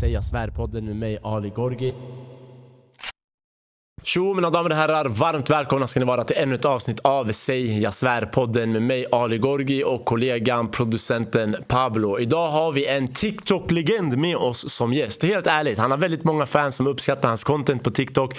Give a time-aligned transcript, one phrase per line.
[0.00, 1.94] Säg jag svär-podden med mig Ali Gorgi.
[4.02, 7.32] Tjo mina damer och herrar, varmt välkomna ska ni vara till ännu ett avsnitt av
[7.32, 12.18] Säg jag svär-podden med mig Ali Gorgi och kollegan producenten Pablo.
[12.18, 15.22] Idag har vi en TikTok-legend med oss som gäst.
[15.22, 18.34] Helt ärligt, han har väldigt många fans som uppskattar hans content på TikTok.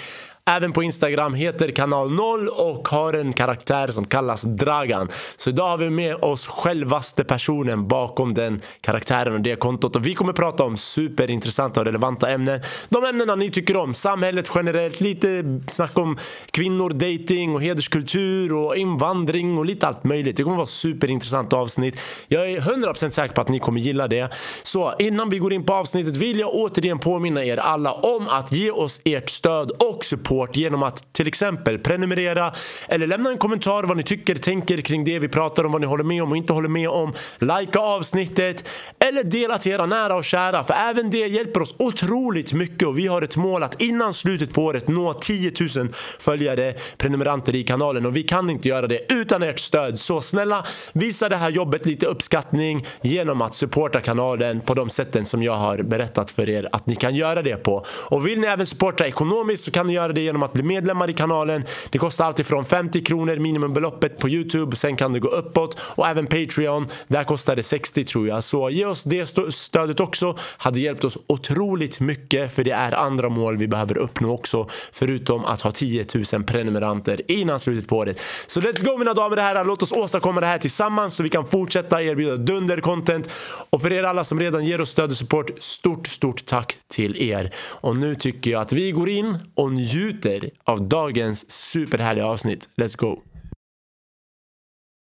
[0.50, 5.08] Även på Instagram heter kanal 0 och har en karaktär som kallas Dragan.
[5.36, 9.96] Så idag har vi med oss självaste personen bakom den karaktären och det kontot.
[9.96, 12.60] Och vi kommer prata om superintressanta och relevanta ämnen.
[12.88, 13.94] De ämnena ni tycker om.
[13.94, 16.18] Samhället generellt, lite snack om
[16.50, 20.36] kvinnor, dating och hederskultur och invandring och lite allt möjligt.
[20.36, 21.96] Det kommer vara superintressant avsnitt.
[22.28, 24.32] Jag är 100% säker på att ni kommer gilla det.
[24.62, 28.52] Så innan vi går in på avsnittet vill jag återigen påminna er alla om att
[28.52, 32.52] ge oss ert stöd och support support genom att till exempel prenumerera
[32.88, 35.86] eller lämna en kommentar vad ni tycker, tänker kring det vi pratar om, vad ni
[35.86, 37.12] håller med om och inte håller med om.
[37.38, 38.68] Likea avsnittet
[38.98, 42.98] eller dela till era nära och kära för även det hjälper oss otroligt mycket och
[42.98, 47.62] vi har ett mål att innan slutet på året nå 10 000 följare, prenumeranter i
[47.62, 49.98] kanalen och vi kan inte göra det utan ert stöd.
[49.98, 55.24] Så snälla visa det här jobbet lite uppskattning genom att supporta kanalen på de sätten
[55.24, 57.84] som jag har berättat för er att ni kan göra det på.
[57.88, 61.10] Och vill ni även supporta ekonomiskt så kan ni göra det genom att bli medlemmar
[61.10, 61.64] i kanalen.
[61.90, 64.76] Det kostar alltifrån 50 kronor minimumbeloppet på Youtube.
[64.76, 66.86] Sen kan det gå uppåt och även Patreon.
[67.08, 68.44] Där kostar det 60 tror jag.
[68.44, 70.36] Så ge oss det stödet också.
[70.56, 74.68] Hade hjälpt oss otroligt mycket för det är andra mål vi behöver uppnå också.
[74.92, 78.20] Förutom att ha 10 000 prenumeranter innan slutet på året.
[78.46, 79.64] Så let's go mina damer och herrar.
[79.64, 83.30] Låt oss åstadkomma det här tillsammans så vi kan fortsätta erbjuda dunder-content.
[83.70, 87.22] Och för er alla som redan ger oss stöd och support, stort, stort tack till
[87.22, 87.50] er.
[87.54, 92.68] Och nu tycker jag att vi går in och njuter njuter av dagens superhärliga avsnitt.
[92.76, 93.22] Let's go!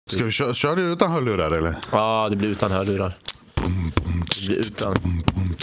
[0.09, 1.75] Ska vi köra, köra utan hörlurar eller?
[1.91, 3.17] Ja, det blir utan hörlurar.
[3.55, 4.95] Det blir utan.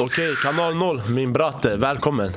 [0.01, 1.77] Okej, okay, kanal 0, min bratte.
[1.77, 2.33] Välkommen.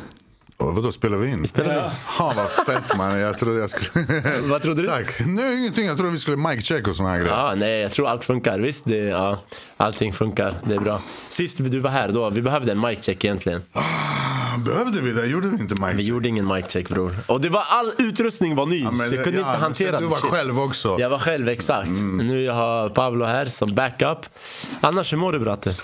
[0.71, 1.41] Vadå, spelar vi in?
[1.41, 1.91] Vi spelar in.
[2.19, 3.19] Ja, vad fett man.
[3.19, 4.05] Jag trodde jag skulle...
[4.41, 4.87] vad trodde du?
[4.87, 5.25] Tack.
[5.25, 5.85] Nej, ingenting.
[5.85, 7.33] Jag trodde vi skulle mic check och såna här grejer.
[7.33, 8.59] Ja, nej, jag tror allt funkar.
[8.59, 9.37] Visst, det, ja,
[9.77, 10.55] allting funkar.
[10.63, 11.01] Det är bra.
[11.29, 13.61] Sist du var här, då, vi behövde en mic check egentligen.
[13.71, 15.27] Ah, behövde vi det?
[15.27, 15.99] Gjorde vi inte mic check?
[15.99, 17.15] Vi gjorde ingen mic check bror.
[17.27, 19.97] Och det var all utrustning var ny, ja, så jag kunde ja, inte hantera det.
[19.97, 20.29] Du var shit.
[20.29, 20.97] själv också.
[20.99, 21.87] Jag var själv, exakt.
[21.87, 22.27] Mm.
[22.27, 24.17] Nu jag har Pablo här som backup.
[24.81, 25.75] Annars, hur mår du bratte?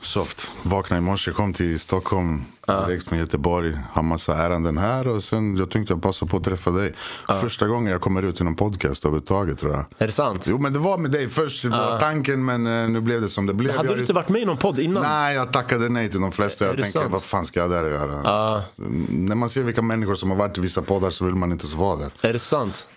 [0.00, 0.50] Soft.
[0.62, 3.78] Vaknade i morse, kom till Stockholm direkt från Göteborg.
[3.92, 6.92] Har massa ärenden här och sen jag tänkte jag passa på att träffa dig.
[7.28, 7.34] Ja.
[7.40, 9.84] Första gången jag kommer ut i någon podcast överhuvudtaget tror jag.
[9.98, 10.44] Är det sant?
[10.46, 13.28] Jo men det var med dig först, det var tanken men uh, nu blev det
[13.28, 13.68] som det blev.
[13.68, 15.02] Men hade jag du inte varit med i någon podd innan?
[15.02, 16.64] Nej jag tackade nej till de flesta.
[16.64, 18.62] Jag tänkte vad fan ska jag där göra?
[19.08, 21.66] När man ser vilka människor som har varit i vissa poddar så vill man inte
[21.66, 22.10] så vara där.
[22.20, 22.88] Är det sant?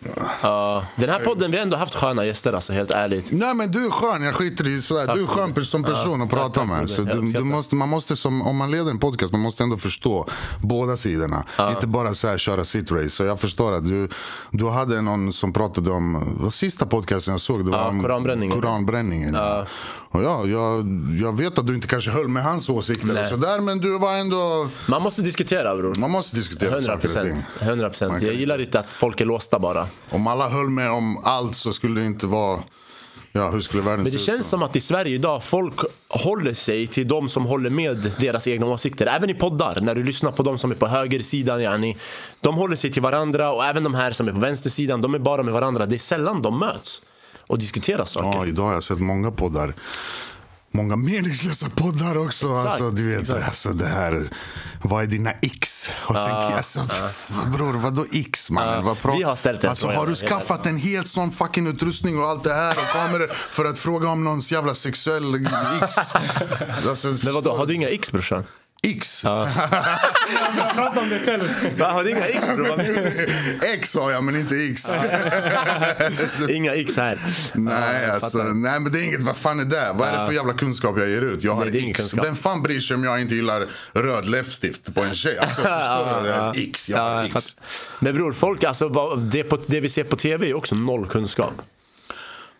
[0.41, 0.86] Ja.
[0.96, 3.31] Den här podden, vi har ändå haft sköna gäster alltså helt ärligt.
[3.31, 5.06] Nej men du är skön, jag skiter i sådär.
[5.06, 5.16] Tack.
[5.16, 6.90] Du är skön som person att prata med.
[6.90, 9.78] Så du, du måste, man måste som, om man leder en podcast, man måste ändå
[9.78, 10.25] förstå
[10.62, 11.44] båda sidorna.
[11.58, 11.72] Ja.
[11.72, 13.09] Inte bara så här, köra sitt race.
[13.09, 14.09] Så jag förstår att du,
[14.52, 18.62] du hade någon som pratade om, sista podcasten jag såg, det var ja, om koranbränningen.
[18.62, 19.34] koranbränningen.
[19.34, 19.66] Ja.
[20.12, 20.86] Och ja, jag,
[21.22, 24.14] jag vet att du inte kanske höll med hans åsikter och sådär, men du var
[24.14, 24.69] ändå...
[24.88, 25.96] Man måste diskutera bror.
[25.96, 27.44] Man måste diskutera 100%, saker och ting.
[27.59, 28.24] 100%.
[28.25, 29.88] Jag gillar inte att folk är låsta bara.
[30.09, 32.59] Om alla höll med om allt så skulle det inte vara
[33.32, 36.88] Ja, hur skulle världen Men det känns som att i Sverige idag folk håller sig
[36.88, 39.06] till de som håller med deras egna åsikter.
[39.06, 41.62] Även i poddar, när du lyssnar på de som är på högersidan.
[41.62, 41.98] Yani,
[42.42, 45.20] de håller sig till varandra och även de här som är på vänstersidan, de är
[45.20, 45.86] bara med varandra.
[45.86, 47.02] Det är sällan de möts
[47.48, 48.40] och diskuterar saker.
[48.40, 49.74] Ja, idag har jag sett många poddar
[50.80, 52.54] många meningslösa poddar också.
[52.54, 54.30] Alltså, du vet, alltså, det här,
[54.84, 55.90] vad är dina x?
[55.94, 57.50] Och sen, uh, alltså, uh.
[57.52, 58.80] Bror, vadå x mannen?
[58.80, 62.28] Uh, vad vi har ställt alltså, Har du skaffat en helt sån fucking utrustning och
[62.30, 65.48] allt det här och kameror för att fråga om någons jävla sexuell
[65.82, 65.96] x?
[66.90, 68.44] alltså, Men vadå, har du inga x brorsan?
[68.82, 69.22] X.
[69.24, 69.50] Ja.
[70.76, 71.50] Prata om dig själv.
[71.80, 72.82] Har du inga X bror?
[73.74, 74.92] X har jag men inte X.
[76.50, 77.18] inga X här.
[77.54, 79.92] Nej, ja, alltså, nej men det är inget, vad fan är det?
[79.94, 81.44] Vad är det för jävla kunskap jag ger ut?
[81.44, 82.14] Jag har nej, X.
[82.14, 85.38] Vem fan bryr sig om jag inte gillar röd läppstift på en tjej?
[85.38, 86.30] Alltså, förstår du?
[86.30, 86.54] Ja.
[86.56, 87.56] X, jag har X.
[88.00, 91.54] Men bror, folk, alltså, det, på, det vi ser på tv är också noll kunskap.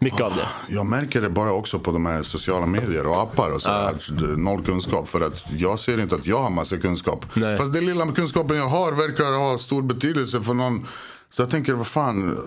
[0.02, 0.48] Mycket av det.
[0.68, 3.70] Jag märker det bara också på de här sociala medier och appar och så.
[3.70, 4.38] Uh.
[4.38, 5.08] Noll kunskap.
[5.08, 7.26] För att jag ser inte att jag har massa kunskap.
[7.34, 7.58] Nej.
[7.58, 10.88] Fast den lilla kunskapen jag har verkar ha stor betydelse för någon.
[11.30, 12.38] Så jag tänker, vad fan,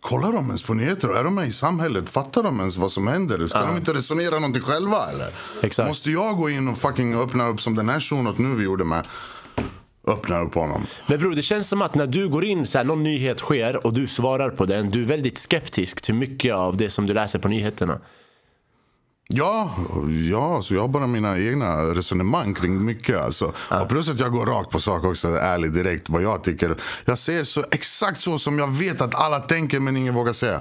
[0.00, 1.08] kollar de ens på nyheter?
[1.08, 2.08] Är de med i samhället?
[2.08, 3.48] Fattar de ens vad som händer?
[3.48, 3.66] Ska uh.
[3.66, 5.28] de inte resonera någonting själva eller?
[5.62, 5.88] Exakt.
[5.88, 8.84] Måste jag gå in och fucking öppna upp som den här shunon nu vi gjorde
[8.84, 9.06] med?
[10.10, 10.86] Öppnar upp honom.
[11.06, 13.86] Men bror, det känns som att när du går in, så här, någon nyhet sker
[13.86, 17.14] och du svarar på den, du är väldigt skeptisk till mycket av det som du
[17.14, 18.00] läser på nyheterna.
[19.32, 19.74] Ja,
[20.30, 23.18] ja så jag har bara mina egna resonemang kring mycket.
[23.18, 23.52] Alltså.
[23.68, 26.76] Och plus att jag går rakt på sak också, ärligt direkt vad jag tycker.
[27.04, 30.60] Jag säger så exakt så som jag vet att alla tänker men ingen vågar säga.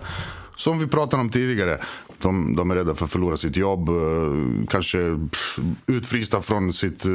[0.56, 1.80] Som vi pratade om tidigare.
[2.22, 3.90] De, de är rädda för att förlora sitt jobb.
[3.90, 3.96] eh,
[4.70, 4.98] Kanske
[5.88, 7.12] utfrysta från sitt uh,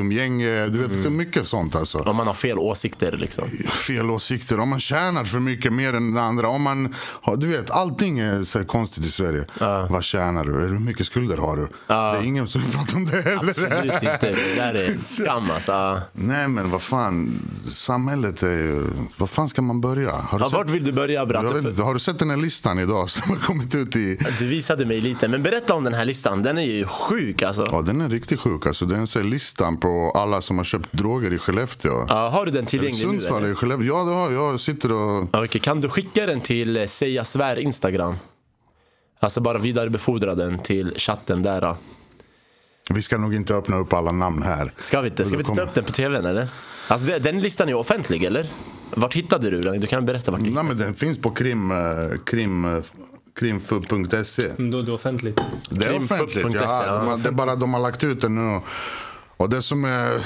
[0.00, 0.66] umgänge.
[0.66, 1.98] Du vet, mycket sånt alltså.
[1.98, 3.44] Om man har fel åsikter liksom.
[3.86, 4.58] Fel åsikter.
[4.60, 6.48] Om man tjänar för mycket mer än andra.
[6.48, 6.94] Om man,
[7.36, 9.44] du vet, allting är så konstigt i Sverige.
[9.90, 10.52] Vad tjänar du?
[10.52, 11.68] Hur mycket skulder har du?
[11.86, 13.50] Det är ingen som pratar om det heller.
[13.50, 14.18] Absolut inte.
[14.20, 15.72] Det där är skam alltså.
[15.72, 17.40] Ja, Nej men vad fan,
[17.72, 18.82] samhället är ju...
[19.16, 20.12] Vad fan ska man börja?
[20.12, 21.82] Har du, vart sett, vill du börja Bratte?
[21.82, 24.18] har du sett den här listan idag som har kommit ut i...
[24.38, 26.42] Du visade mig lite, men berätta om den här listan.
[26.42, 27.66] Den är ju sjuk alltså.
[27.70, 28.84] Ja den är riktigt sjuk alltså.
[28.84, 32.06] Den är listan på alla som har köpt droger i Skellefteå.
[32.08, 33.02] Ja, har du den tillgänglig nu?
[33.02, 33.86] Sundsvall i Skellefteå.
[33.86, 34.52] Ja det har jag.
[34.52, 35.28] Jag sitter och...
[35.44, 35.60] Okej.
[35.60, 38.16] Kan du skicka den till eh, Säga Svär Instagram?
[39.20, 41.74] Alltså bara vidarebefordra den till chatten där.
[42.90, 44.72] Vi ska nog inte öppna upp alla namn här.
[44.78, 45.24] Ska vi inte?
[45.24, 46.48] Ska vi inte ta upp den på tvn eller?
[46.88, 48.46] Alltså det- den listan är offentlig eller?
[48.94, 49.80] Vart hittade du den?
[49.80, 51.70] Du kan berätta vart du Nej men den finns på krim...
[51.70, 52.82] eh, krim
[53.38, 54.52] krimfub.se.
[54.58, 55.40] Då är det offentligt.
[55.70, 56.46] Det är offentligt.
[56.54, 57.16] Ja, ja.
[57.22, 58.60] det är bara de har lagt ut det nu.
[59.38, 60.20] Och det som, är,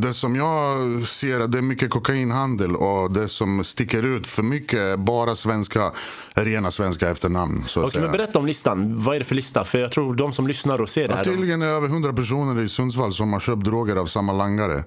[0.00, 4.42] det som jag ser är det är mycket kokainhandel och det som sticker ut för
[4.42, 5.92] mycket är bara svenska,
[6.34, 7.64] rena svenska efternamn.
[7.68, 8.18] Så att Okej, men säga.
[8.18, 9.02] berätta om listan.
[9.02, 9.64] Vad är det för lista?
[9.64, 11.24] För jag tror de som lyssnar och ser det här.
[11.24, 14.84] tydligen är det över 100 personer i Sundsvall som har köpt droger av samma langare.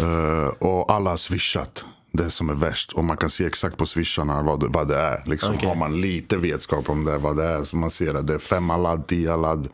[0.00, 1.84] Eh, och alla har swishat.
[2.12, 2.92] Det som är värst.
[2.92, 5.22] Och man kan se exakt på swisharna vad, vad det är.
[5.26, 5.68] Liksom Okej.
[5.68, 7.64] Har man lite vetskap om det, vad det är.
[7.64, 9.68] Så man ser att det är femma ladd, tio ladd.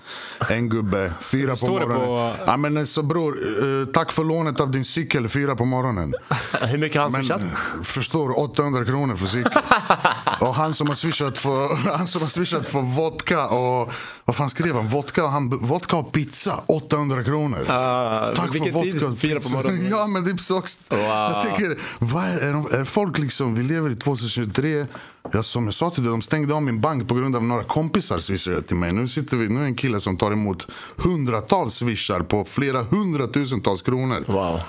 [0.50, 1.96] En gubbe, fyra på morgonen.
[1.96, 3.38] på- Ja, men så bror,
[3.80, 6.14] eh, tack för lånet av din cykel, fyra på morgonen.
[6.60, 7.40] Hur mycket har han swishat?
[7.40, 9.52] eh, förstår, 800 kronor för cykel.
[10.40, 13.92] och han som har swishat för, han som har swishat för vodka och,
[14.24, 14.88] vad fan skrev han?
[14.88, 17.66] Vodka och, han, vodka och pizza, 800 kronor.
[17.70, 18.92] Ah, Tack för vilken tid?
[18.92, 19.56] vodka och Fyra på pizza.
[19.56, 19.88] morgonen?
[19.90, 20.80] ja men det är så också.
[20.90, 24.86] Jag tycker, vad är, är, är folk liksom, vi lever i 2023.
[25.32, 27.64] Jag, som jag sa till dig, de stängde av min bank på grund av några
[27.64, 28.92] kompisar swishade till mig.
[28.92, 33.82] Nu sitter vi, nu är en kille som tar emot hundratals swishar på flera hundratusentals
[33.82, 34.24] kronor.
[34.26, 34.60] Wow.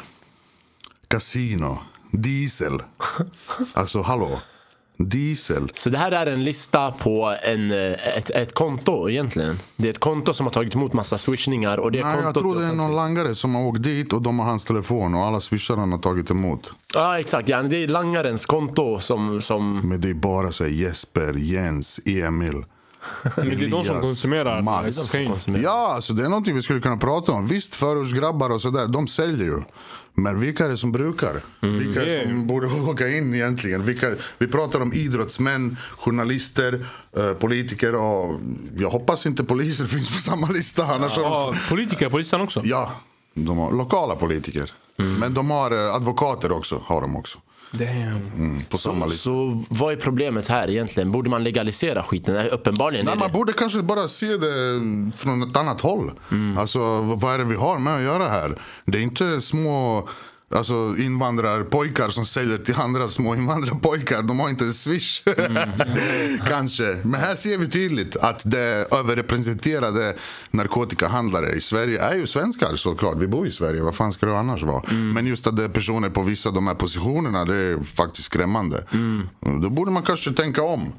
[1.07, 1.80] Casino,
[2.12, 2.81] diesel.
[3.74, 4.39] Alltså hallå.
[4.97, 5.71] Diesel.
[5.73, 9.59] Så det här är en lista på en, eh, ett, ett konto egentligen.
[9.75, 12.59] Det är ett konto som har tagit emot massa swishningar och det Nej, jag tror
[12.59, 15.39] det är någon langare som har åkt dit och de har hans telefon och alla
[15.39, 16.73] swishar han har tagit emot.
[16.94, 20.71] Ja exakt, ja, det är langarens konto som, som Men det är bara så här
[20.71, 22.63] Jesper, Jens, Emil.
[23.35, 25.11] Men det är de som konsumerar Mats.
[25.11, 25.63] konsumerar.
[25.63, 27.47] Ja, alltså det är någonting vi skulle kunna prata om.
[27.47, 29.61] Visst, förortsgrabbar och sådär, de säljer ju.
[30.13, 31.33] Men vilka är det som brukar?
[31.59, 33.83] Vilka är det som borde åka in egentligen?
[33.85, 36.85] Vilka, vi pratar om idrottsmän, journalister,
[37.17, 38.39] eh, politiker och
[38.77, 40.85] jag hoppas inte poliser finns på samma lista.
[40.85, 42.61] Annars har de Ja, politiker på listan också.
[42.63, 42.91] Ja,
[43.33, 44.71] de har lokala politiker.
[45.19, 46.81] Men de har eh, advokater också.
[46.85, 47.39] Har de också.
[47.72, 47.88] Damn.
[48.36, 49.24] Mm, på samma så, lista.
[49.24, 51.12] så vad är problemet här egentligen?
[51.12, 52.34] Borde man legalisera skiten?
[52.34, 53.34] Nej, Uppenbarligen Nej, man det.
[53.34, 54.81] borde kanske bara se det
[55.16, 56.12] från ett annat håll.
[56.58, 58.62] Alltså, vad är det vi har med att göra här?
[58.86, 60.08] Det är inte små
[60.55, 64.21] alltså, invandrarpojkar som säljer till andra små invandrarpojkar.
[64.21, 65.23] De har inte en swish.
[66.47, 67.01] kanske.
[67.03, 70.15] Men här ser vi tydligt att det överrepresenterade
[70.51, 73.17] narkotikahandlare i Sverige är ju svenskar såklart.
[73.17, 74.83] Vi bor i Sverige, vad fan ska det annars vara?
[74.94, 78.25] Men just att det är personer på vissa av de här positionerna, det är faktiskt
[78.25, 78.83] skrämmande.
[79.61, 80.94] Då borde man kanske tänka om.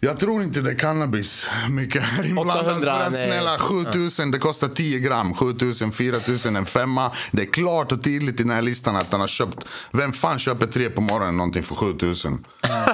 [0.00, 2.66] Jag tror inte det är cannabis mycket här inblandat.
[2.66, 5.34] 800, För att snälla 7000, det kostar 10 gram.
[5.34, 7.10] 7000, 4000, en femma.
[7.30, 9.66] Det är klart och tydligt i den här listan att han har köpt.
[9.92, 12.44] Vem fan köper tre på morgonen någonting för 7000?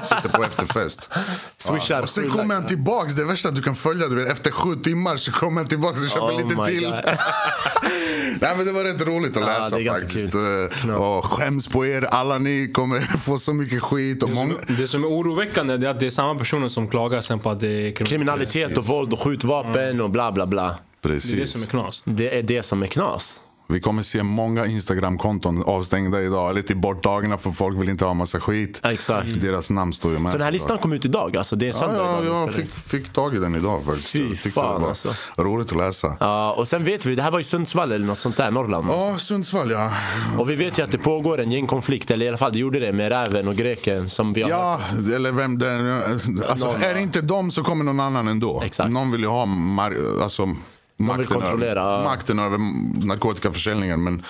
[0.04, 1.08] Sitter på efterfest.
[1.58, 3.14] Swishar Och sen kommer han tillbaks.
[3.14, 4.06] Det värsta att du kan följa.
[4.06, 6.90] Du vet, efter sju timmar så kommer han tillbaks och köper Oh lite till.
[8.40, 10.32] Nej men det var rätt roligt att Ja, läsa är ganska faktiskt.
[10.32, 10.88] kul.
[10.88, 12.02] Eh, Och skäms på er.
[12.02, 14.22] Alla ni kommer få så mycket skit.
[14.22, 14.54] Och Det många...
[14.66, 17.50] som, det som är oroväckande är att det är samma personer som klagar sen på
[17.50, 20.62] att det är krim- Kriminalitet och våld och skjutvapen och bla bla bla.
[21.00, 21.52] Det är det Precis.
[21.52, 22.02] som är knas.
[22.04, 23.40] Det är det som är knas.
[23.70, 26.50] Vi kommer se många Instagram-konton avstängda idag.
[26.50, 28.80] Eller till borttagna för folk vill inte ha massa skit.
[28.82, 29.40] Ja, exakt.
[29.40, 30.32] Deras namn står ju med.
[30.32, 31.56] Så den här listan kom ut idag alltså?
[31.56, 34.08] Det är Ja, söndag ja, vi jag fick, fick tag i den idag faktiskt.
[34.08, 35.14] Fy tyckte fan, alltså.
[35.36, 36.16] Roligt att läsa.
[36.20, 38.86] Ja, och sen vet vi, det här var i Sundsvall eller något sånt där, Norrland.
[38.90, 39.92] Ja, Sundsvall ja.
[40.38, 42.80] Och vi vet ju att det pågår en gängkonflikt, eller i alla fall det gjorde
[42.80, 44.80] det med räven och greken som vi har Ja,
[45.14, 46.02] eller vem det
[46.48, 46.94] alltså, Någon, Är ja.
[46.94, 48.62] det inte dem så kommer någon annan ändå.
[48.64, 48.90] Exakt.
[48.90, 50.54] Någon vill ju ha mar- alltså,
[50.98, 52.04] makten, kontrollera, över, ja.
[52.04, 52.58] makten över
[53.06, 54.02] narkotikaförsäljningen.
[54.04, 54.22] Men,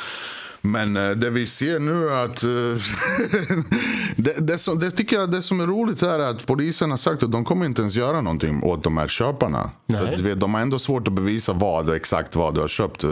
[0.60, 2.42] Men eh, det vi ser nu är att...
[2.42, 2.48] eh,
[4.16, 7.22] det, det, som, det tycker jag det som är roligt är att polisen har sagt
[7.22, 9.70] att de kommer inte ens göra någonting åt de här köparna.
[9.86, 13.04] För, de har ändå svårt att bevisa vad exakt vad du har köpt.
[13.04, 13.10] eh,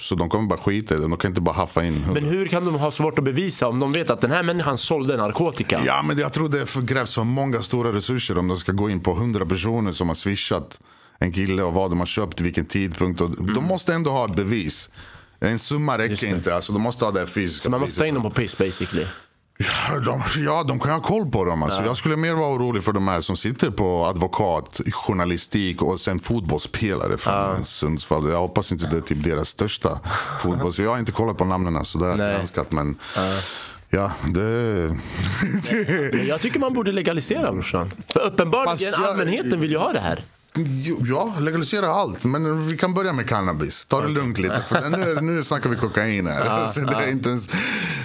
[0.00, 1.02] Så de kommer bara skita i det.
[1.08, 2.04] De kan inte bara haffa in.
[2.14, 4.78] Men hur kan de ha svårt att bevisa om de vet att den här människan
[4.78, 5.80] sålde narkotika?
[5.84, 9.00] Ja, men jag tror det krävs för många stora resurser om de ska gå in
[9.00, 10.80] på hundra personer som har swishat
[11.18, 13.20] en kille och vad de har köpt, vilken tidpunkt.
[13.20, 14.90] Och De måste ändå ha ett bevis.
[15.40, 16.54] En summa räcker inte.
[16.54, 19.06] Alltså, de måste ha det fysiska Så man måste ta in dem på piss basically.
[19.58, 21.62] Ja, de, ja, de kan ha koll på dem.
[21.62, 21.84] Alltså.
[21.84, 26.18] Jag skulle mer vara orolig för de här som sitter på advokat, journalistik och sen
[26.18, 28.30] fotbollsspelare från Sundsvall.
[28.30, 30.00] Jag hoppas inte det är typ deras största
[30.40, 30.72] fotboll.
[30.72, 32.34] Så jag har inte kollat på namnen sådär Nej.
[32.34, 32.72] granskat.
[32.72, 32.98] Men
[33.90, 34.40] ja, det...
[36.12, 37.90] Men Jag tycker man borde legalisera brorsan.
[38.12, 40.20] För uppenbarligen jag- allmänheten vill ju ha det här.
[41.08, 42.24] Ja, legalisera allt.
[42.24, 43.84] Men vi kan börja med cannabis.
[43.84, 44.64] Ta det lugnt lite.
[44.68, 46.66] För nu, nu snackar vi kokain här.
[46.72, 47.48] Så det är inte ens...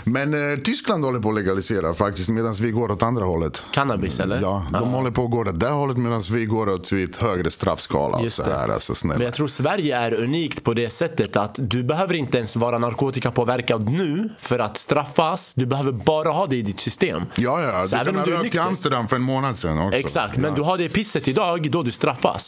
[0.03, 3.63] Men eh, Tyskland håller på att legalisera faktiskt medan vi går åt andra hållet.
[3.73, 4.41] Cannabis eller?
[4.41, 7.51] Ja, de håller på att gå åt det hållet medan vi går åt ett högre
[7.51, 8.21] straffskala.
[8.21, 8.53] Just så det.
[8.53, 9.17] här, alltså, snälla.
[9.17, 12.77] Men jag tror Sverige är unikt på det sättet att du behöver inte ens vara
[12.77, 15.53] narkotikapåverkad nu för att straffas.
[15.55, 17.23] Du behöver bara ha det i ditt system.
[17.35, 17.85] Ja, ja.
[17.85, 19.99] Så Du kan ha rökt i Amsterdam för en månad sedan också.
[19.99, 20.55] Exakt, men ja.
[20.55, 22.40] du har det pisset idag, då du straffas.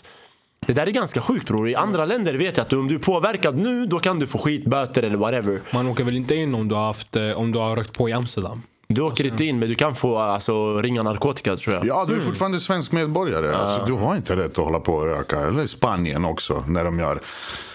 [0.68, 1.70] Det där är ganska sjukt bror.
[1.70, 4.38] I andra länder vet jag att om du är påverkad nu, då kan du få
[4.38, 5.62] skit, böter eller whatever.
[5.74, 8.10] Man åker väl inte in om du har, haft, eh, om du har rökt på
[8.10, 8.62] i Amsterdam?
[8.88, 11.86] Du åker inte in, men du kan få alltså, ringa narkotika tror jag.
[11.86, 13.56] Ja, du är fortfarande svensk medborgare.
[13.56, 15.40] Alltså, du har inte rätt att hålla på och röka.
[15.40, 17.20] Eller i Spanien också, när de gör,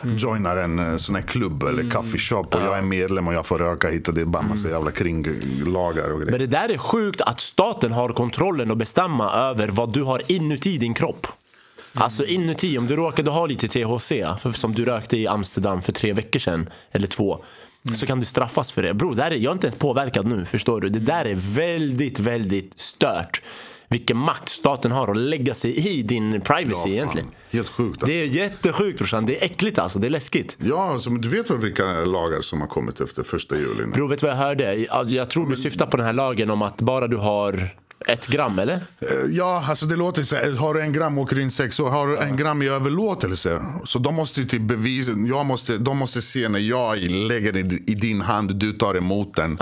[0.02, 3.58] joinar en eh, sån här klubb eller coffeeshop och jag är medlem och jag får
[3.58, 6.30] röka hit och det är bara massa jävla kringlagar och grejer.
[6.30, 10.22] Men det där är sjukt att staten har kontrollen att bestämma över vad du har
[10.26, 11.26] inuti din kropp.
[11.94, 14.08] Alltså inuti, om du råkade ha lite THC,
[14.40, 17.44] för- som du rökte i Amsterdam för tre veckor sedan, eller två,
[17.94, 18.94] så kan du straffas för det.
[18.94, 20.88] Bro, det är, jag är inte ens påverkad nu, förstår du?
[20.88, 23.42] Det där är väldigt, väldigt stört.
[23.90, 26.90] Vilken makt staten har att lägga sig i din privacy fan.
[26.92, 27.28] egentligen.
[27.50, 28.02] Helt sjukt.
[28.06, 30.56] Det är jättesjukt brorsan, det är äckligt alltså, det är läskigt.
[30.60, 33.86] Ja, alltså, du vet väl vilka lagar som har kommit efter första juli?
[33.86, 33.92] nu?
[33.92, 34.86] Bro, vet du vad jag hörde?
[34.90, 37.70] Alltså, Jag tror du syftar på den här lagen om att bara du har
[38.06, 38.74] ett gram, eller?
[38.74, 41.90] Eh, Ja, alltså det låter så här, har du en gram åker in sex år.
[41.90, 45.96] Har du en gram i överlåtelse, så de måste ju typ bevisa, jag måste, de
[45.98, 49.58] måste se när jag lägger den i din hand, du tar emot den.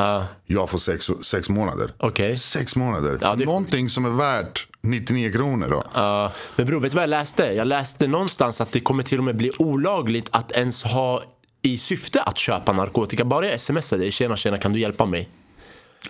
[0.47, 1.93] Jag får sex, sex månader.
[1.99, 2.38] Okej.
[2.38, 3.19] Sex månader.
[3.21, 5.85] Ja, det Någonting som är värt 99 kronor då.
[5.95, 7.45] Ja, men bror, vet du vad jag läste?
[7.45, 11.23] Jag läste någonstans att det kommer till och med bli olagligt att ens ha
[11.62, 13.25] i syfte att köpa narkotika.
[13.25, 15.28] Bara jag smsar dig, tjena tjena kan du hjälpa mig?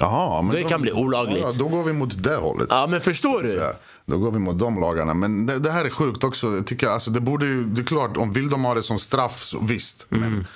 [0.00, 1.42] Jaha, men Det då- kan bli olagligt.
[1.42, 2.66] Ja, då går vi mot det hållet.
[2.70, 3.72] Ja men förstår du?
[4.06, 5.14] Då går vi mot de lagarna.
[5.14, 6.46] Men det, det här är sjukt också.
[6.46, 8.98] Jag tycker, alltså, det, borde ju, det är klart, om vill de ha det som
[8.98, 10.06] straff, så visst.
[10.10, 10.30] Mm.
[10.32, 10.46] Men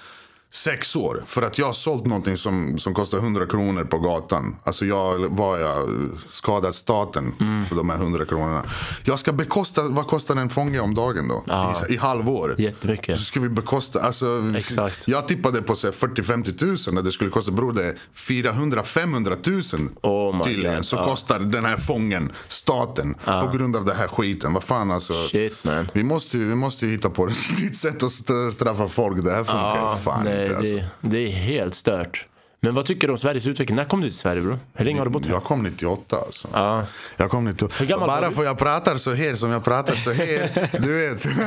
[0.53, 1.25] sex år.
[1.27, 4.57] För att jag har sålt någonting som, som kostar 100 kronor på gatan.
[4.65, 5.89] Alltså jag var jag
[6.29, 7.65] skadat staten Mm.
[7.65, 8.63] för de här 100 kronorna.
[9.05, 11.45] Jag ska bekosta, vad kostar en fånge om dagen då?
[11.89, 12.55] I, I halvår.
[12.59, 13.19] Jättemycket.
[13.19, 15.09] Så ska vi bekosta, alltså, Exakt.
[15.09, 19.35] Jag tippade på så här 40-50 tusen när det skulle kosta, bror det är 400-500
[19.43, 20.85] tusen Oh tydligen.
[20.85, 21.05] Så Ja.
[21.07, 24.53] kostar den här fången staten på grund av det här skiten.
[24.53, 25.13] Vad fan alltså.
[25.13, 25.89] Shit man.
[25.95, 29.25] Vi måste, ju- vi måste hitta på ett nytt sätt att st- straffa folk.
[29.25, 30.75] Det här funkar Ja, fan nej, inte alltså.
[30.75, 32.27] det, det är helt stört.
[32.63, 33.77] Men vad tycker du om Sveriges utveckling?
[33.77, 34.59] När kom du till Sverige bro?
[34.75, 35.33] Hur länge har du bott här?
[35.33, 36.49] Jag kom 98 alltså.
[36.53, 36.87] Ja.
[37.17, 37.75] Jag kom 98.
[37.79, 40.69] Hur gammal var Bara för jag pratar så här som jag pratar så här.
[40.81, 41.23] du vet.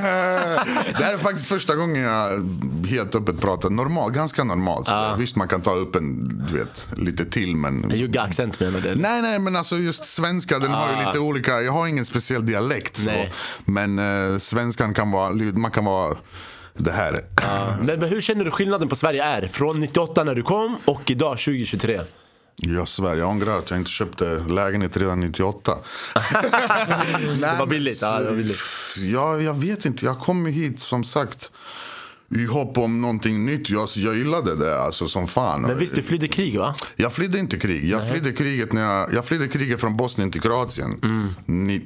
[0.97, 2.45] det här är faktiskt första gången jag
[2.87, 4.13] helt öppet pratar normalt.
[4.13, 4.87] Ganska normalt.
[4.87, 7.91] Så Visst man kan ta upp en, du vet, lite till men.
[7.95, 8.95] Jugga accent menar du?
[8.95, 11.61] Nej, nej, men alltså just svenska, den har ju lite olika.
[11.61, 12.97] Jag har ingen speciell dialekt.
[12.97, 13.25] Så.
[13.65, 16.15] Men eh, svenskan kan vara, man kan vara
[16.73, 17.21] det här.
[17.77, 19.47] Men, men hur känner du skillnaden på Sverige är?
[19.47, 22.01] Från 98 när du kom och idag 2023?
[22.55, 25.71] Jag svär, jag ångrar att jag inte köpte lägenhet redan 98.
[27.39, 28.01] Det var billigt.
[28.01, 28.59] Ja, det var billigt.
[28.97, 30.05] Ja, jag vet inte.
[30.05, 31.51] Jag kom ju hit som sagt
[32.35, 33.69] i hopp om någonting nytt.
[33.69, 35.61] Jag, jag gillade det alltså som fan.
[35.61, 36.75] Men visst, du flydde krig va?
[36.95, 37.85] Jag flydde inte krig.
[37.85, 40.99] Jag flydde kriget, när jag, jag flydde kriget från Bosnien till Kroatien.
[41.03, 41.33] Mm.
[41.45, 41.81] Ni,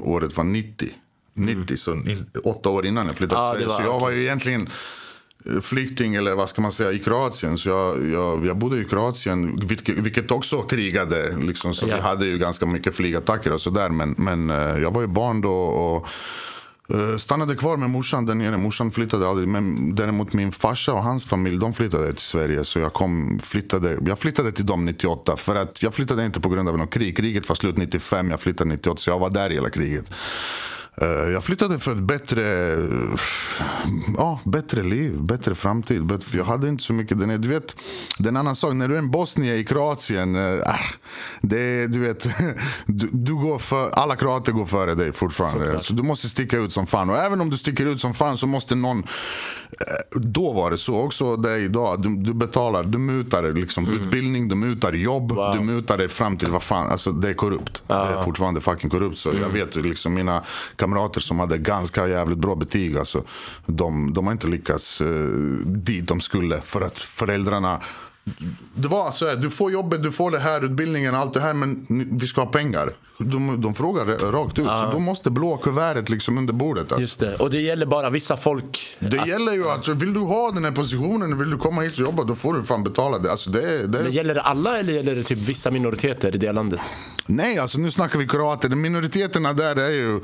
[0.00, 0.88] året var 90.
[1.34, 3.76] 90, så ni, åtta år innan jag flyttade Ja, till Sverige.
[3.76, 4.68] Så jag var ju egentligen
[5.46, 7.58] eh, flykting, eller vad ska man säga, i Kroatien.
[7.58, 11.36] Så jag, jag, jag bodde i Kroatien, vilket, vilket också krigade.
[11.36, 11.94] Liksom, så Ja.
[11.96, 13.88] vi hade ju ganska mycket flygattacker och sådär.
[13.88, 15.52] Men, men eh, jag var ju barn då.
[15.54, 16.06] och
[16.94, 18.56] Eh, Stannade kvar med morsan där nere.
[18.56, 19.48] Morsan flyttade aldrig.
[19.48, 22.64] Men däremot min farsa och hans familj de flyttade till Sverige.
[22.64, 25.36] Så jag, kom, flyttade, jag flyttade till dem 98.
[25.36, 27.16] För att jag flyttade inte på grund av något krig.
[27.16, 28.30] Kriget var slut 95.
[28.30, 28.96] Jag flyttade 98.
[29.00, 30.10] Så jag var där hela kriget.
[30.96, 32.42] Eh, jag flyttade för ett bättre,
[34.16, 36.20] ja, bättre liv, bättre framtid.
[36.32, 37.42] Jag hade inte så mycket.
[37.42, 37.76] Du vet,
[38.18, 38.74] det är en annan sak.
[38.74, 40.74] När du är en bosnier i Kroatien, äh,
[41.40, 42.28] det, du vet,
[42.86, 45.82] du, du, går för, alla kroater går före dig fortfarande.
[45.82, 47.10] Så du måste sticka ut som fan.
[47.10, 49.04] Och även om du sticker ut som fan så måste någon,
[50.12, 52.02] då var det så också, det är idag.
[52.02, 54.00] Du, du betalar, du mutar liksom, mm.
[54.00, 55.54] utbildning, du mutar jobb, wow.
[55.54, 57.82] du mutar dig fram till vad fan, alltså det är korrupt.
[57.86, 58.06] Ah.
[58.06, 59.18] Det är fortfarande fucking korrupt.
[59.18, 59.42] Så mm.
[59.42, 60.42] jag vet liksom mina
[60.80, 62.98] kamrater som hade ganska jävligt bra betyg.
[62.98, 63.22] Alltså,
[63.66, 65.06] de, de har inte lyckats eh,
[65.66, 67.80] dit de skulle för att föräldrarna
[68.74, 71.54] det var så här, du får jobbet, du får det här, utbildningen, allt det här,
[71.54, 71.86] men
[72.18, 72.90] vi ska ha pengar.
[73.24, 74.64] De, de frågar rakt ut.
[74.64, 74.84] Ja.
[74.84, 76.82] Så de måste blå kuvertet liksom under bordet.
[76.82, 77.00] Alltså.
[77.00, 77.36] Just det.
[77.36, 78.96] Och det gäller bara vissa folk.
[78.98, 79.28] Det att...
[79.28, 82.24] gäller ju att vill du ha den här positionen, vill du komma hit och jobba,
[82.24, 83.30] då får du fan betala det.
[83.30, 84.02] Alltså det, det...
[84.02, 86.80] Men gäller det alla eller gäller det typ vissa minoriteter i det landet?
[87.26, 88.68] Nej, alltså nu snackar vi kroater.
[88.68, 90.20] Minoriteterna där är ju,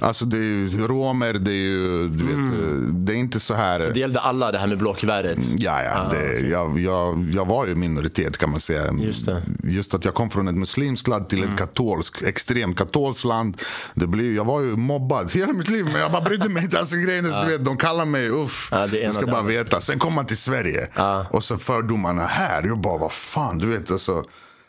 [0.00, 2.50] alltså det är ju romer, det är ju, du mm.
[2.50, 3.78] vet, det är inte så här.
[3.78, 5.38] Så det gällde alla det här med blå kuvertet?
[5.58, 5.90] Ja, ja.
[5.94, 6.50] Ah, det, okay.
[6.50, 8.92] jag, jag, jag var ju minoritet kan man säga.
[8.92, 9.42] Just, det.
[9.64, 11.52] Just att jag kom från ett muslimskt land till mm.
[11.52, 13.62] ett katolsk extremt katolskt land.
[13.94, 16.78] Det blir, jag var ju mobbad hela mitt liv, men jag bara brydde mig inte.
[16.78, 18.68] Alltså, grejen är, du vet, de kallar mig uff.
[18.72, 19.80] Ja, jag ska bara veta.
[19.80, 21.26] Sen kom man till Sverige ja.
[21.30, 22.64] och så fördomarna här.
[22.64, 23.90] Jag bara, vad fan, du vet.
[23.90, 24.24] Alltså,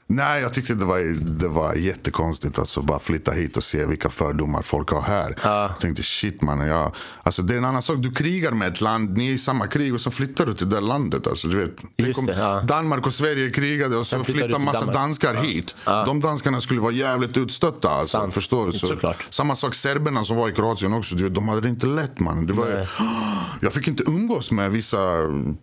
[0.10, 1.00] Nej, jag tyckte det var,
[1.40, 5.36] det var jättekonstigt att bara flytta hit och se vilka fördomar folk har här.
[5.44, 5.62] Ja.
[5.62, 7.98] Jag tänkte shit man, jag, alltså, det är en annan sak.
[8.00, 10.70] Du krigar med ett land, ni är i samma krig och så flyttar du till
[10.70, 11.28] det landet.
[11.28, 12.62] Alltså, du vet, Just det, ja.
[12.62, 14.96] Danmark och Sverige krigade och så flyttar massa Danmark.
[14.96, 15.42] danskar ja.
[15.42, 15.76] hit.
[15.86, 17.90] De danskarna skulle vara jävligt utstötta.
[17.90, 18.74] Alltså, förstår du?
[18.74, 21.16] Så, samma sak serberna som var i Kroatien också.
[21.16, 22.46] Du vet, de hade det inte lätt man.
[22.46, 22.90] Det var,
[23.62, 24.98] jag fick inte umgås med vissa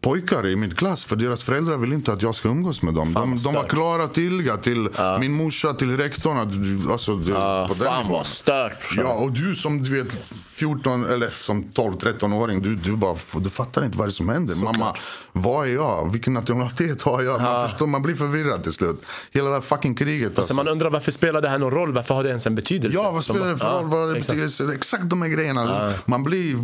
[0.01, 3.13] pojkar i min klass för deras föräldrar ville inte att jag ska umgås med dem.
[3.13, 5.19] de, de var klara till skyldiga till ja.
[5.19, 6.91] min morsa, till rektorn.
[6.91, 8.73] Alltså, det, ja, på fan vad stört.
[8.97, 10.13] Ja, och du som du vet
[10.55, 14.55] 14 eller som 12-13-åring, du, du, bara, du fattar inte vad det är som händer.
[14.55, 15.01] Så Mamma, klart.
[15.33, 16.13] vad är jag?
[16.13, 17.41] Vilken nationalitet har jag?
[17.41, 17.43] Ja.
[17.43, 19.05] Man, förstår, man blir förvirrad till slut.
[19.31, 20.39] Hela det här fucking kriget.
[20.39, 20.55] Alltså.
[20.55, 21.93] Man undrar varför spelar det här någon roll?
[21.93, 22.99] Varför har det ens en betydelse?
[22.99, 23.87] Ja, vad spelar det för roll?
[23.87, 24.27] Vad exakt.
[24.29, 24.75] Betydelse?
[24.75, 25.93] exakt de här grejerna.
[26.05, 26.57] Man blir,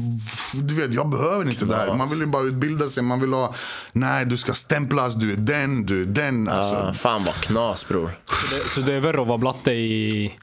[0.62, 1.70] du vet, jag behöver inte Knas.
[1.70, 1.94] det här.
[1.94, 3.02] Man vill ju bara utbilda sig.
[3.02, 3.54] Man vill ha,
[3.92, 6.48] nej du ska stämplas, du är den, du är den.
[6.48, 6.92] Alltså.
[7.02, 8.10] fan vad knas bror.
[8.26, 10.34] Så det, så det är värre att vara blatte i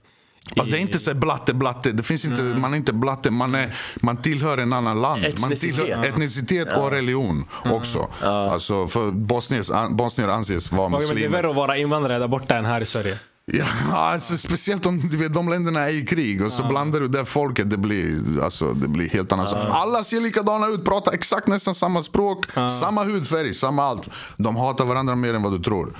[0.55, 1.91] Fast det är inte så blatte, blatte.
[1.91, 2.61] Det finns inte, mm.
[2.61, 5.25] Man är inte blatte, man, är, man tillhör en annan land.
[5.25, 5.77] Etnicitet.
[5.77, 7.99] Man tillhör etnicitet och religion också.
[7.99, 8.33] Mm.
[8.33, 11.13] Alltså, för bosnier, bosnier anses vara muslimer.
[11.13, 13.17] Men det är värre att vara invandrare där borta än här i Sverige.
[13.51, 13.65] Ja,
[13.97, 16.67] alltså, speciellt om du vet, de länderna är i krig och så ja.
[16.69, 17.69] blandar du det folket.
[17.69, 19.49] Det blir, alltså, det blir helt annat.
[19.51, 19.67] Ja.
[19.71, 22.69] Alla ser likadana ut, pratar exakt nästan samma språk, ja.
[22.69, 24.09] samma hudfärg, samma allt.
[24.37, 25.93] De hatar varandra mer än vad du tror.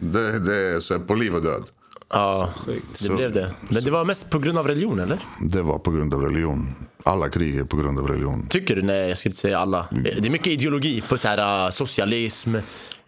[0.00, 1.64] Det, det är så på liv och död.
[2.12, 3.54] Ja, det så, blev det.
[3.68, 5.18] Men det var mest på grund av religion, eller?
[5.40, 6.74] Det var på grund av religion.
[7.04, 8.46] Alla krig är på grund av religion.
[8.50, 8.82] Tycker du?
[8.82, 9.86] Nej, jag skulle inte säga alla.
[9.90, 12.54] Det är mycket ideologi på så här, uh, socialism,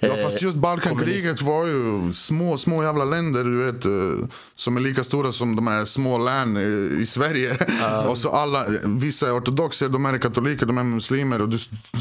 [0.08, 3.84] Ja fast just Balkankriget var ju små, små jävla länder du vet.
[3.84, 6.56] Eh, som är lika stora som de här små län
[7.02, 7.50] i, Sverige.
[7.50, 7.98] Uh.
[7.98, 11.42] och så alla, vissa är ortodoxer, de är katoliker, de är muslimer.
[11.42, 11.58] Och du,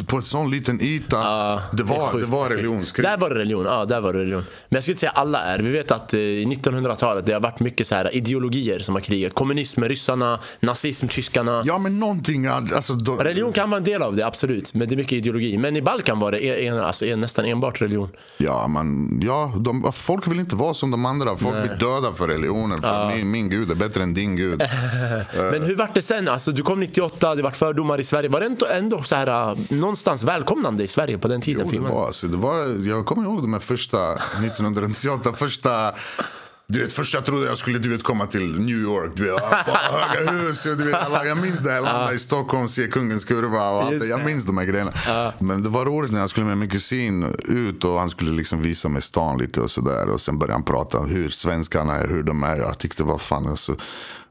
[0.07, 1.17] på en sån liten yta.
[1.17, 3.05] Uh, det, var, det, det var religionskrig.
[3.05, 4.43] Där var det religion, ja där var det religion.
[4.69, 5.59] Men jag skulle inte säga alla är.
[5.59, 9.01] Vi vet att eh, i 1900-talet det har varit mycket så här ideologier som har
[9.01, 9.33] krigat.
[9.33, 11.63] Kommunism, ryssarna, nazism, tyskarna.
[11.65, 12.45] Ja men någonting.
[12.45, 13.15] Alltså, då...
[13.15, 14.73] Religion kan vara en del av det, absolut.
[14.73, 15.57] Men det är mycket ideologi.
[15.57, 18.10] Men i Balkan var det en, alltså, en, nästan enbart religion religion.
[18.38, 21.38] Ja, men ja, de, folk vill inte vara som de andra.
[21.38, 21.67] Folk Nej.
[21.67, 22.82] vill döda för religionen.
[22.82, 23.12] För ja.
[23.15, 24.60] min, min gud är bättre än din gud.
[25.51, 26.27] men hur vart det sen?
[26.27, 28.30] Alltså, du kom 98, det var fördomar i Sverige.
[28.30, 31.69] Var det ändå, ändå så här, äh, någonstans välkomnande i Sverige på den tiden?
[31.71, 35.93] Jo, det var, alltså, det var, jag kommer ihåg de här första, 1998, första
[36.71, 39.12] du vet, först jag trodde jag skulle du vet, komma till New York.
[39.15, 40.63] Du vet, höga hus.
[40.63, 44.07] Du vet, alla, jag minns det här landet i Stockholm, se Kungens Kurva och allt
[44.07, 44.91] Jag minns de här grejerna.
[45.39, 48.62] Men det var roligt när jag skulle med min kusin ut och han skulle liksom
[48.62, 50.10] visa mig stan lite och sådär.
[50.10, 52.57] Och sen började han prata om hur svenskarna är, hur de är.
[52.57, 53.75] Jag tyckte, vad fan alltså.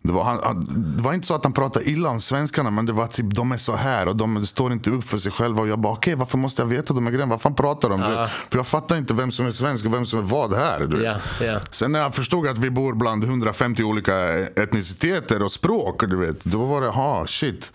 [0.03, 2.93] Det var, han, det var inte så att han pratade illa om svenskarna men det
[2.93, 5.63] var typ de är så här och de står inte upp för sig själva.
[5.63, 7.31] Och jag bara okej okay, varför måste jag veta de här grejerna?
[7.31, 8.13] Vad fan pratar de om?
[8.13, 8.27] Uh.
[8.27, 10.81] För jag fattar inte vem som är svensk och vem som är vad här.
[10.81, 11.63] Du yeah, yeah.
[11.71, 16.01] Sen när jag förstod att vi bor bland 150 olika etniciteter och språk.
[16.01, 17.73] Du vet, då var det, ha shit.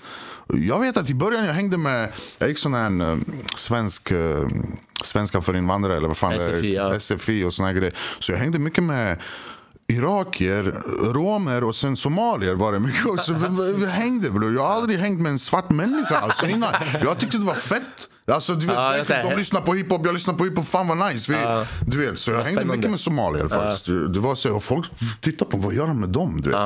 [0.48, 3.18] Jag vet att i början jag hängde med, jag gick sån här uh,
[3.56, 4.48] svensk, uh,
[5.04, 7.00] svenska för invandrare eller vad fan SFI, ja.
[7.00, 7.94] SFI och såna grejer.
[8.20, 9.18] Så jag hängde mycket med
[9.88, 10.64] irakier,
[11.14, 13.22] romer och sen somalier var det mycket.
[13.22, 14.54] Så vi, vi hängde bror.
[14.54, 16.74] Jag har aldrig hängt med en svart människa alltså innan.
[17.02, 20.14] Jag tyckte det var fett Alltså du vet, Ja, jag de lyssnar på hiphop, jag
[20.14, 21.32] lyssnar på hiphop, fan vad nice.
[21.32, 22.76] Vi, Du vet, så jag hängde spännande.
[22.78, 23.86] mycket med somalier faktiskt.
[24.14, 26.42] Det var så, och folk tittade på, vad gör de med dem?
[26.42, 26.60] Du vet?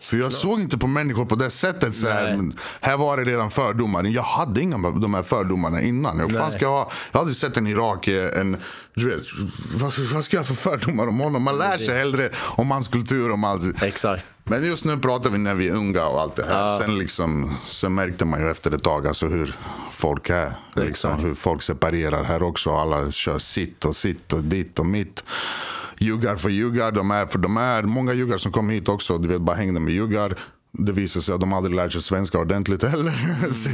[0.00, 1.94] För jag såg inte på människor på det sättet.
[1.94, 4.04] Så här, här var det redan fördomar.
[4.04, 6.18] Jag hade inga av de här fördomarna innan.
[6.18, 8.56] Jag, fan ska jag, ha, jag hade sett en irakier, en,
[8.94, 9.22] du vet,
[9.74, 11.42] vad, vad ska jag ha för fördomar om honom?
[11.42, 13.82] Man lär sig hellre om hans kultur, om allt.
[13.82, 14.24] Exakt.
[14.44, 16.78] Men just nu pratar vi när vi är unga och allt det här.
[16.78, 19.54] Sen, liksom, sen märkte man ju efter ett tag alltså hur
[19.90, 20.52] folk är.
[20.74, 22.70] Liksom, hur folk separerar här också.
[22.76, 25.24] Alla kör sitt och sitt och ditt och mitt.
[25.98, 26.92] Juggar för juggar.
[26.92, 29.18] De är, för de är många juggar som kom hit också.
[29.18, 30.38] Du vet, bara hängde med juggar.
[30.78, 33.12] Det visar sig att de aldrig lärt sig svenska ordentligt heller.
[33.52, 33.68] Så,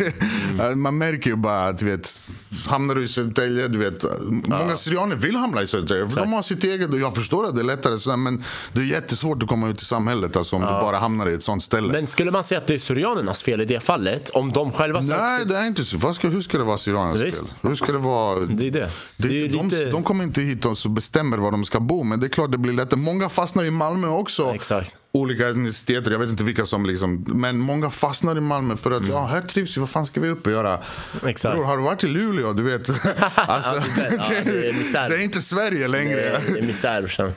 [0.63, 2.31] äh, Man märker ju bara att, vet,
[2.67, 6.09] hamnar du i Södertälje, du vet, många syrianer vill hamna i Södertälje.
[6.09, 8.81] För de har sitt eget, och jag förstår att det är lättare, sådär, men det
[8.81, 11.63] är jättesvårt att komma ut i samhället alltså, om du bara hamnar i ett sånt
[11.63, 11.93] ställe.
[11.93, 14.31] Men skulle man säga att det är syrianernas fel i det fallet?
[14.31, 15.99] Om de själva Nej, det är inte så.
[15.99, 17.49] Vad ska, hur ska det vara syrianernas Visst.
[17.49, 17.59] fel?
[17.63, 18.41] Hur ska det vara?
[18.41, 18.91] Det är det.
[19.17, 22.03] Det, Det är de, lite- de kommer inte hit och bestämmer var de ska bo.
[22.03, 23.01] Men det är klart det blir lättare.
[23.01, 24.55] Många fastnar i Malmö också.
[24.55, 24.95] Exakt.
[25.13, 27.25] Olika etniciteter, jag vet inte vilka som liksom.
[27.29, 29.81] Men många fastnar i Malmö för att ja, här trivs vi.
[29.81, 30.69] Vad fan ska vi upp och göra?
[30.75, 31.29] Mm.
[31.29, 31.55] Exakt.
[31.55, 32.53] Bror, har du varit i Luleå?
[32.53, 32.89] Du vet.
[33.35, 35.09] alltså, det är- ja, det är misär.
[35.09, 36.41] det är inte Sverige längre.
[36.53, 37.33] Det är misär brorsan.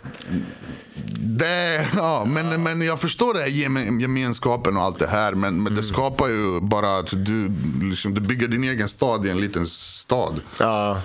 [1.19, 5.31] Det, ja, men, men jag förstår det här gem- gemenskapen och allt det här.
[5.33, 5.75] Men, men Mm.
[5.75, 9.65] det skapar ju bara att du, liksom, du bygger din egen stad i en liten
[9.67, 10.41] stad.
[10.59, 11.01] Ja.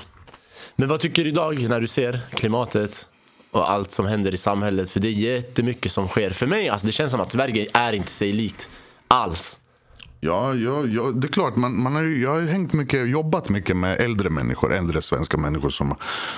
[0.77, 3.09] Men vad tycker du idag när du ser klimatet
[3.59, 4.91] och allt som händer i samhället?
[4.91, 6.31] För det är jättemycket som sker.
[6.31, 8.69] För mig, alltså, det känns som att Sverige är inte sig likt.
[9.09, 9.59] Alls.
[10.21, 11.57] Ja, ja, ja, det är klart.
[11.57, 14.75] Man, man har, jag har hängt mycket, jobbat mycket med äldre människor.
[14.75, 15.95] Äldre svenska människor som,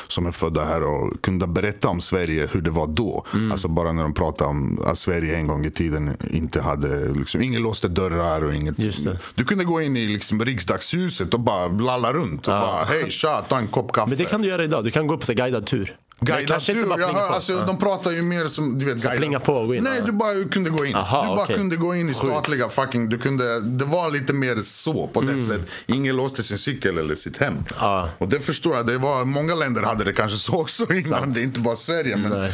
[0.08, 3.24] som är födda här och kunde berätta om Sverige, hur det var då.
[3.34, 3.52] Mm.
[3.52, 7.42] Alltså bara när de pratade om att Sverige en gång i tiden inte hade, liksom,
[7.42, 8.76] ingen låste dörrar och inget.
[9.34, 13.44] Du kunde gå in i liksom, riksdagshuset och bara lalla runt och bara, hej tja,
[13.48, 14.08] ta en kopp kaffe.
[14.08, 14.84] Men det kan du göra idag.
[14.84, 15.96] Du kan gå på så guidad tur.
[16.20, 16.88] Guidad kanske inte tur.
[16.88, 17.34] bara Jag hör, på.
[17.34, 17.64] alltså, Ja.
[17.66, 20.44] De pratar ju mer som du vet, plinga på och gå in, Nej, du bara
[20.44, 20.94] kunde gå in.
[20.94, 21.56] Aha, du bara okej.
[21.56, 23.08] kunde gå in i statliga fucking...
[23.08, 25.70] Du kunde, det var lite mer så på det sättet.
[25.86, 27.52] Ingen låste sin cykel eller sitt hem.
[27.52, 27.64] Mm.
[27.80, 28.08] Ja.
[28.18, 28.86] Och det förstår jag.
[28.86, 31.32] Det var, många länder hade det kanske så också innan.
[31.32, 32.16] Det är inte bara Sverige.
[32.16, 32.52] Men, Nej.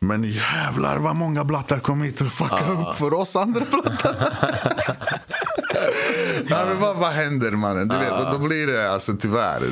[0.00, 4.16] men jävlar vad många blattar kom hit och fuckade upp för oss andra blattar.
[6.50, 7.88] Nej, vad, vad händer mannen?
[7.88, 9.62] Du vet, då blir det alltså tyvärr.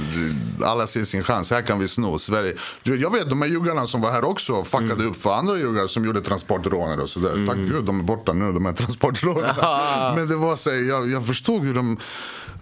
[0.64, 1.50] Alla ser sin chans.
[1.50, 2.54] Här kan vi sno Sverige.
[2.82, 5.06] Du jag vet de här juggarna som var här också fuckade Mm.
[5.10, 7.46] upp för andra juggar som gjorde transportrånare och sådär.
[7.46, 10.14] Tack gud de är borta nu de här transportrånarna.
[10.16, 11.96] Men det var så, jag, jag förstod hur de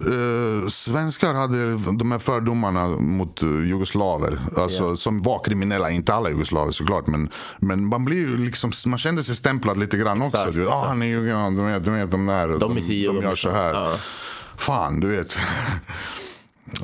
[0.01, 4.39] eh, svenskar hade de här fördomarna mot uh, jugoslaver.
[4.57, 7.07] Alltså, Som var kriminella, inte alla jugoslaver såklart.
[7.07, 10.37] Men, men man blir liksom, man kände sig stämplad lite grann också.
[10.37, 12.49] Exakt, du ah, han är jugoslav, de, de, vet, de där.
[12.49, 13.51] De de de gör så.
[13.51, 13.73] här.
[13.75, 13.97] Ja.
[14.57, 15.37] Fan, du vet.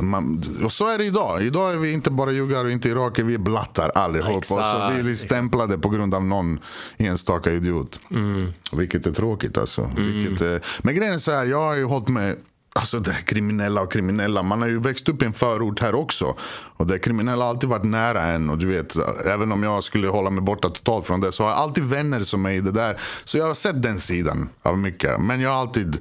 [0.01, 1.43] Man, och så är det idag.
[1.43, 4.37] Idag är vi inte bara juggar och inte iraker, vi är blattar allihopa.
[4.37, 6.61] Och så Exakt, vi blir stämplade på grund av någon
[6.99, 8.01] enstaka idiot.
[8.11, 8.53] Mm.
[8.73, 9.91] Vilket är tråkigt alltså.
[9.97, 12.37] Vilket är, men grejen är så här, jag har ju hållit med
[12.73, 14.43] Alltså det kriminella och kriminella.
[14.43, 16.35] Man har ju växt upp i en förort här också.
[16.77, 18.51] Och det kriminella har alltid varit nära en.
[18.51, 21.51] Och du vet, även om jag skulle hålla mig borta totalt från det så har
[21.51, 23.01] jag alltid vänner som är i det där.
[23.25, 25.21] Så jag har sett den sidan av mycket.
[25.21, 25.99] Men jag har alltid...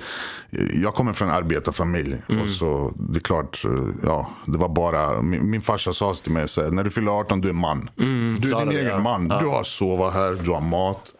[0.74, 2.18] Jag kommer från en arbetarfamilj.
[2.44, 3.64] Och så det är klart,
[4.04, 5.22] ja, det var bara...
[5.22, 7.90] Min, min farsa sa till mig så här, när du fyller 18 du är man.
[7.96, 9.00] du är din det, egen ja.
[9.00, 9.28] man.
[9.28, 11.14] Du har sova här, du har mat.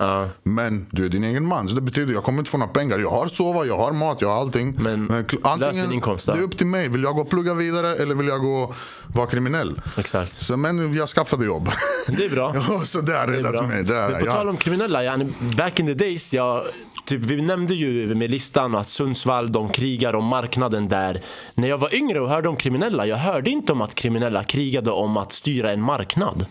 [0.44, 1.68] Men du är din egen man.
[1.68, 3.00] Så det betyder jag kommer inte få några pengar.
[3.00, 4.76] Jag har sova, jag har mat, jag har allting.
[4.80, 5.26] Men
[5.60, 6.34] lös din inkomst då.
[6.34, 6.89] Det är upp till mig.
[6.89, 8.73] Vill jag gå och plugga vidare eller vill jag gå
[9.13, 9.82] vara kriminell?
[9.97, 10.41] Exakt.
[10.41, 11.69] Så, men jag skaffade jobb.
[12.08, 12.56] Det är bra.
[12.69, 13.78] ja, så det har räddat mig.
[13.78, 16.63] Har, Men på jag- tal om kriminella, yani, back in the days, jag,
[17.06, 21.21] typ, vi nämnde ju med listan att Sundsvall, de krigar om marknaden där.
[21.54, 24.91] När jag var yngre och hörde om kriminella, jag hörde inte om att kriminella krigade
[24.91, 26.45] om att styra en marknad.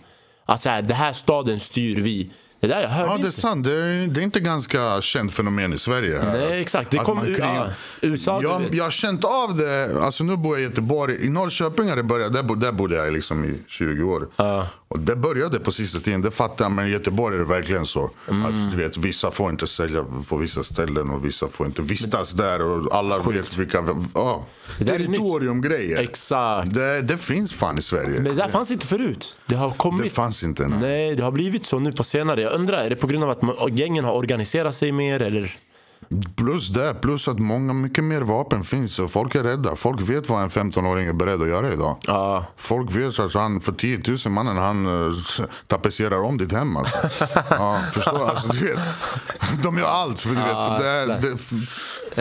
[0.45, 2.31] Att så här, det här staden styr vi.
[2.61, 3.41] Det där jag hörde Ja, det är inte.
[3.41, 3.65] sant.
[3.67, 6.19] Det är, det är inte ganska känt fenomen i Sverige.
[6.19, 6.33] Här.
[6.33, 6.91] Nej, exakt.
[6.91, 7.55] Det kom krigar.
[8.01, 10.03] ja, USA, jag, jag har känt av det.
[10.03, 11.27] Alltså nu bor jag i Göteborg.
[11.27, 12.33] I Norrköping har det börjat.
[12.33, 14.27] Där, bo- där bodde jag liksom i 20 år.
[14.89, 16.23] Och det började på sista tiden.
[16.23, 16.73] Det fattar jag.
[16.73, 18.11] Men i Göteborg är det verkligen så.
[18.29, 18.45] Mm.
[18.45, 22.33] Att, du vet, vissa får inte sälja på vissa ställen och vissa får inte vistas
[22.33, 22.63] där.
[22.63, 24.03] Och alla vet vilka...
[24.15, 24.47] Ja.
[24.79, 24.85] Det.
[24.85, 26.03] Territoriumgrejer.
[26.03, 26.75] Exakt.
[26.75, 28.21] Det, det finns fan i Sverige.
[28.21, 29.37] Men det där fanns inte förut.
[29.47, 30.03] Det har kommit.
[30.03, 30.69] Det fanns inte.
[30.69, 30.79] Nej.
[30.81, 32.41] Nej, det har blivit så nu på senare.
[32.41, 35.57] Jag undrar, är det på grund av att gängen har organiserat sig mer eller?
[36.37, 39.77] Plus det, plus att många, mycket mer vapen finns och folk är rädda.
[39.77, 41.97] Folk vet vad en 15-åring är beredd att göra idag.
[42.07, 42.47] Ja.
[42.57, 45.13] Folk vet att han för 10 000 mannen han uh,
[45.67, 46.77] tapetserar om ditt hem.
[46.77, 47.27] Alltså.
[47.51, 48.29] ja, förstår?
[48.31, 48.79] Alltså, du vet,
[49.63, 50.21] de gör allt.
[50.21, 51.39] För, du vet, för det, är- det,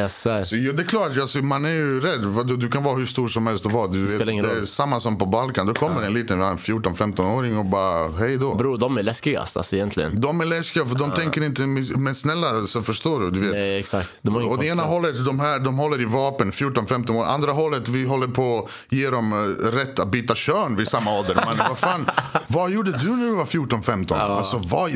[0.10, 0.44] Sir.
[0.44, 2.48] Så, ja, det är klart, alltså, man är ju rädd.
[2.48, 3.88] Du, du kan vara hur stor som helst och vara.
[3.88, 5.68] Du, spelar vet, det är samma som på Balkan.
[5.68, 8.56] Då kommer en liten 14-15-åring och bara, hej då.
[8.56, 10.22] Bror, de är läskigast alltså egentligen.
[10.22, 11.62] De är läskiga för de tänker inte,
[11.98, 13.32] men snälla så förstår du.
[13.32, 13.52] du vet.
[13.52, 14.10] Nej, exakt.
[14.22, 17.26] De har Och det ena hållet, de här, de håller i vapen 14-15 år.
[17.26, 21.20] Andra hållet, vi håller på att ge dem eh, rätt att byta kön vid samma
[21.20, 21.36] ålder.
[21.46, 22.06] Man, vad fan,
[22.48, 24.14] vad gjorde du när du var 14-15?
[24.16, 24.92] Alltså, vad,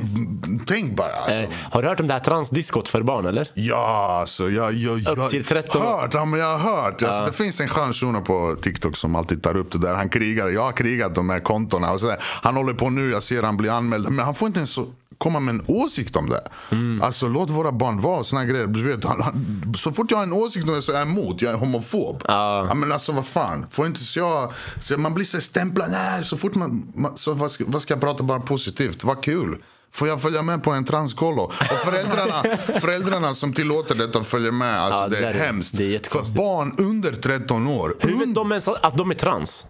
[0.68, 1.14] tänk bara.
[1.14, 1.42] Alltså.
[1.42, 3.52] Eh, har du hört om det här transdiskot för barn eller?
[3.54, 5.86] Ja, alltså, jag, jag, jag Upp till 13 år.
[5.86, 6.14] hört.
[6.14, 7.04] Ja, men jag har hört.
[7.04, 9.96] Alltså, det finns en skön shuno på TikTok som alltid tar upp det där.
[9.96, 10.48] Han krigar.
[10.48, 11.92] Jag har krigat de här kontona.
[11.92, 12.18] Och så där.
[12.22, 14.10] Han håller på nu, jag ser han blir anmäld.
[14.10, 14.88] Men han får inte ens så
[15.22, 16.48] komma med en åsikt om det.
[16.72, 17.02] Mm.
[17.02, 18.68] Alltså låt våra barn vara såna grejer.
[18.68, 21.08] Du vet, han, han, så fort jag har en åsikt om det så är jag
[21.08, 21.42] emot.
[21.42, 22.24] Jag är homofob.
[22.28, 22.74] Ja.
[22.74, 23.66] men alltså vad fan.
[23.72, 25.92] Får inte så jag, så man blir så stämplad.
[25.92, 29.04] Nej, så fort man, man så vad ska, vad ska jag prata bara positivt?
[29.04, 29.58] Vad kul.
[29.94, 31.42] Får jag följa med på en transkollo?
[31.44, 32.44] Och föräldrarna,
[32.82, 34.82] föräldrarna som tillåter detta följer med.
[34.82, 35.78] Alltså, Ja, det det, är hemskt.
[35.78, 37.96] det är För barn under 13 år.
[38.00, 39.66] Hur vet de ens att de är trans?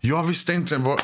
[0.00, 1.00] Jag visste inte vad...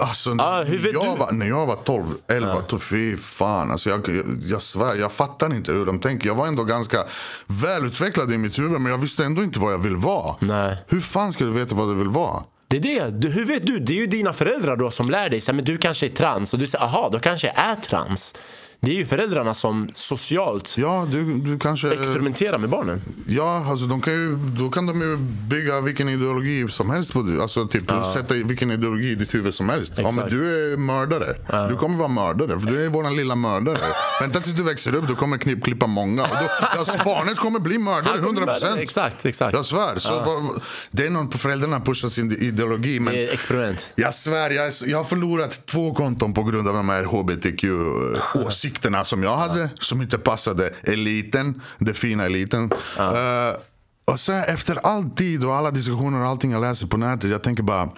[0.00, 1.16] alltså, Ah, jag?
[1.16, 2.78] Var, när jag var 12, 11, ja.
[2.78, 3.70] fy fan.
[3.70, 6.26] Alltså, jag, jag, jag svär, jag fattar inte hur de tänker.
[6.26, 7.04] Jag var ändå ganska
[7.46, 10.34] välutvecklad i mitt huvud men jag visste ändå inte vad jag vill vara.
[10.40, 10.76] Nej.
[10.88, 12.42] Hur fan ska du veta vad du vill vara?
[12.70, 13.10] Det är det.
[13.10, 13.78] Du, hur vet du?
[13.78, 15.40] Det är ju dina föräldrar då som lär dig.
[15.40, 16.52] Så här, men du kanske är trans.
[16.52, 18.34] Och du säger, aha, då kanske jag är trans.
[18.80, 21.92] Det är ju föräldrarna som socialt Ja, du, du kanske...
[21.92, 23.00] experimenterar med barnen.
[23.28, 25.16] Ja, alltså de kan ju, då kan de ju
[25.48, 27.26] bygga vilken ideologi som helst på.
[27.42, 27.82] Alltså typ
[28.14, 29.92] sätta i vilken ideologi i ditt huvud som helst.
[29.96, 31.34] Ja, men du är mördare.
[31.68, 33.78] Du kommer vara mördare, för du är våran lilla mördare.
[34.20, 36.22] Vänta tills du växer upp, du kommer knipp, klippa många.
[36.22, 38.80] Och då, alltså, barnet kommer bli mördare, 100 procent.
[38.80, 39.54] Exakt, exakt.
[39.54, 39.98] Jag svär.
[39.98, 40.60] Så, vad-
[40.90, 43.00] det är någon på föräldrarna pushar sin ideologi.
[43.00, 43.90] Men Det är experiment.
[43.94, 48.67] jag svär, jag, jag har förlorat två konton på grund av de här hbtq-åsikterna
[49.04, 49.70] som jag hade.
[49.80, 52.72] Som inte passade eliten, den fina eliten.
[52.98, 53.56] Eh,
[54.04, 57.30] och så efter all tid och alla diskussioner och allting jag läser på nätet.
[57.30, 57.90] Jag tänker bara.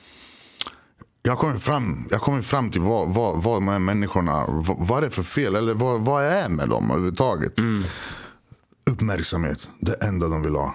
[1.23, 4.99] Jag kommer fram, jag kommer fram till vad, vad, vad de här människorna, vad, vad
[4.99, 5.57] är det för fel?
[5.57, 7.53] Eller vad, vad är med dem överhuvudtaget?
[8.91, 10.75] Uppmärksamhet, det enda de vill ha.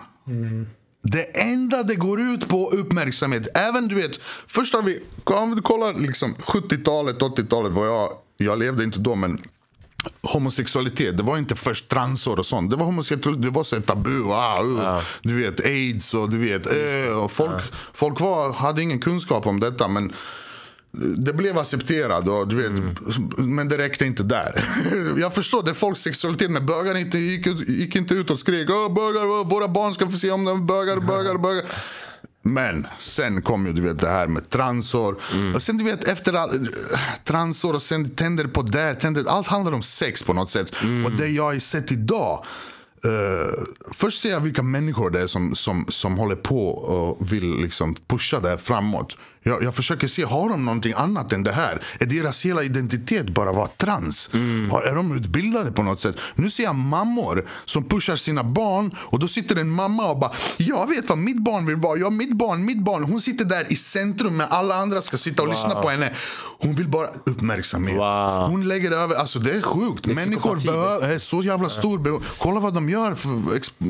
[1.02, 3.58] Det enda det går ut på uppmärksamhet.
[3.58, 8.60] Även du vet, först har vi, om du kollar liksom 70-talet, 80-talet, var jag, jag
[8.60, 9.42] levde inte då men
[10.22, 12.72] homosexualitet, det var inte först transor och sånt.
[12.72, 14.24] Det var homosexualitet, det var så tabu.
[14.32, 17.64] Ah, uh, Du vet aids och du vet, eh, och folk,
[17.94, 20.14] folk var, hade ingen kunskap om detta men
[21.18, 22.72] det blev accepterat och du vet,
[23.38, 24.64] men det räckte inte där.
[25.18, 28.68] Jag förstår, det är folks sexualitet men bögar inte, gick, gick inte ut och skrek
[28.68, 31.66] bögar, våra barn ska få se om de bögar, bögar, bögar.
[32.48, 35.16] Men sen kom ju du vet det här med transor.
[35.56, 36.70] Och sen du vet efter all,
[37.24, 40.72] transor och sen tänder på där, tänder, allt handlar om sex på något sätt.
[41.06, 42.46] Och det jag har sett idag.
[43.06, 47.56] Uh, först ser jag vilka människor det är som, som, som håller på och vill
[47.62, 49.18] liksom pusha det här framåt.
[49.48, 51.82] Jag, jag försöker se, har de någonting annat än det här?
[52.00, 54.30] Är deras hela identitet bara vara trans?
[54.72, 56.16] Har, är de utbildade på något sätt?
[56.36, 60.32] Nu ser jag mammor som pushar sina barn och då sitter en mamma och bara
[60.58, 61.98] Jag vet vad mitt barn vill vara.
[61.98, 63.04] Ja, mitt barn, mitt barn.
[63.04, 66.14] Hon sitter där i centrum med alla andra ska sitta och lyssna på henne.
[66.60, 67.98] Hon vill bara uppmärksamhet.
[67.98, 68.50] Wow.
[68.50, 70.06] Hon lägger över, alltså det är sjukt.
[70.06, 72.26] Människor psykopati, behöver, är så jävla stor behov.
[72.40, 73.30] Kolla vad de gör för,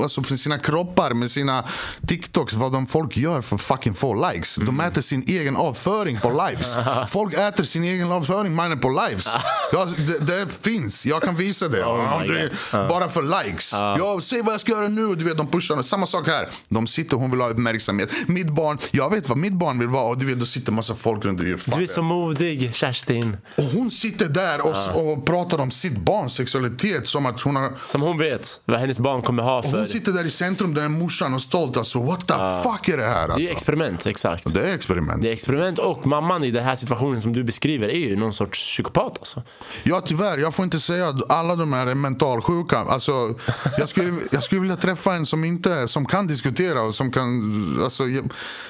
[0.01, 1.63] alltså för sina kroppar med sina
[2.07, 2.53] TikToks.
[2.53, 4.55] Vad de folk gör för fucking få likes.
[4.55, 6.77] De äter sin egen avföring på lives.
[7.09, 9.27] Folk äter sin egen avföring mannen på lives.
[9.71, 11.83] Ja, det, det finns, jag kan visa det.
[11.85, 13.73] Oh Bara för likes.
[13.73, 15.15] Ja, säg vad jag ska göra nu.
[15.15, 15.81] Du vet, de pushar.
[15.83, 16.47] Samma sak här.
[16.69, 18.09] De sitter och hon vill ha uppmärksamhet.
[18.27, 20.03] Mitt barn, jag vet vad mitt barn vill vara.
[20.05, 21.37] Och du vet, då sitter massa folk runt.
[21.41, 21.55] dig.
[21.65, 23.37] Du är så modig, Kerstin.
[23.57, 27.73] och hon sitter där och, och pratar om sitt barns sexualitet som att hon har...
[27.85, 29.77] Som hon vet vad hennes barn kommer ha Och för...
[29.77, 31.77] hon sitter där i centrum, där är morsan och stolt.
[31.77, 33.13] Alltså, what the fuck är det här?
[33.13, 33.51] Det är Alltså?
[33.51, 34.53] experiment, exakt.
[34.53, 35.21] Det är experiment.
[35.21, 38.33] Det är experiment och mamman i den här situationen som du beskriver är ju någon
[38.33, 39.43] sorts psykopat alltså.
[39.83, 42.77] Ja tyvärr, jag får inte säga att alla de här är mentalsjuka.
[42.77, 43.35] Alltså,
[43.77, 47.41] jag, skulle, jag skulle vilja träffa en som inte som kan diskutera och som kan...
[47.83, 48.03] Alltså,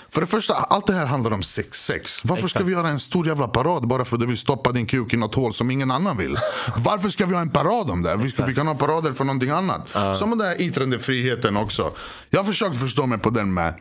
[0.10, 1.86] för det första, allt det här handlar om sex.
[1.86, 2.22] sex.
[2.24, 2.66] Varför ska Exakt.
[2.66, 5.18] vi göra en stor jävla parad bara för att du vill stoppa din kuk i
[5.18, 6.38] något hål som ingen annan vill?
[6.78, 8.16] Varför ska vi ha en parad om det?
[8.16, 9.88] Vi, ska, vi kan ha parader för någonting annat.
[10.18, 11.92] Som den där yttrandefriheten också.
[12.30, 13.74] Jag har försökt förstå mig på den med.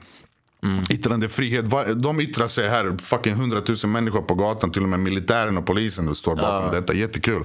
[0.90, 5.59] Yttrandefrihet, vad- de yttrar sig här, fucking hundratusen människor på gatan, till och med militären
[5.59, 7.42] och polisen står bakom detta, jättekul.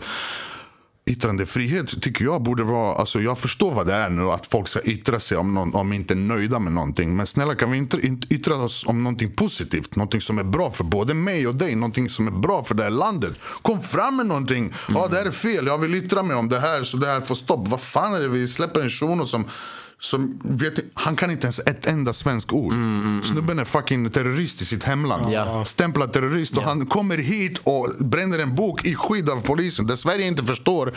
[1.09, 4.81] yttrandefrihet tycker jag borde vara, alltså jag förstår vad det är nu att folk ska
[4.81, 7.15] yttra sig om, någon, om inte är nöjda med någonting.
[7.15, 7.97] Men snälla kan vi inte
[8.29, 9.95] yttra oss om någonting positivt?
[9.95, 12.83] Någonting som är bra för både mig och dig, någonting som är bra för det
[12.83, 13.39] här landet.
[13.61, 14.73] Kom fram med någonting.
[14.89, 17.21] Ja det här är fel, jag vill yttra mig om det här så det här
[17.21, 17.67] får stopp.
[17.67, 19.45] Vad fan är det vi släpper en shuno som
[20.01, 22.73] som vet, han kan inte ens ett enda svensk ord.
[23.23, 25.33] Snubben är fucking terrorist i sitt hemland.
[25.33, 25.65] Ja.
[25.65, 26.57] Stämplad terrorist.
[26.57, 29.87] Och han kommer hit och bränner en bok i skydd av polisen.
[29.87, 30.93] Det Sverige inte förstår,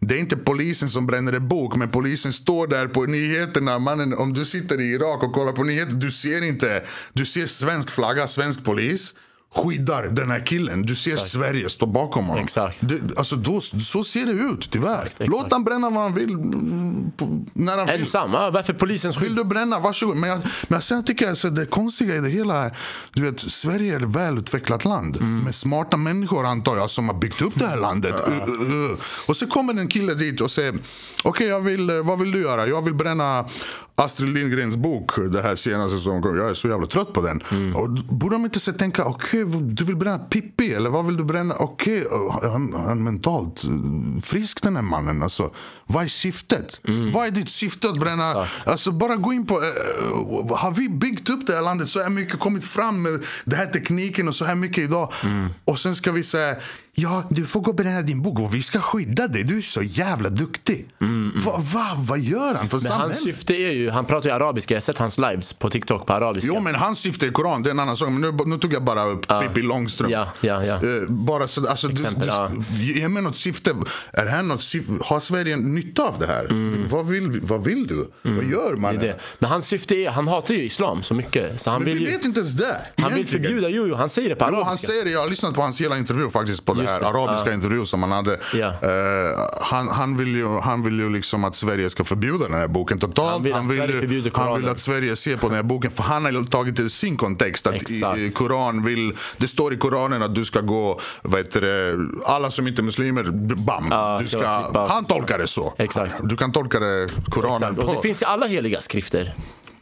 [0.00, 1.76] det är inte polisen som bränner en bok.
[1.76, 3.78] Men polisen står där på nyheterna.
[3.78, 6.82] Mannen, om du sitter i Irak och kollar på nyheter, du ser inte.
[7.12, 9.14] Du ser svensk flagga, svensk polis
[9.54, 10.82] skyddar den här killen.
[10.82, 12.44] Du ser Sverige stå bakom honom.
[12.44, 12.78] Exakt.
[12.80, 14.88] Det, alltså då, så ser det ut, tyvärr.
[14.94, 15.30] Exakt, exakt.
[15.30, 16.30] Låt han bränna vad han vill.
[16.32, 18.00] mm, på- När han vill.
[18.00, 18.32] Ensam?
[18.32, 19.36] Ja, varför polisens Vill skydd?
[19.36, 20.16] du bränna, varsågod.
[20.16, 22.76] Men, jag, men sen tycker jag alltså, det konstiga i det hela är,
[23.12, 25.16] du vet, Sverige är ett välutvecklat land.
[25.16, 25.38] Mm.
[25.38, 28.14] Med smarta människor antar jag som har byggt upp det här landet.
[28.28, 28.98] Uh, uh, uh.
[29.26, 30.74] Och så kommer en kille dit och säger,
[31.24, 32.66] okej jag vill, eh, vad vill du göra?
[32.66, 33.44] Jag vill bränna
[33.94, 36.36] Astrid Lindgrens bok, det här senaste som kom.
[36.36, 37.42] Jag är så jävla trött på den.
[37.50, 37.76] Mm.
[37.76, 41.24] Och borde de inte så tänka, okej du vill bränna Pippi eller vad vill du
[41.24, 41.54] bränna?
[41.54, 45.22] Okej, uh, han, han är mentalt uh, frisk den här mannen.
[45.22, 45.50] Alltså,
[45.86, 46.80] vad är syftet?
[47.12, 48.30] Vad är ditt syfte att bränna?
[48.30, 48.42] Mm.
[48.42, 48.68] Exakt.
[48.68, 52.10] Alltså bara gå in på, eh, har vi byggt upp det här landet så här
[52.10, 55.12] mycket, kommit fram med den här tekniken och så här mycket idag.
[55.24, 55.48] Mm.
[55.64, 56.56] Och sen ska vi säga,
[56.98, 59.62] ja du får gå och bränna din bok och vi ska skydda dig, du är
[59.62, 60.88] så jävla duktig.
[61.44, 63.02] Va, va, vad gör han för Mm, Men samhälle?
[63.12, 66.06] hans syfte är ju, han pratar ju arabiska, jag har sett hans lives på TikTok
[66.06, 66.50] på arabiska.
[66.54, 68.08] Jo men hans syfte är Koran, det är en annan sak.
[68.10, 70.12] Men nu, nu tog jag bara upp Pippi Långstrump.
[70.12, 70.74] Ja, ja, ja.
[70.74, 73.74] Eh, bara så, alltså, Exempel, du, du, Ge mig något syfte.
[74.12, 74.92] Är här något syfte?
[75.04, 76.46] Har Sverige nytta av det här?
[76.90, 78.06] Vad, vill, vi- vad vill du?
[78.22, 78.90] Vad gör man?
[78.90, 79.02] Mm.
[79.02, 79.18] Det det.
[79.38, 81.60] Men hans syfte är, han hatar ju islam så mycket.
[81.60, 82.64] Så han Men vill vi ju, vet inte ens det.
[82.96, 83.44] han vill egentligen.
[83.44, 84.68] förbjuda, jo, jo han säger det på Jo, arabiska.
[84.68, 85.10] han säger det.
[85.10, 88.12] Jag har lyssnat på hans hela intervju faktiskt på det här arabiska intervju som han
[88.12, 88.38] hade.
[88.54, 88.66] Ja.
[88.66, 92.68] Eh, han, han, vill ju, han vill ju liksom att Sverige ska förbjuda den här
[92.68, 93.30] boken totalt.
[93.30, 95.90] Han vill att Sverige ju- förbjuder han vill att Sverige ser på den här boken
[95.90, 97.66] för han har tagit det ur sin kontext.
[97.66, 101.60] Att i, i Koran vill, det står i Koranen att du ska gå, vad heter
[101.60, 103.24] det, alla som inte är muslimer,
[103.66, 103.88] bam.
[103.90, 104.48] Ja, du ska
[104.88, 105.74] han tolkar det så.
[105.78, 106.14] Exakt.
[106.22, 107.78] Du kan tolka det, Koranen Exakt.
[107.78, 107.92] Och på.
[107.92, 109.34] det finns i alla heliga skrifter.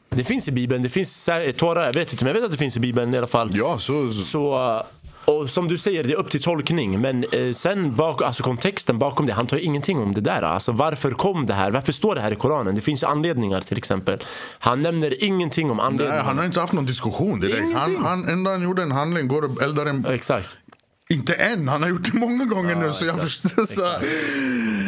[0.08, 2.58] Det finns i Bibeln, det finns Torah, jag vet inte men jag vet att det
[2.58, 3.50] finns i Bibeln i alla fall.
[3.52, 4.82] Ja, så, Så,
[5.26, 7.00] och som du säger, det är upp till tolkning.
[7.00, 10.42] Men eh, sen bak, alltså kontexten bakom det, han tar ju ingenting om det där.
[10.42, 11.70] Alltså varför kom det här?
[11.70, 12.74] Varför står det här i Koranen?
[12.74, 14.22] Det finns ju anledningar till exempel.
[14.58, 16.22] Han nämner ingenting om Nej, anledningar.
[16.22, 17.76] han har inte haft någon diskussion direkt.
[17.76, 20.56] Han, han, enda han gjorde en handling, går och eldar en Exakt.
[21.08, 22.92] Inte än, han har gjort det många gånger nu.
[22.92, 23.82] Så jag förstår, så,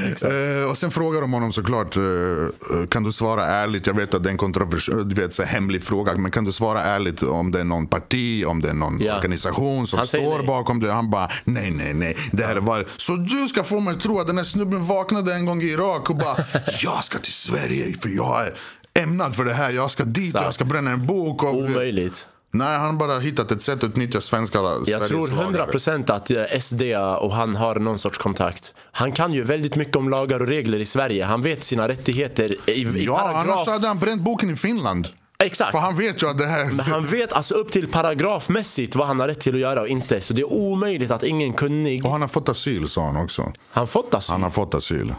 [0.09, 3.87] Eh, och sen frågar de honom såklart, eh, kan du svara ärligt?
[3.87, 6.17] Jag vet att det är en kontroversiell, du vet, så hemlig fråga.
[6.17, 9.17] Men kan du svara ärligt om det är någon parti, om det är någon Ja.
[9.17, 10.47] organisation som står nej.
[10.47, 10.93] bakom det?
[10.93, 12.17] Han bara, nej, nej, nej.
[12.33, 12.87] Det här var...
[12.97, 15.67] Så du ska få mig att tro att den här snubben vaknade en gång i
[15.67, 16.37] Irak och bara,
[16.83, 18.55] jag ska till Sverige för jag är
[18.95, 19.71] ämnad för det här.
[19.73, 20.45] Jag ska dit, Exakt.
[20.45, 21.43] jag ska bränna en bok.
[21.43, 22.29] Och, Omöjligt.
[22.51, 25.67] Nej, han har bara hittat ett sätt att utnyttja svenska Jag Sveriges tror lagar.
[25.67, 26.83] 100% att eh, SD
[27.21, 28.75] och han har någon sorts kontakt.
[28.93, 31.25] Han kan ju väldigt mycket om lagar och regler i Sverige.
[31.25, 33.47] Han vet sina rättigheter i, i Ja, paragraf.
[33.47, 35.09] annars hade han bränt boken i Finland.
[35.45, 35.73] Exakt.
[35.73, 36.65] För han vet ju att det här...
[36.65, 39.89] Men han vet alltså upp till paragrafmässigt vad han har rätt till att göra och
[39.89, 40.21] inte.
[40.21, 42.05] Så det är omöjligt att ingen kunnig...
[42.05, 43.53] Och han har fått asyl sa han också.
[43.71, 44.33] Han fått asyl.
[44.33, 45.15] Han har fått asyl.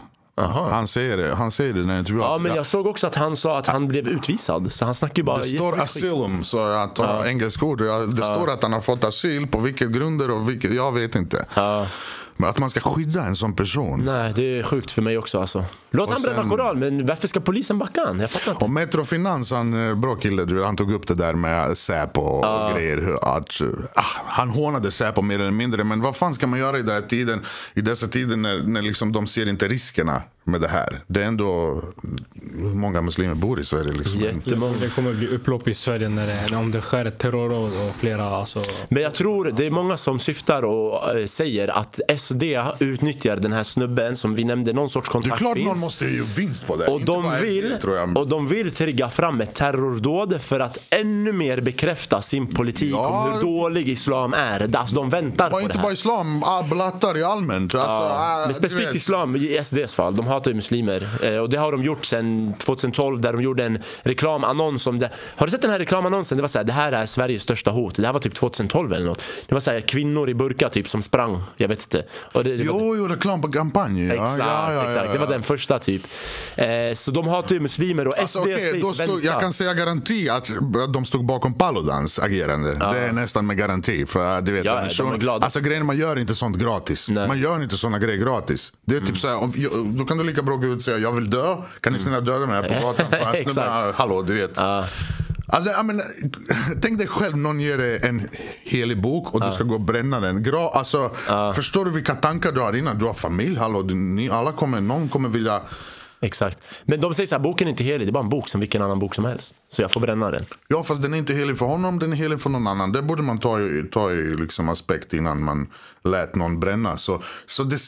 [0.46, 2.28] Han säger det, han säger det när intervjuat.
[2.30, 4.72] Ja men jag såg också att han sa att han blev utvisad.
[4.72, 7.80] Så han snackar bara Det står asylum, så jag tar engelska ord.
[7.80, 11.14] Ja, Det står att han har fått asyl, på vilka grunder och vilket, jag vet
[11.14, 11.46] inte.
[12.36, 14.02] Men att man ska skydda en sån person.
[14.04, 15.64] Nej det är sjukt för mig också alltså.
[15.90, 18.20] Låt han bränna sen- koran men varför ska polisen backa han?
[18.20, 18.64] Jag fattar inte.
[18.64, 22.96] Och Metrofinans, han eh, bra kille, han tog upp det där med Säpo och grejer.
[22.96, 23.60] hur Att,
[23.94, 25.84] ah, han hånade Säpo mer eller mindre.
[25.84, 27.40] Men vad fan ska man göra i, den här tiden,
[27.74, 31.00] i dessa tider när, när liksom de ser inte riskerna med det här?
[31.06, 31.82] Det är ändå
[32.74, 33.92] många muslimer bor i Sverige.
[33.92, 34.20] Liksom.
[34.20, 34.76] Jättemånga.
[34.80, 38.24] Det kommer bli upplopp i Sverige när det, om det sker ett terrorråd och flera
[38.24, 38.60] alltså.
[38.88, 42.42] Men jag tror det är många som syftar och eh, säger att SD
[42.78, 45.30] utnyttjar den här snubben som vi nämnde, någon sorts Det
[45.80, 46.86] måste ju vinst på det.
[46.86, 48.18] Och Inte de, bara SD, vill, tror jag.
[48.18, 53.06] och de vill trigga fram ett terrordåd för att ännu mer bekräfta sin politik Ja.
[53.08, 54.76] om hur dålig islam är.
[54.76, 55.82] Alltså, de väntar Bara på det inte här.
[55.82, 57.74] bara islam, ah, blattar i allmänt.
[57.74, 58.94] Alltså, ah, Men du specifikt vet.
[58.94, 61.08] islam i SDs fall, de hatar ju muslimer.
[61.22, 65.10] Eh, och det har de gjort sedan 2012 där de gjorde en reklamannons om det.
[65.36, 66.36] Har du sett den här reklamannonsen?
[66.38, 67.94] Det var så här, det här är Sveriges största hot.
[67.96, 69.22] Det här var typ 2012 eller något.
[69.46, 71.42] Det var så här, kvinnor i burka typ som sprang.
[71.56, 72.04] Jag vet inte.
[72.32, 74.06] Och det, det var, Jo, jo, reklam på kampanj.
[74.06, 75.12] Ja, Exakt, ja, ja, ja, exakt.
[75.12, 76.02] Det var den första första typ.
[76.56, 79.74] Eh, så de hatar ju muslimer och SD Alltså, okej, sägs stod, jag kan säga
[79.74, 80.50] garanti att
[80.94, 82.74] de stod bakom Paludans agerande.
[82.74, 84.06] Det är nästan med garanti.
[84.06, 85.44] För, du vet, Ja, de person- glada.
[85.44, 87.08] Alltså grejen, man gör inte sånt gratis.
[87.08, 87.28] Nej.
[87.28, 88.72] Man gör inte såna grejer gratis.
[88.86, 89.08] Det är Mm.
[89.12, 89.52] typ så här, om,
[89.98, 91.56] då kan du lika bra gå ut och säga jag vill dö.
[91.80, 93.06] Kan ni snälla döda mig här på gatan?
[93.54, 94.58] För hallå, du vet.
[95.52, 96.04] Alltså, jag menar,
[96.80, 98.28] tänk dig själv, någon ger dig en
[98.62, 100.42] helig bok och du ska gå och bränna den.
[100.42, 101.10] Gra, alltså,
[101.54, 102.98] Förstår du vilka tankar du har innan?
[102.98, 105.60] Du har familj, hallå, ni alla kommer, någon kommer vilja...
[106.22, 106.58] Exakt.
[106.84, 108.60] Men de säger så här, boken är inte helig, det är bara en bok som
[108.60, 109.56] vilken annan bok som helst.
[109.68, 110.44] Så jag får bränna den.
[110.68, 112.92] Ja, fast den är inte helig för honom, den är helig för någon annan.
[112.92, 115.66] Det borde man ta i, ta i liksom aspekt innan man
[116.04, 116.98] lät någon bränna.
[116.98, 117.78] Så, så det,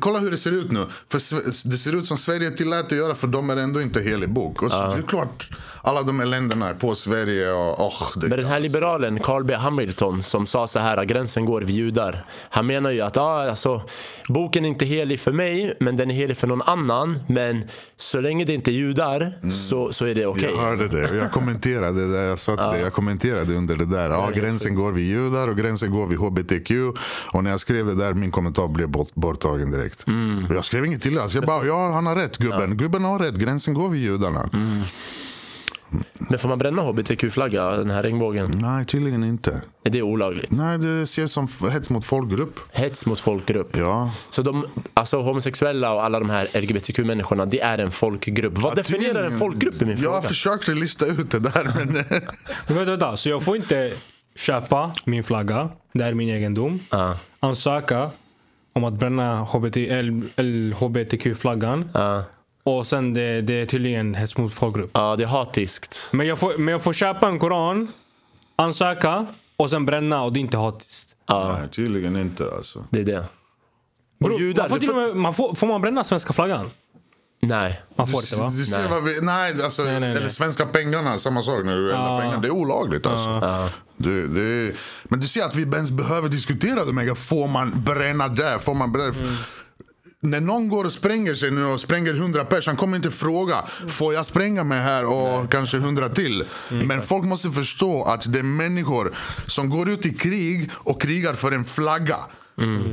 [0.00, 0.86] kolla hur det ser ut nu.
[1.08, 1.18] För
[1.70, 4.62] det ser ut som Sverige tillät det göra för de är ändå inte helig bok.
[4.62, 5.50] Och så, Det är klart,
[5.82, 7.86] alla de här länderna är på Sverige och...
[7.86, 11.60] Oh, Men den här liberalen, Carl B Hamilton, som sa så här att gränsen går
[11.60, 12.24] vid judar.
[12.50, 13.82] Han menar ju att ah, alltså,
[14.28, 17.18] boken är inte helig för mig, men den är helig för någon annan.
[17.28, 17.64] Men
[17.96, 20.50] så länge det inte är judar så, så är det okej.
[20.54, 22.22] Jag hörde det och jag kommenterade det.
[22.22, 24.10] Jag sa till dig, jag kommenterade under det där.
[24.10, 26.70] Ja, gränsen går vid judar och gränsen går vid hbtq.
[27.32, 30.04] Och när jag skrev det där, min kommentar blev bort, borttagen direkt.
[30.48, 31.18] Och jag skrev inget till.
[31.18, 32.76] Alltså jag bara, ja han har rätt gubben.
[32.76, 34.48] Gubben har rätt, gränsen går vid judarna.
[36.18, 38.50] Men får man bränna hbtq-flagga, den här regnbågen?
[38.54, 39.62] Nej, tydligen inte.
[39.84, 40.50] Är det olagligt?
[40.50, 42.60] Nej, det ses som hets mot folkgrupp.
[42.72, 43.76] Hets mot folkgrupp.
[43.76, 44.10] Ja.
[44.30, 48.58] Så de, alltså homosexuella och alla de här LGBTQ-människorna, det är en folkgrupp.
[48.58, 49.38] Vad definierar en tydligen.
[49.38, 50.16] folkgrupp i min fråga?
[50.16, 51.94] Jag försökte lista ut det där men...
[52.68, 53.16] Vänta, vänta.
[53.16, 53.92] Så jag får inte
[54.34, 56.80] köpa min flagga, det är min egendom.
[56.90, 57.16] Ja.
[57.40, 58.10] Ansöka
[58.72, 61.90] om att bränna HBT, L- L- HBTQ-flaggan.
[61.94, 62.24] Ja.
[62.62, 64.90] Och sen det, det är tydligen hets mot folkgrupp.
[64.94, 66.08] Ja, det är hatiskt.
[66.12, 67.88] Men jag, får, men jag får köpa en koran,
[68.56, 69.26] ansöka
[69.56, 71.16] och sen bränna och det är inte hatiskt.
[71.28, 72.84] Nej, tydligen inte alltså.
[72.90, 73.24] Det är det.
[74.18, 76.70] Bro, judar, man får, du till och med, man får, får man bränna svenska flaggan?
[77.40, 77.82] Nej.
[77.96, 78.52] Man får inte va?
[78.56, 78.88] Du ser Nej.
[78.90, 80.16] vad vi, nej, alltså, nej, nej.
[80.16, 82.40] eller svenska pengarna, samma sak när du eldar pengar.
[82.40, 83.70] Det är olagligt alltså.
[83.96, 84.72] Det, det,
[85.04, 88.58] men du ser att vi ens behöver diskutera det med, får man bränna där?
[88.58, 89.14] Får man bränna?
[90.22, 93.64] När någon går och spränger sig nu och spränger 100 pers, han kommer inte fråga
[93.88, 96.44] får jag spränga mig här och kanske 100 till.
[96.70, 99.14] Men folk måste förstå att det är människor
[99.46, 102.16] som går ut i krig och krigar för en flagga.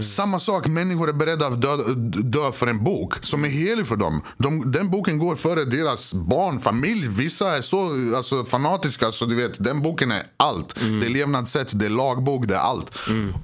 [0.01, 1.77] Samma sak, människor är beredda att dö,
[2.23, 4.21] dö för en bok som är helig för dem.
[4.37, 7.07] De, den boken går före deras barn, familj.
[7.07, 10.75] Vissa är så alltså, fanatiska så du vet, den boken är allt.
[10.75, 12.97] Det är levnadssätt, det är lagbok, det är allt.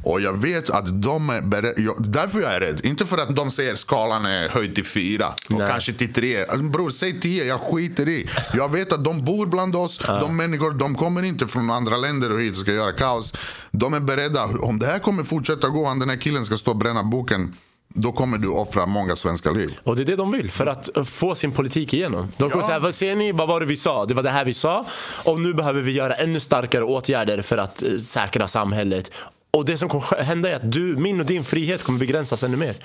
[0.04, 2.82] Och jag vet att de är beredda, jag, därför jag är rädd.
[2.84, 5.70] Inte för att de säger skalan är höjd till fyra och Nej.
[5.72, 6.46] kanske till tre.
[6.46, 8.30] Alltså, Bror, säg tio, jag skiter i.
[8.54, 12.32] Jag vet att de bor bland oss, de människor, de kommer inte från andra länder
[12.32, 13.34] och hit och ska göra kaos.
[13.72, 16.72] De är beredda, om det här kommer fortsätta gå, om den här killen ska stå
[16.72, 17.56] och bränna boken,
[17.96, 19.78] då kommer du offra många svenska liv.
[19.84, 22.32] Och det är det de vill, för att få sin politik igenom.
[22.38, 24.06] De kommer säga, vad ser ni, vad var det vi sa?
[24.06, 24.86] Det var det här vi sa.
[25.24, 29.12] Och nu behöver vi göra ännu starkare åtgärder för att eh, säkra samhället.
[29.58, 32.58] Och det som kommer hända är att du, min och din frihet kommer begränsas ännu
[32.58, 32.76] mer.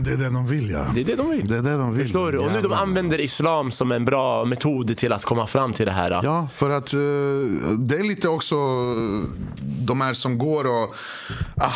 [0.00, 0.86] Det är det de vill ja.
[0.94, 1.48] Det är det de vill.
[1.48, 2.04] Det är det de vill.
[2.06, 2.38] Förstår du?
[2.38, 5.92] Och nu de använder islam som en bra metod till att komma fram till det
[5.92, 6.20] här.
[6.22, 6.98] Ja, för att eh,
[7.78, 9.28] det är lite också eh,
[9.60, 10.94] de här som går och...
[11.56, 11.70] Ah,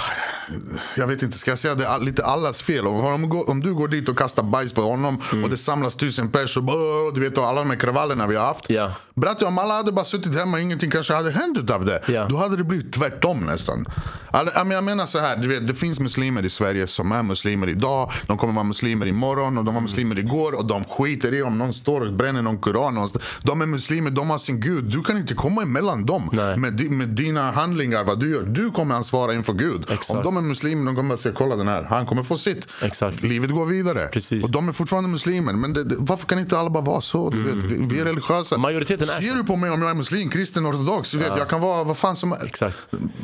[0.96, 2.86] jag vet inte, ska jag säga det är lite allas fel?
[2.86, 5.44] Om, om, du går dit och kastar bajs på honom Mm.
[5.44, 8.36] och det samlas tusen pers och "Åh", du vet och alla de här kravallerna vi
[8.36, 8.70] har haft.
[8.70, 8.92] Ja.
[9.14, 12.02] Bratte, om alla hade bara suttit hemma och ingenting kanske hade hänt utav det.
[12.08, 12.26] Ja.
[12.30, 13.86] Då hade det blivit tvärtom nästan.
[14.30, 17.68] All, ja, jag menar så här, vet, det finns muslimer i Sverige som är muslimer
[17.68, 18.10] idag.
[18.26, 20.54] De kommer vara muslimer imorgon och de var muslimer igår.
[20.54, 23.24] Och de skiter i om någon står och bränner någon koran någonstans.
[23.42, 24.84] De är muslimer, de har sin gud.
[24.84, 26.56] Du kan inte komma emellan dem Nej.
[26.56, 28.42] med, med dina handlingar, vad du gör.
[28.42, 29.86] Du kommer ansvara inför Gud.
[29.90, 30.10] Exakt.
[30.10, 31.82] Om de är muslimer, de kommer att säga kolla den här.
[31.82, 32.66] Han kommer få sitt.
[32.82, 33.22] Exakt.
[33.22, 34.06] Livet går vidare.
[34.06, 34.44] Precis.
[34.44, 35.52] Och de är fortfarande muslimer.
[35.52, 37.30] Men det, det, varför kan inte alla bara vara så?
[37.30, 38.54] Du vet, vi, vi är religiösa.
[38.54, 38.62] Mm.
[38.62, 41.10] Majoriteten är Ser du på mig om jag är muslim, kristen, ortodox?
[41.10, 42.62] Du vet, Jag kan vara vad fan som helst.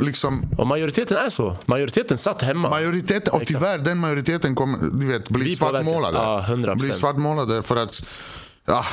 [0.00, 0.44] Liksom,
[0.82, 1.56] majoriteten är så.
[1.66, 2.70] Majoriteten satt hemma.
[2.70, 6.18] majoriteten, och tyvärr den majoriteten kommer du vet, bli Vi svartmålade.
[6.18, 6.80] Ja, 100%.
[6.80, 8.02] Blir svartmålade för att
[8.64, 8.84] ja,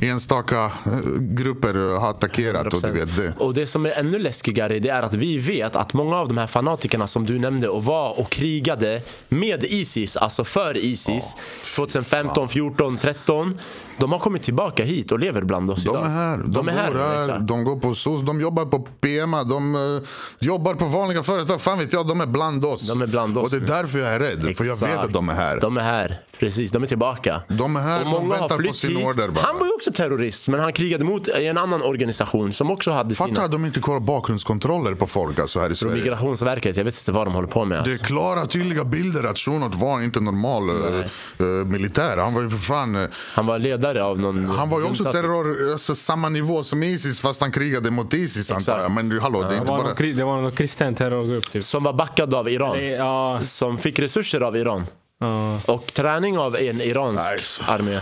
[0.00, 0.72] enstaka eh,
[1.18, 2.74] grupper har attackerat.
[2.74, 3.32] Och, du vet, det.
[3.38, 6.38] Och det som är ännu läskigare det är att vi vet att många av de
[6.38, 11.36] här fanatikerna som du nämnde och var och krigade med Isis, alltså för Isis
[11.76, 13.58] 2015, 14, 13
[13.98, 16.04] De har kommit tillbaka hit och lever bland oss De idag.
[16.06, 16.36] är här.
[16.38, 17.20] De, De är här, här.
[17.20, 17.46] exakt.
[17.48, 18.22] De går på SOS.
[18.22, 19.44] De jobbar på PMA.
[19.44, 21.60] De eh, jobbar på vanliga företag.
[21.60, 22.88] Fan vet jag, de är bland oss.
[22.88, 23.44] De är bland oss.
[23.44, 24.40] Och det är därför jag är rädd.
[24.56, 25.04] För jag vet Exakt.
[25.04, 25.60] att de är här.
[25.60, 26.70] De är här, precis.
[26.70, 27.42] De är tillbaka.
[27.48, 29.06] De är här, Och de många har väntar på sin hit.
[29.06, 29.44] order bara.
[29.44, 33.14] Han var ju också terrorist, men han krigade mot en annan organisation som också hade
[33.14, 33.44] Fattar sina...
[33.44, 35.94] att de inte kollar bakgrundskontroller på folk alltså här i Sverige.
[35.94, 37.84] Migrationsverket, jag vet inte vad de håller på med.
[37.84, 38.06] Det är Alltså.
[38.06, 42.16] klara tydliga bilder att Shunot var inte normal eh, militär.
[42.16, 42.96] Han var ju för fan...
[42.96, 44.44] eh, Han var ledare av någon...
[44.46, 48.52] Han var ju också terror, alltså samma nivå som Isis fast han krigade mot Isis
[48.52, 48.90] antar jag.
[48.90, 49.88] Men hallå, det är inte var, bara...
[49.94, 51.64] någon, det var någon kristen terrorgrupp typ.
[51.64, 52.76] Som var backad av Iran.
[52.78, 54.86] Det- Ja, Som fick resurser av Iran.
[55.20, 55.60] ja.
[55.66, 57.62] Och träning av en iransk Nice.
[57.66, 58.00] armé.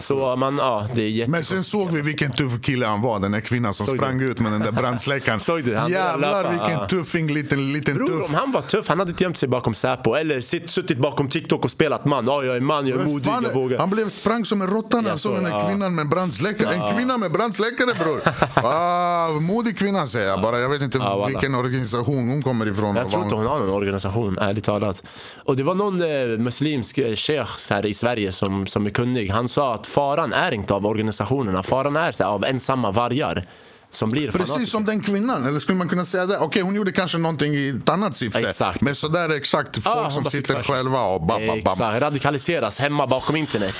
[0.00, 1.30] Så man, ja, det är jätte...
[1.30, 4.20] Men sen såg vi vilken tuff kille han var, den där kvinnan som Såg sprang
[4.20, 5.40] ut med den där brandsläckaren.
[5.40, 5.76] Såg du?
[5.76, 6.88] Han Jävlar vilken ja.
[6.88, 8.28] tuffing, liten, liten Bror, tuff.
[8.28, 11.28] om han var tuff, han hade inte gömt sig bakom Säpo eller sitt, suttit bakom
[11.28, 12.26] TikTok och spelat man.
[12.26, 13.78] Ja, jag är man, jag är modig, fan, jag vågar.
[13.78, 15.68] han blev sprang som en råtta när han såg den där ja.
[15.68, 16.74] kvinnan med brandsläckare.
[16.74, 18.20] En kvinna med brandsläckare bror.
[18.66, 20.58] ah, modig kvinna säger jag bara.
[20.58, 22.96] Jag vet inte Ja, vilken organisation hon kommer ifrån.
[22.96, 25.02] Jag tror inte hon har någon organisation, ärligt talat.
[25.36, 29.30] Och det var någon eh, muslimsk eh, sheikh i Sverige som, som är kunnig.
[29.30, 33.48] Han sa att faran är inte av organisationerna, faran är så här, av ensamma vargar.
[33.90, 36.38] Som blir Precis som den kvinnan, eller skulle man kunna säga det?
[36.38, 38.38] Okej, hon gjorde kanske någonting i ett annat syfte.
[38.38, 38.80] Exakt.
[38.80, 41.58] Men sådär exakt, folk Ah, som sitter själva och bam, bam, bam.
[41.58, 43.74] Exakt, radikaliseras hemma bakom internet.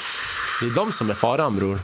[0.60, 1.78] Det är de som är faran bror.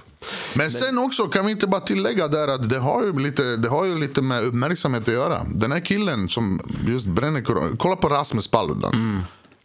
[0.55, 3.69] Men sen också, kan vi inte bara tillägga där att det har ju lite, det
[3.69, 5.47] har ju lite med uppmärksamhet att göra.
[5.55, 7.77] Den här killen som just bränner koran.
[7.77, 8.95] Kolla på Rasmus Paludan.
[8.95, 9.23] Mm.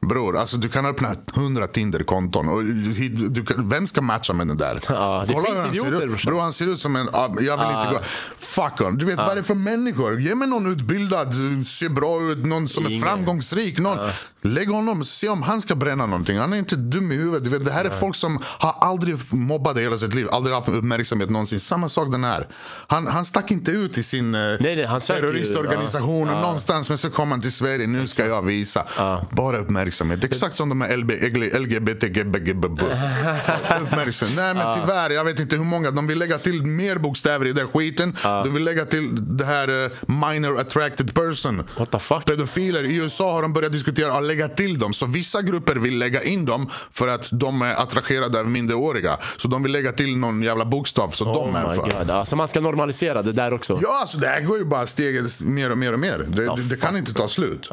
[0.07, 2.49] Bror, alltså du kan öppna 100 Tinder-konton.
[2.49, 4.79] Och du, du kan, vem ska matcha med den där?
[4.89, 6.09] Ja, det Kolla finns han idioter, ser ut.
[6.09, 6.29] brorsan.
[6.31, 7.09] Bror, han ser ut som en...
[7.13, 7.99] ja, Jag vill inte gå...
[8.39, 8.97] Fuck on.
[8.97, 10.19] Du vet, vad är det för människor?
[10.21, 11.33] Ge mig någon utbildad,
[11.67, 13.01] ser bra ut, någon som är Ingen.
[13.01, 13.79] framgångsrik.
[13.79, 13.97] Någon.
[14.41, 16.37] Lägg honom, se om han ska bränna någonting.
[16.37, 17.43] Han är inte dum i huvudet.
[17.43, 20.27] Du vet, det här är folk som har aldrig mobbat i hela sitt liv.
[20.31, 21.59] Aldrig haft uppmärksamhet någonsin.
[21.59, 22.47] Samma sak den här.
[22.87, 26.89] Han, han stack inte ut i sin eh, nej, han söker ju- terroristorganisation någonstans.
[26.89, 27.87] Men så kom han till Sverige.
[27.87, 28.85] Nu ska jag visa.
[29.31, 29.94] Bara uppmärksamhet.
[30.23, 31.11] Exakt som de här LB,
[31.59, 32.65] LGBTGBGB.
[33.81, 34.35] Uppmärksamhet.
[34.37, 35.91] Nej men tyvärr, jag vet inte hur många.
[35.91, 38.15] De vill lägga till mer bokstäver i den skiten.
[38.23, 41.63] De vill lägga till det här eh, minor attracted person.
[41.77, 42.25] What the fuck?
[42.25, 42.83] Pedofiler.
[42.83, 44.93] I USA har de börjat diskutera att lägga till dem.
[44.93, 49.17] Så vissa grupper vill lägga in dem för att de är attraherade av minderåriga.
[49.37, 51.99] Så de vill lägga till någon jävla bokstav så de Oh är my för.
[51.99, 52.09] god.
[52.09, 53.79] Alltså man ska normalisera det där också.
[53.81, 56.25] Ja, alltså det här går ju bara steget mer och mer och mer.
[56.27, 57.67] Det, det, det kan inte ta slut.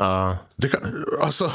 [0.57, 1.53] Det kan, alltså,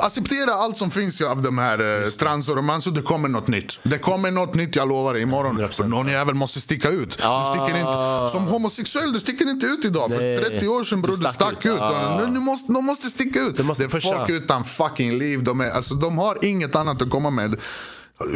[0.00, 2.90] acceptera allt som finns av de här eh, transor och mansor.
[2.90, 3.78] Det kommer något nytt.
[3.82, 5.22] Det kommer något nytt, jag lovar dig.
[5.22, 5.68] Imorgon.
[5.72, 7.10] För någon jävel måste sticka ut.
[7.10, 7.14] Du
[7.50, 10.10] sticker inte, som homosexuell, du sticker inte ut idag.
[10.10, 10.36] Nej.
[10.36, 11.72] För 30 år sedan bror, Du du stack ut.
[11.72, 11.80] ut.
[11.80, 12.26] Ah.
[12.30, 13.64] Nu, måste, de måste sticka ut.
[13.64, 14.16] Måste det är pusha.
[14.18, 15.42] folk utan fucking liv.
[15.42, 17.60] De, är, alltså, de har inget annat att komma med.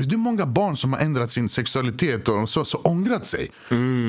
[0.07, 3.51] Det är många barn som har ändrat sin sexualitet och så, så ångrat sig.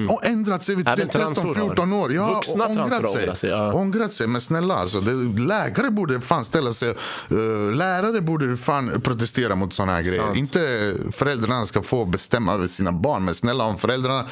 [0.10, 1.00] Och ändrat sig vid Mm.
[1.00, 1.68] Även 13, transor har.
[1.68, 2.14] 14 år.
[2.14, 3.36] Ja, Vuxna och ångrat sig.
[3.36, 3.74] sig, ja.
[3.74, 5.02] Ångrat sig, men snälla alltså.
[5.02, 6.90] Det, läkare borde fan ställa sig...
[7.32, 10.22] Uh, lärare borde fan protestera mot såna här grejer.
[10.22, 10.38] Sant.
[10.38, 13.26] Inte föräldrarna ska få bestämma över sina barn.
[13.26, 14.26] Men snälla om föräldrarna...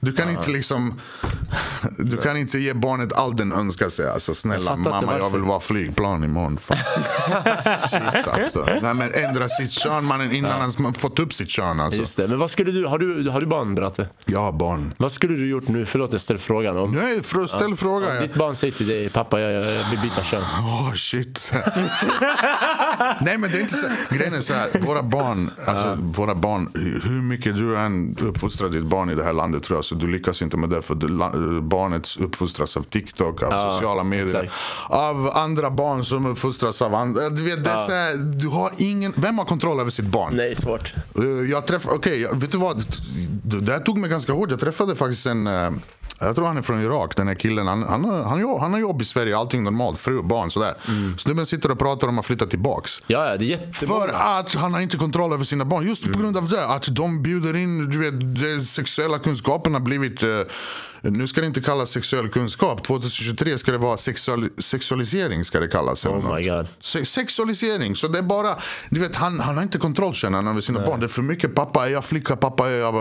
[0.00, 1.00] Du kan inte liksom...
[1.98, 4.10] Du kan inte ge barnet allt den önskar sig.
[4.10, 6.58] Alltså, snälla inte mamma, jag vill vara flygplan imorgon.
[6.58, 6.76] Fan.
[7.90, 8.64] Shit, alltså.
[8.82, 11.80] Nej, men ändra sitt kön mannen innan han fått upp sitt kön.
[11.80, 12.00] Alltså.
[12.00, 12.28] Just det.
[12.28, 14.08] Men vad skulle du, har du, har du barn Bratte?
[14.24, 14.94] Jag har barn.
[14.96, 15.86] Vad skulle du gjort nu?
[15.86, 16.76] Förlåt jag ställer frågan.
[16.76, 18.20] Om Nej, för, ställ fråga.
[18.20, 20.42] ditt barn säger till dig, pappa jag, jag vill byta kön.
[20.62, 21.52] Åh shit.
[23.20, 23.86] Nej men det är inte så.
[24.10, 24.80] Grejen är så här.
[24.80, 26.70] Våra barn, alltså, våra barn,
[27.04, 30.06] hur mycket du än uppfostrar ditt barn i det här landet tror jag, så du
[30.06, 30.82] lyckas inte med det.
[30.82, 31.08] För du,
[31.60, 34.52] barnet uppfostras av TikTok, av Ja, sociala medier, exakt.
[34.88, 37.28] av andra barn som uppfostras av andra.
[37.30, 40.32] Du vet, det så här, du har ingen, vem har kontroll över sitt barn?
[40.36, 40.94] Nej, svårt.
[41.18, 42.84] Eh, Jag träffade, okej, jag- vet du vad?
[43.44, 44.50] Det där tog mig ganska hårt.
[44.50, 45.70] Jag träffade faktiskt en, eh,
[46.18, 47.66] jag tror han är från Irak, den här killen.
[47.66, 50.74] Han, han, han, han har jobb i Sverige, allting normalt, fru, barn sådär.
[51.18, 53.02] Snubben sitter och pratar om att flytta tillbaks.
[53.06, 54.00] Ja, det är jättemånga.
[54.00, 55.86] För att han har inte kontroll över sina barn.
[55.86, 56.66] Just på grund av det.
[56.66, 60.22] Att de bjuder in, du vet, de sexuella kunskapen har blivit...
[60.22, 60.40] eh,
[61.02, 62.82] nu ska det inte kallas sexuell kunskap.
[62.86, 65.44] 2023 ska det vara sexual, sexualisering.
[65.44, 66.06] ska det kallas.
[66.06, 66.66] Oh my God.
[66.80, 67.96] Se- sexualisering.
[67.96, 68.56] Så det är bara,
[68.90, 71.00] du vet, han, han har inte kontroll känner han över sina barn.
[71.00, 72.94] Det är för mycket pappa är jag flicka, pappa är jag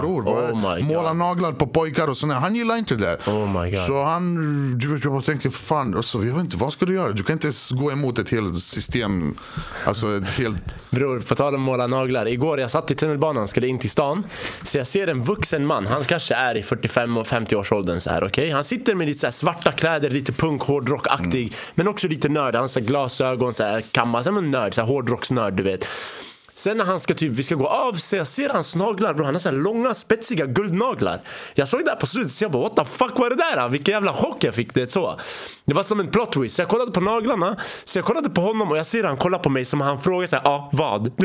[0.00, 0.22] bror.
[0.22, 0.84] vad är- oh.
[0.86, 2.32] Måla naglar på pojkar och sånt.
[2.32, 3.18] Han gillar inte det.
[3.26, 3.86] Oh my God.
[3.86, 6.94] Så han, du vet, jag bara tänker, fan, alltså, jag vet inte, vad ska du
[6.94, 7.12] göra?
[7.12, 9.34] Du kan inte ens gå emot ett helt system.
[9.84, 10.74] Alltså ett helt...
[10.90, 12.28] Bror, på tal om måla naglar.
[12.28, 14.24] Igår jag satt i tunnelbanan, skulle in till stan.
[14.62, 18.00] Så jag ser en vuxen man, han kanske är i 45 och 50 års åldern
[18.00, 18.50] så här, okej?
[18.50, 21.54] Han sitter med lite så här svarta kläder, lite punk, hårdrockaktig.
[21.74, 24.74] Men också lite nörd, han har så här glasögon, så här kammar, som en nörd,
[24.74, 25.86] så här hårdrocksnörd du vet.
[26.56, 29.24] Sen när han ska typ, vi ska gå av så jag ser hans naglar bro.
[29.24, 31.20] Han har så här långa spetsiga guldnaglar.
[31.54, 33.68] Jag såg det där på slutet så jag bara what the fuck var det där?
[33.68, 35.20] Vilken jävla chock jag fick det så.
[35.64, 36.56] Det var som en plot twist.
[36.56, 39.38] Så jag kollade på naglarna, så jag kollade på honom och jag ser han kolla
[39.38, 41.12] på mig som han frågar såhär, ja ah, vad?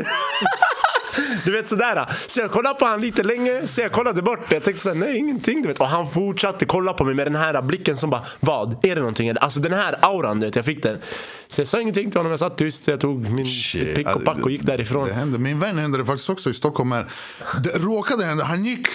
[1.45, 2.05] Du vet sådär.
[2.27, 4.39] Så jag kollade på honom lite länge, så jag kollade bort.
[4.51, 5.61] Jag tänkte såhär, nej ingenting.
[5.61, 5.79] Du vet.
[5.79, 8.85] Och han fortsatte kolla på mig med den här blicken som bara, vad?
[8.85, 9.33] Är det någonting?
[9.41, 10.97] Alltså den här auran, du vet, jag fick den.
[11.47, 12.83] Så jag sa ingenting till honom, jag satt tyst.
[12.83, 13.95] Så jag tog min Shit.
[13.95, 15.07] pick och pack och gick därifrån.
[15.07, 15.39] Det hände.
[15.39, 16.91] Min vän hände det faktiskt också i Stockholm.
[16.91, 17.05] Här.
[17.63, 18.43] Det råkade hända.
[18.43, 18.87] Han gick,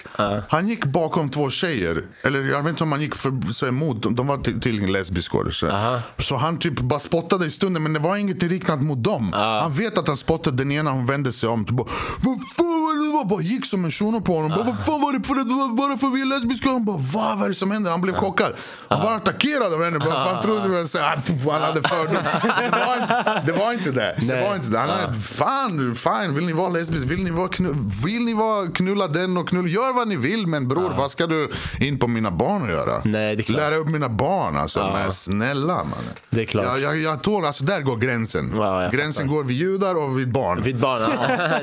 [0.49, 2.03] han gick bakom två tjejer.
[2.23, 4.03] Eller jag vet inte om han gick för, så emot.
[4.03, 5.51] De, de var ty- tydligen lesbiskor.
[5.51, 6.01] Så.
[6.19, 7.83] så han typ bara spottade i stunden.
[7.83, 9.33] Men det var inget riktat mot dem.
[9.33, 10.91] Han vet att han spottade den ena.
[10.91, 11.65] Hon vände sig om.
[11.65, 11.77] Typ,
[12.21, 13.13] vad fan var det?
[13.13, 14.51] var?" Bara gick som en shuno på honom.
[14.51, 15.77] Bara, vad fan var det för det?
[15.77, 16.69] Bara för vi är lesbiska?
[16.69, 17.91] Han bara, vad vad är det som händer?
[17.91, 18.53] Han blev chockad.
[18.89, 19.99] Han var attackerad av henne.
[19.99, 20.89] Bara, fan trodde du?
[20.89, 21.17] Så, ah,
[21.53, 23.43] han hade fördomar.
[23.47, 24.15] Det var inte det.
[24.21, 24.43] Det.
[24.45, 24.79] var inte det.
[24.79, 26.35] Han hade, fan, fine.
[26.35, 27.05] Vill ni vara lesbisk?
[27.05, 29.69] Vill ni vara, knull, vill ni vara knulla den och knulla?
[29.69, 30.47] Gör vad ni vill.
[30.47, 31.51] Men bror, vad ska du
[31.81, 33.03] in på mina barn och göra?
[33.05, 33.57] Nej, det är klart.
[33.57, 34.91] Lära upp mina barn alltså.
[34.93, 36.15] Men snälla mannen.
[36.31, 36.65] Det är klart.
[36.65, 38.53] Jag, jag, jag tål, alltså där går gränsen.
[38.57, 40.63] Ja, gränsen går vid judar och vid barn.
[40.63, 41.03] Vid barn.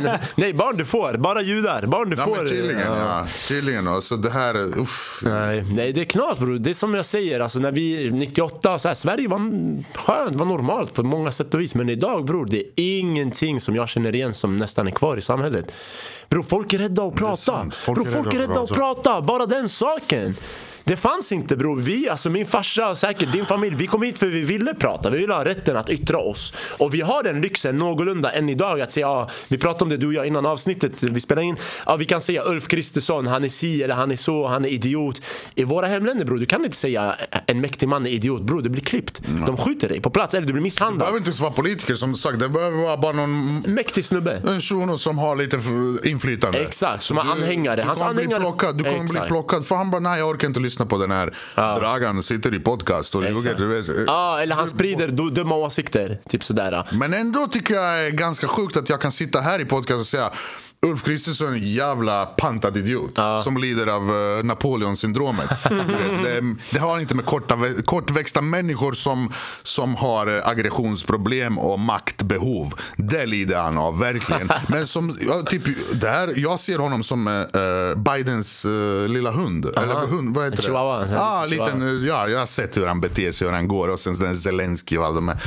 [0.03, 0.17] ja.
[0.35, 1.13] Nej, barn du får.
[1.17, 1.85] Bara judar.
[1.85, 2.35] Barn du Ja, får.
[2.35, 2.79] men tydligen.
[2.81, 2.97] Ja.
[2.97, 3.27] Ja.
[3.47, 3.87] Tydligen.
[3.87, 5.19] Alltså, det här, uff.
[5.23, 6.57] Nej, nej, det är knas bror.
[6.57, 9.39] Det är som jag säger, alltså, när vi 98, så här, Sverige var
[9.97, 11.75] skönt, var normalt på många sätt och vis.
[11.75, 15.21] Men idag bror, det är ingenting som jag känner igen som nästan är kvar i
[15.21, 15.71] samhället.
[16.29, 17.65] Bror, folk är rädda att prata.
[17.71, 19.21] Folk Bror, är folk är rädda att prata.
[19.21, 20.35] Bara den saken.
[20.83, 21.77] Det fanns inte bror.
[21.81, 25.09] Vi, alltså min farsa, säkert din familj, vi kom hit för vi ville prata.
[25.09, 26.53] Vi ville ha rätten att yttra oss.
[26.77, 29.97] Och vi har den lyxen någorlunda än idag att säga, ja, vi pratade om det
[29.97, 31.55] du och jag innan avsnittet vi spelade in.
[31.85, 34.69] Ja, vi kan säga Ulf Kristersson, han är si eller han är så, han är
[34.69, 35.21] idiot.
[35.55, 37.15] I våra hemländer bror, du kan inte säga
[37.45, 39.21] en mäktig man är idiot bror, du blir klippt.
[39.47, 40.99] De skjuter dig på plats eller du blir Det misshandlad.
[40.99, 42.39] behöver inte ens vara politiker som sagt.
[42.39, 44.41] Det behöver vara bara någon Mäktig snubbe.
[44.47, 45.59] en shuno som har lite
[46.09, 46.59] inflytande.
[46.59, 47.75] Exakt, som har anhängare.
[47.75, 48.77] Du kommer bli anhängare- plockad.
[48.77, 49.65] Du kommer bli plockad.
[49.67, 52.23] För han bara, nej jag orkar inte lyssna på den här Dragan.
[52.23, 54.03] Sitter i podcast och ljuger.
[54.07, 56.19] Ja, eller han sprider du- dumma åsikter.
[56.29, 56.83] Typ sådär.
[56.91, 60.05] Men ändå tycker jag är ganska sjukt att jag kan sitta här i podcast och
[60.07, 60.31] säga
[60.85, 65.49] Ulf Kristersson är en jävla pantad idiot som lider av uh, Napoleon-syndromet.
[66.23, 72.73] Det, det har inte med korta, kortväxta människor som, som har eh, aggressionsproblem och maktbehov.
[72.97, 74.49] Det lider han av, verkligen.
[74.67, 75.63] Men som, ja, typ,
[75.93, 78.65] det här, jag ser honom som uh, Bidens
[79.07, 79.65] lilla hund.
[79.65, 80.63] Eller hund, vad heter det?
[80.63, 81.45] chihuahua, Ja, chihuahua.
[81.45, 83.87] liten, ja, jag har sett hur han beter sig, hur han går.
[83.87, 85.37] Och sen den Zelensky och alla de här.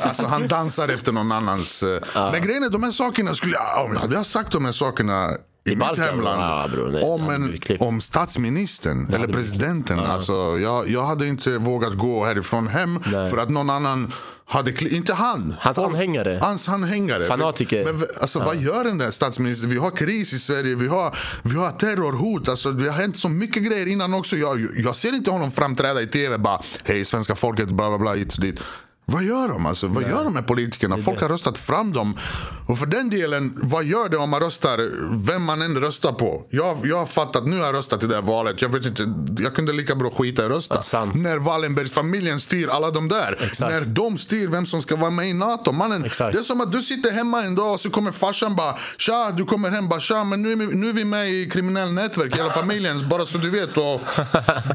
[0.02, 1.84] Alltså han dansar efter någon annans...
[2.14, 3.84] Men grejen är, de här sakerna skulle jag...
[3.84, 5.30] Om jag hade sagt de här sakerna
[5.64, 6.42] i, mitt Balkan, hemland.
[6.42, 9.98] ja, bror, nej, om, en, om statsministern eller blivit presidenten.
[9.98, 14.12] Alltså, jag, jag hade inte vågat gå härifrån hem för att någon annan
[14.50, 14.94] hade...
[14.94, 15.54] Inte han.
[15.60, 16.38] Hans anhängare.
[16.42, 17.24] Hans anhängare.
[17.24, 17.84] Fanatiker.
[17.84, 19.70] Men, alltså, vad gör den där statsministern?
[19.70, 22.48] Vi har kris i Sverige, vi har, vi har terrorhot.
[22.48, 24.36] Alltså, det har hänt så mycket grejer innan också.
[24.36, 28.14] Jag, jag ser inte honom framträda i tv bara hej svenska folket, bla bla bla,
[28.14, 28.60] hit dit.
[29.10, 29.86] Vad gör de alltså?
[29.86, 30.98] Vad gör de med politikerna?
[30.98, 32.16] Folk har röstat fram dem.
[32.66, 34.90] Och för den delen, vad gör det om man röstar,
[35.26, 36.46] vem man än röstar på?
[36.50, 38.62] Jag, jag har fattat, nu har jag röstat i det här valet.
[38.62, 40.74] Jag vet inte, jag kunde lika bra skita i rösta.
[41.14, 43.36] När Wallenbergsfamiljen styr alla de där.
[43.40, 43.72] Exakt.
[43.72, 45.72] När de styr vem som ska vara med i NATO.
[45.72, 46.34] Mannen, Exakt.
[46.34, 49.32] det är som att du sitter hemma en dag och så kommer farsan bara Tja,
[49.36, 51.92] du kommer hem bara tja, men nu är, vi, nu är vi med i kriminell
[51.92, 53.76] nätverk, hela familjen, bara så du vet.
[53.76, 54.00] Och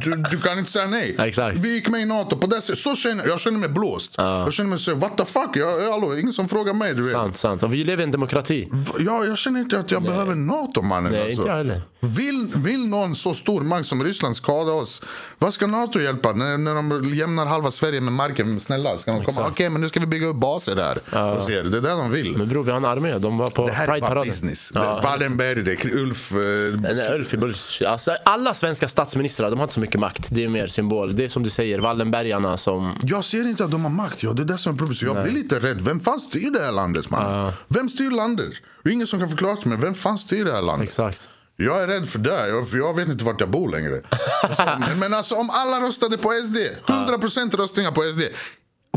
[0.04, 1.16] du, du kan inte säga nej.
[1.20, 1.58] Exakt.
[1.58, 2.38] Vi gick med i NATO.
[2.38, 4.12] På det så känner, jag känner mig blåst.
[4.26, 5.50] Jag känner mig så, what the fuck?
[5.54, 6.94] Jag, hallå, ingen som frågar mig.
[6.96, 7.12] Du vet.
[7.12, 7.64] Sant, sant.
[7.64, 8.70] Och vi lever i en demokrati.
[9.00, 11.12] Ja, jag känner inte att jag behöver NATO mannen.
[11.12, 11.36] Nej, alltså.
[11.38, 11.82] inte jag heller.
[12.00, 15.02] Vill, vill någon så stor makt som Ryssland skada oss?
[15.38, 16.32] Vad ska NATO hjälpa?
[16.34, 18.98] När, när de jämnar halva Sverige med marken, snälla.
[18.98, 19.40] Ska de komma?
[19.42, 19.72] Okej, Exakt.
[19.72, 21.00] men nu ska vi bygga upp baser där.
[21.40, 22.38] Se, det är det de vill.
[22.38, 23.18] Men bror, vi har en armé.
[23.18, 24.72] De var på det här är bara business.
[24.74, 26.32] Ja, Wallenberg, det är Ulf...
[26.32, 27.88] eh, Nej, Ulf är bullshit.
[27.88, 30.28] alltså, alla svenska statsministrar de har inte så mycket makt.
[30.30, 31.16] Det är mer symbol.
[31.16, 33.00] Det är som du säger, Wallenbergarna som...
[33.04, 34.15] Jag ser inte att de har makt.
[34.24, 34.98] Ja, det är det som är problemet.
[34.98, 35.82] Så jag blir lite rädd.
[35.82, 37.10] Vem fan styr det här landet?
[37.10, 37.52] Man?
[37.68, 38.54] Vem styr landet?
[38.84, 39.78] Det är ingen som kan förklara till mig.
[39.78, 40.88] Vem fan styr det här landet?
[40.88, 41.30] Exakt.
[41.58, 44.02] Jag är rädd för det, jag- för jag vet inte vart jag bor längre.
[44.44, 48.22] Alltså, men, men alltså om alla röstade på SD, 100% röstningar på SD.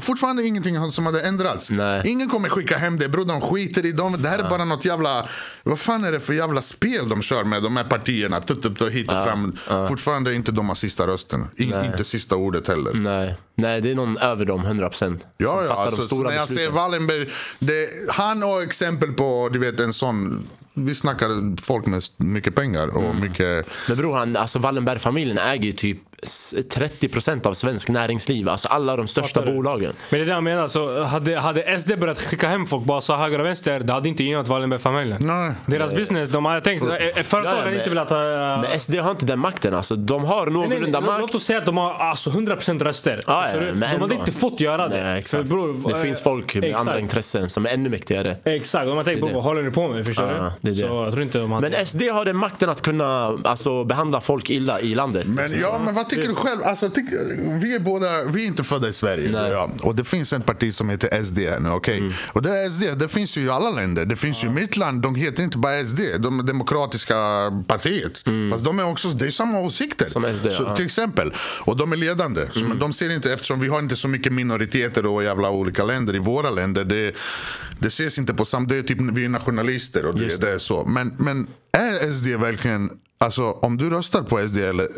[0.00, 1.70] Fortfarande ingenting som hade ändrats.
[1.70, 2.02] Nej.
[2.04, 3.24] Ingen kommer skicka hem det, bror.
[3.24, 4.22] De skiter i dem.
[4.22, 5.28] Det här är bara något jävla...
[5.62, 8.40] Vad fan är det för jävla spel de kör med de här partierna?
[8.40, 9.56] Tutt, tutt, tutt, hit och fram.
[9.88, 11.46] Fortfarande är inte de har sista rösten.
[11.56, 12.92] In, inte sista ordet heller.
[12.94, 13.34] Nej.
[13.54, 15.26] Nej, det är någon över dem, 100 procent.
[15.36, 16.74] Ja, ja alltså, när jag ser besluten.
[16.74, 17.28] Wallenberg,
[17.58, 20.46] det, han har exempel på du vet, en sån...
[20.74, 23.20] Vi snackar folk med mycket pengar och Mm.
[23.20, 23.66] mycket...
[23.88, 28.48] Men bror, han, alltså Wallenberg-familjen äger ju typ s- 30% av svensk näringsliv.
[28.48, 29.92] Alltså alla de största bolagen.
[30.10, 30.68] Men det är det jag menar.
[30.68, 34.08] Så hade, hade SD börjat skicka hem folk bara så höger och vänster, det hade
[34.08, 35.18] inte gynnat Wallenberg-familjen.
[35.26, 35.52] Nej.
[35.66, 36.86] Deras business, de hade tänkt...
[36.86, 38.18] Ett företag Ja, hade men- inte velat ha...
[38.62, 39.74] Men SD har inte den makten.
[39.74, 41.34] Alltså, de har Nej, nej, någorlunda låt makt.
[41.34, 43.22] oss säga att de har alltså 100% röster.
[43.26, 44.14] Ja, ja, de hade ändå.
[44.14, 45.04] inte fått göra det.
[45.04, 45.44] Nej, exakt.
[45.44, 46.80] Bror, det eh, finns folk med exakt.
[46.80, 48.36] andra intressen som är ännu mäktigare.
[48.44, 50.06] Exakt, de har tänkt på vad håller ni på med?
[50.06, 50.70] Förstår är du?
[50.70, 50.76] det.
[50.76, 51.70] Så jag tror inte de hade...
[51.70, 55.26] Men SD har den makten att kunna alltså, behandla folk illa i landet.
[55.26, 55.60] Men, liksom.
[55.60, 56.62] ja, men vad tycker du själv?
[56.62, 57.04] Alltså, tyck,
[57.62, 59.30] vi är båda, vi är inte födda i Sverige.
[59.30, 59.70] Ja.
[59.82, 61.98] Och det finns ett parti som heter SD nu, okej?
[61.98, 62.12] Mm.
[62.32, 64.04] Och det är SD, det finns ju i alla länder.
[64.04, 67.14] Det finns ju i mitt land, de heter inte bara SD, de Demokratiska
[67.66, 68.22] partiet.
[68.50, 70.16] Fast de är också, det är samma åsikter.
[70.16, 70.34] Mm.
[70.34, 70.76] Som SD, så, ja.
[70.76, 71.32] Till exempel.
[71.38, 72.46] Och de är ledande.
[72.52, 75.84] Så, men de ser inte, eftersom vi har inte så mycket minoriteter och jävla olika
[75.84, 76.84] länder i våra länder.
[76.84, 77.14] Det,
[77.78, 80.58] det ses inte på samma, det är typ vi är nationalister och det, det är
[80.58, 80.84] så.
[80.84, 84.88] Men, men är SD verkligen, alltså om du röstar på SD eller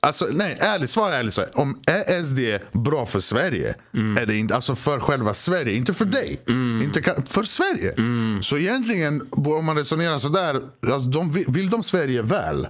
[0.00, 1.34] Alltså nej, ärligt, svara ärligt.
[1.34, 1.50] Så här.
[1.58, 3.74] Om är SD bra för Sverige?
[3.92, 6.40] Är det inte, alltså för själva Sverige, inte för dig.
[6.82, 7.94] Inte för Sverige.
[8.42, 12.68] Så egentligen, om man resonerar sådär, alltså, de, vill, de Sverige väl?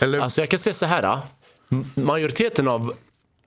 [0.00, 1.18] Eller, Alltså jag kan säga så här.
[1.94, 2.94] Majoriteten av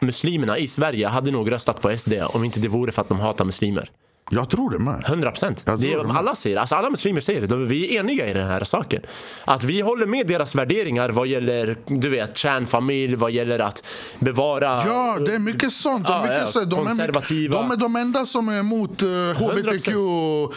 [0.01, 3.19] muslimerna i Sverige hade nog röstat på SD om inte det vore för att de
[3.19, 3.89] hatar muslimer
[4.31, 5.03] jag tror det med.
[5.07, 5.63] 100 procent.
[6.09, 7.47] Alla säger alltså alla muslimer säger det.
[7.47, 9.01] De- Vi är eniga i den här saken.
[9.45, 13.83] Att vi håller med deras värderingar vad gäller du vet, kärnfamilj, vad gäller att
[14.19, 14.83] bevara...
[14.87, 16.05] Ja, det är mycket sånt.
[16.09, 17.55] Ja, mycket ja, så, de, är, konservativa.
[17.57, 19.85] de är de enda som är emot uh, HBTQ,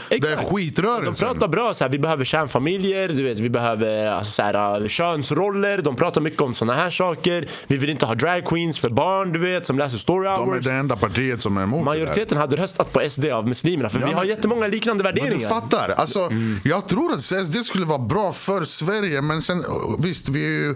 [0.09, 0.39] det är Exakt.
[0.51, 1.29] De skitrörelsen.
[1.29, 5.79] pratar bra så här, vi behöver kärnfamiljer, du vet, vi behöver alltså, så här, könsroller.
[5.79, 7.49] De pratar mycket om såna här saker.
[7.67, 10.53] Vi vill inte ha drag queens för barn, du vet, som läser story De är
[10.53, 10.65] hours.
[10.65, 11.99] det enda partiet som är emot det där.
[11.99, 15.15] Majoriteten hade röstat på SD av muslimerna för Ja, vi har men- jättemånga liknande Men
[15.15, 15.49] du värderingar.
[15.49, 15.89] fattar.
[15.89, 16.31] Alltså,
[16.65, 19.65] Jag tror att SD skulle vara bra för Sverige, men sen
[19.99, 20.75] visst, vi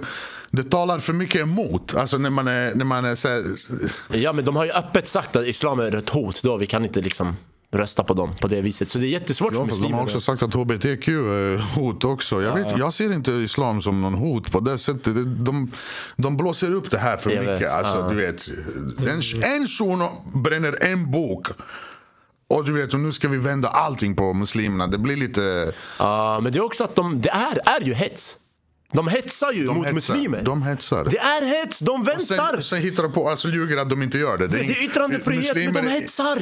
[0.50, 1.94] det talar för mycket emot.
[1.94, 3.42] Alltså när man är, när man är så här,
[4.08, 6.84] Ja men de har ju öppet sagt att islam är ett hot då, vi kan
[6.84, 7.36] inte liksom
[7.74, 8.90] rösta på dem på det viset.
[8.90, 9.96] Så det är jättesvårt Ja, för fast de muslimer.
[9.98, 12.42] har också sagt att HBTQ är hot också.
[12.42, 15.04] Jag, vet, jag ser inte islam som någon hot på det sättet.
[15.14, 15.70] De, de,
[16.16, 17.62] de blåser upp det här för Jag mycket.
[17.62, 18.08] vet, Alltså, ja.
[18.08, 18.48] du vet,
[18.98, 21.46] en, en shuno bränner en bok.
[22.52, 24.86] Och du vet, och nu ska vi vända allting på muslimerna.
[24.86, 25.72] Det blir lite...
[25.98, 28.36] Ja, men det är också att de, det är, är ju hets.
[28.92, 30.14] De hetsar ju De mot hetsar.
[30.14, 30.42] muslimer.
[30.42, 31.04] De hetsar.
[31.10, 32.52] Det är hets, de väntar.
[32.52, 34.46] Sen, sen hittar de på, alltså ljuger att de inte gör det.
[34.48, 36.38] Det ing- är yttrandefrihet, men muslimer- de hetsar!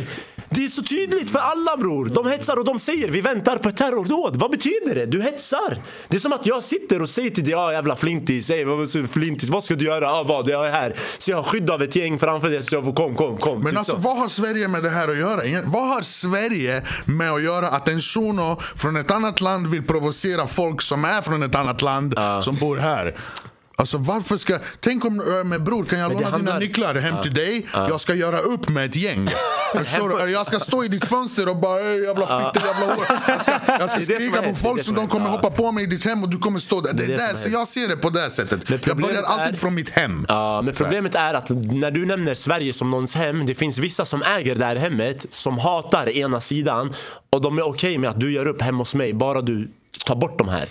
[0.52, 2.06] Det är så tydligt för alla bror.
[2.06, 4.36] De hetsar och de säger vi väntar på ett terrordåd.
[4.36, 5.06] Vad betyder det?
[5.06, 5.82] Du hetsar!
[6.08, 8.90] Det är som att jag sitter och säger till dig, ja jävla flintis, säg vad,
[9.10, 10.04] flintis, vad ska du göra?
[10.04, 10.94] Ja vad, jag är här.
[11.18, 13.58] Så jag har skydd av ett gäng framför dig, så jag får kom, kom, kom.
[13.62, 13.98] Men Typ alltså så.
[13.98, 15.44] vad har Sverige med det här att göra?
[15.44, 19.82] Ingen- Vad har Sverige med att göra att en shuno från ett annat land vill
[19.86, 23.14] provocera folk som är från ett annat land som bor här?
[23.76, 24.58] Alltså varför ska...
[24.80, 27.66] Tänk om äh, med bror, kan jag det låna dina handlar- nycklar hem till dig?
[27.72, 29.28] Jag ska göra upp med ett gäng.
[29.74, 30.32] Förstår du?
[30.32, 33.04] Jag ska stå i ditt fönster och bara "Ey, jävla fitta, jävla hår.
[33.28, 35.50] Jag ska, jag ska Det det skrika på det folk det som de kommer hoppa
[35.50, 36.92] på mig i ditt hem och du kommer stå där.
[36.92, 38.86] Det, det är så jag ser det på det sättet.
[38.86, 40.26] Jag börjar alltid är- från mitt hem.
[40.28, 44.04] Ja, men problemet är att när du nämner Sverige som någons hem, det finns vissa
[44.04, 46.94] som äger det här hemmet som hatar ena sidan
[47.30, 49.68] och de är okej med att du gör upp hemma hos mig, bara du
[50.06, 50.64] tar bort de här.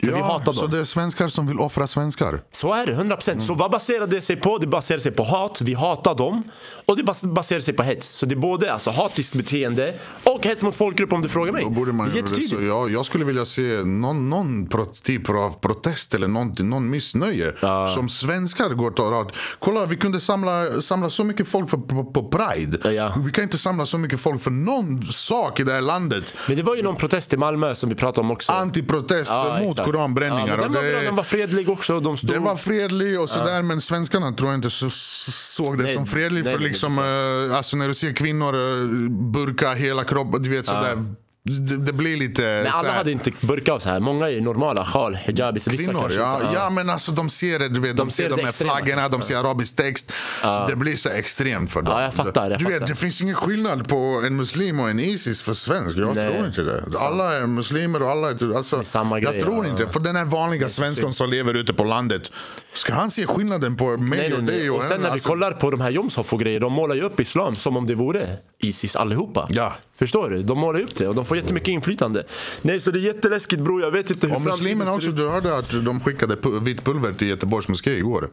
[0.00, 0.70] För vi hatar så dem.
[0.70, 2.40] det är svenskar som vill offra svenskar.
[2.52, 3.38] Så är det, 100%.
[3.38, 4.58] Så vad baserar det sig på?
[4.58, 6.42] Det baserar sig på hat, vi hatar dem.
[6.86, 8.08] Och det bas- baserar sig på hets.
[8.08, 9.94] Så det är både alltså, hatiskt beteende
[10.24, 11.64] och hets mot folkgrupp om du frågar mig.
[11.64, 12.62] Då borde man, det är så, jättetydligt.
[12.68, 14.68] ja, jag skulle vilja se någon, någon
[15.02, 17.52] typ av protest eller någonting, någon missnöje.
[17.94, 19.32] Som svenskar går till rad.
[19.58, 22.92] Kolla, vi kunde samla, samla så mycket folk för, på, på Pride.
[22.92, 23.12] Ja.
[23.24, 26.24] Vi kan inte samla så mycket folk för någon sak i det här landet.
[26.46, 28.52] Men det var ju någon protest i Malmö som vi pratade om också.
[28.52, 29.87] Antiprotest Ja, mot.
[29.92, 30.48] Koranbränningar.
[30.48, 32.00] Ja, den, var bra, den var fredlig också.
[32.00, 32.30] De stod...
[32.30, 35.94] Den var fredlig och sådär men svenskarna tror jag inte så, så, såg det Nej,
[35.94, 36.44] som fredlig.
[36.44, 40.66] nej, för liksom, eh, alltså när du ser kvinnor uh, burka hela kroppen, du vet
[40.66, 41.04] sådär.
[41.48, 42.42] Det, det blir lite...
[42.42, 44.00] Men alla hade inte burka och så här.
[44.00, 44.84] Många är normala.
[44.84, 45.64] Sjal, hijabis.
[45.64, 46.54] Kvinnor, kanske ja, inte.
[46.54, 49.08] ja men alltså de ser det, du vet, de, De ser, ser de här flaggorna,
[49.08, 50.12] de ser arabisk text.
[50.68, 51.94] Det blir så extremt för dem.
[51.94, 52.86] Ja, jag fattar, jag du vet, fattar.
[52.86, 55.96] det finns ingen skillnad på en muslim och en Isis för svensk.
[55.96, 56.84] Jag Nej, tror inte det.
[57.00, 58.56] Alla är muslimer och alla är...
[58.56, 59.70] Alltså, samma jag grej, tror ja.
[59.70, 62.32] inte, för den här vanliga svensken som lever ute på landet.
[62.72, 64.70] Ska han se skillnaden på mig Nej, och dig?
[64.70, 65.02] Och sen henne?
[65.02, 67.56] när vi Alltså, kollar på de här Jomshof och grejer, de målar ju upp islam
[67.56, 68.26] som om det vore
[68.58, 69.48] Isis allihopa.
[69.50, 69.74] Ja.
[69.98, 70.42] Förstår du?
[70.42, 72.24] De målar upp det och de får jättemycket inflytande.
[72.62, 73.82] Nej, så det är jätteläskigt bror.
[73.82, 75.16] Jag vet inte hur Och muslimerna också, ut.
[75.16, 78.28] du hörde att de skickade vitt pulver till Göteborgs moské igår.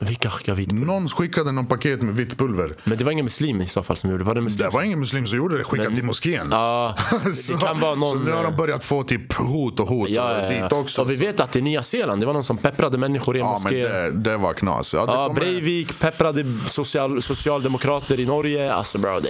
[0.00, 0.86] Vilka skickade vitt pulver?
[0.86, 2.74] Någon skickade någon paket med vitt pulver.
[2.84, 4.26] Men det var ingen muslim i så fall som gjorde det?
[4.26, 4.68] Var det muslim?
[4.70, 6.48] Det var ingen muslim som gjorde det, skickat till moskén.
[6.50, 6.94] Ja,
[7.24, 8.18] det så, kan vara någon...
[8.18, 11.02] så nu har de börjat få typ hot och hot Ja, ja, dit också.
[11.02, 13.46] Och vi vet att i Nya Zeeland, det var någon som pepprade människor i en
[13.46, 13.88] ja, men moské.
[13.88, 14.94] det, det var knas.
[14.94, 18.72] Ja, det Ja, kommer- Breivik pepprade social, socialdemokrater i Norge.
[18.74, 19.28] Alltså bro, det.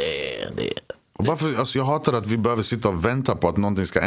[0.56, 0.72] Det
[1.20, 4.00] Varför, alltså jag hatar att vi behöver sitta och vänta på att någonting ska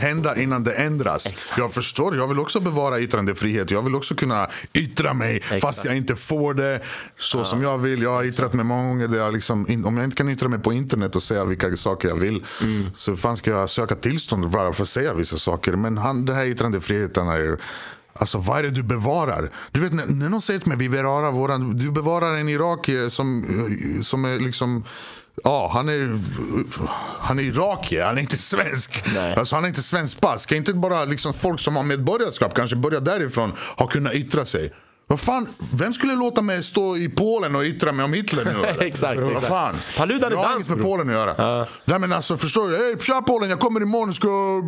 [0.00, 1.26] hända innan det ändras.
[1.26, 1.58] Exakt.
[1.58, 3.70] Jag förstår, jag vill också bevara yttrandefrihet.
[3.70, 6.82] Jag vill också kunna yttra mig fast jag inte får det
[7.18, 8.02] så som jag vill.
[8.02, 9.08] Jag har yttrat mig många gånger.
[9.08, 12.08] Där jag liksom, om jag inte kan yttra mig på internet och säga vilka saker
[12.08, 12.86] jag vill Mm.
[12.96, 15.72] så fan ska jag söka tillstånd bara för att säga vissa saker.
[15.72, 17.58] Men han, det här yttrandefriheten är
[18.12, 19.50] Alltså vad är det du bevarar?
[19.72, 23.08] Du vet när, när någon säger till mig vi bevarar våran, du bevarar en irakier
[23.08, 24.84] som, eh, som är liksom
[25.44, 26.18] Ja, han är,
[27.20, 29.04] han är irakier, han är inte svensk.
[29.14, 29.34] Nej.
[29.34, 30.42] Alltså, han är inte svensk pass.
[30.42, 34.72] Ska inte bara liksom, folk som har medborgarskap kanske börja därifrån ha kunnat yttra sig?
[35.10, 38.50] Vad fan, vem skulle låta mig stå i Polen och yttra mig om Hitler nu?
[38.50, 38.82] eller?
[38.86, 39.48] Exakt, Vad exakt.
[39.48, 39.76] fan?
[39.96, 40.80] Paludan är jag har inget med.
[40.80, 41.66] Polen att göra.
[41.84, 42.76] Nej men alltså förstår du?
[42.76, 44.62] Hej tja Polen, jag kommer imorgon och ska...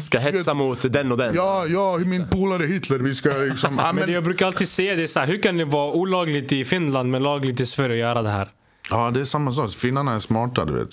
[0.00, 1.34] ska hetsa mot den och den.
[1.34, 3.74] Ja, ja, min polare Hitler, vi ska liksom...
[3.76, 6.64] Men men, jag brukar alltid säga det så här, hur kan det vara olagligt i
[6.64, 8.48] Finland men lagligt i Sverige att göra det här?
[8.92, 9.70] Ja, det är samma sak.
[9.70, 10.88] Finnarna är smarta, du vet.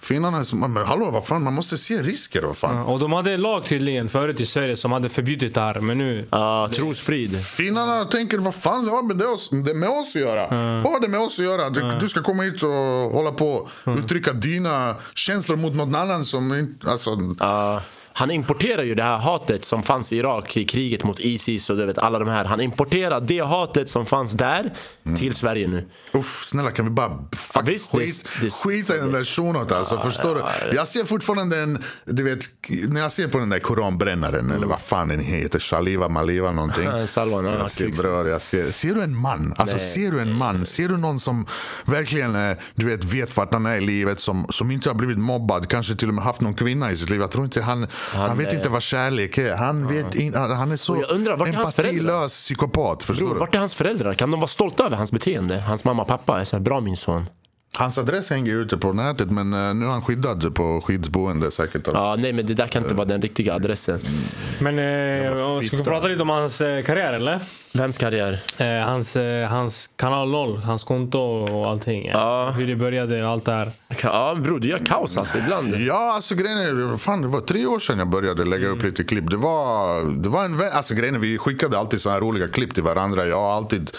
[0.00, 0.68] Finnarna är smarta.
[0.68, 2.78] Men hallå, vad fan, man måste se risker, vad fan.
[2.78, 5.98] Och de hade en lag tydligen förut i Sverige som hade förbjudit det här men
[5.98, 6.28] nu...
[6.30, 7.44] Ja, trosfrid.
[7.46, 10.48] Finnarna tänker, vad fan har det, oss, det med oss att göra?
[10.82, 11.70] Vad har det med oss att göra?
[11.70, 16.24] Du, du ska komma hit och hålla på och uttrycka dina känslor mot någon annan
[16.24, 16.90] som inte...
[16.90, 17.82] Alltså, Ja,
[18.18, 21.76] han importerar ju det här hatet som fanns i Irak i kriget mot Isis och
[21.76, 22.44] du vet alla de här.
[22.44, 24.72] Han importerar det hatet som fanns där
[25.18, 25.88] till Sverige nu.
[26.12, 29.72] Uff, snälla kan vi bara fuck, visst, det- skit, det- skita i den där shunot
[29.72, 30.76] alltså, förstår du?
[30.76, 32.38] Jag ser fortfarande den, du vet,
[32.88, 36.84] när jag ser på den där koranbrännaren, eller vad fan den heter, Shaliva Maliva någonting.
[36.98, 39.54] Ja, Salwan, ja, jag ser, bror, jag ser, ser du en man?
[39.56, 40.66] Alltså ser du en man?
[40.66, 41.46] Ser du någon som
[41.84, 45.18] verkligen eh, du vet, vet vart han är i livet, som, som inte har blivit
[45.18, 47.20] mobbad, kanske till och med haft någon kvinna i sitt liv.
[47.20, 49.56] Jag tror inte han, han, vet är- inte vad kärlek är.
[49.56, 52.14] Han, vet in, han är så Och jag undrar, vart är hans föräldrar?
[52.14, 54.14] empatilös psykopat, förstår Bror, vart är hans föräldrar?
[54.14, 55.60] Kan de vara stolta över hans beteende?
[55.60, 57.26] Hans mamma och pappa är så här, bra min son.
[57.76, 61.82] Hans adress hänger ute på nätet men eh, nu är han skyddad på skyddsboende säkert.
[61.92, 64.00] Ja, nej men det där kan inte vara den riktiga adressen.
[64.60, 67.40] Men eh, ska vi prata lite om hans eh, karriär eller?
[67.78, 68.40] Vems karriär?
[68.56, 72.06] Eh, hans, eh, hans kanal 0, hans konto och allting.
[72.06, 72.50] Ja.
[72.50, 73.72] Hur det började och allt det här.
[74.02, 75.74] Ja bror, du gör kaos alltså ibland.
[75.76, 79.04] Ja, alltså grejen är, fan, det var tre år sedan jag började lägga upp lite
[79.04, 79.30] klipp.
[79.30, 82.48] Det var, det var en vän, alltså grejen är, vi skickade alltid såna här roliga
[82.48, 83.26] klipp till varandra.
[83.26, 83.90] Jag har alltid,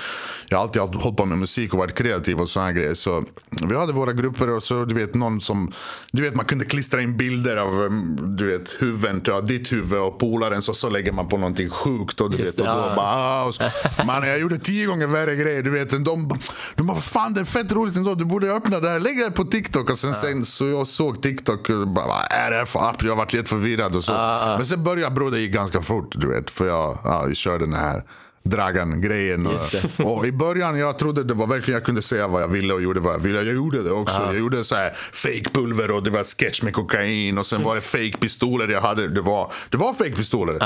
[0.47, 2.93] jag har alltid hållit på med musik och varit kreativ och såna grejer.
[2.93, 3.25] Så
[3.69, 5.73] vi hade våra grupper och så du vet någon som,
[6.11, 9.99] du vet man kunde klistra in bilder av um, du vet huvuden, ja, ditt huvud
[9.99, 12.82] och polaren så, så lägger man på någonting sjukt och du Just vet och det,
[12.82, 12.95] då ja.
[12.95, 13.63] bara, ah, och så,
[14.05, 15.63] man jag gjorde tio gånger värre grejer.
[15.63, 16.03] Du vet, de,
[16.76, 19.32] de bara, fan det är fett roligt ändå, du borde öppna det här, lägg det
[19.32, 19.89] på TikTok.
[19.89, 23.03] Och sen, sen så jag såg TikTok och bara, vad är det här för app?
[23.03, 24.11] Jag varit lite förvirrad och så.
[24.57, 26.49] Men sen började bror, det gick ganska fort, du vet.
[26.49, 28.03] För jag, ja, jag körde den här
[28.50, 29.47] Dragan-grejen.
[29.47, 29.62] Och,
[30.06, 32.82] och i början jag trodde det var verkligen jag kunde säga vad jag ville och
[32.82, 33.38] gjorde vad jag ville.
[33.41, 34.16] Jag gjorde det också.
[34.26, 37.76] Jag gjorde så här fake pulver och det var sketch med kokain och sen var
[37.76, 39.08] det fake pistoler jag hade.
[39.08, 40.58] Det var, det var fake pistoler.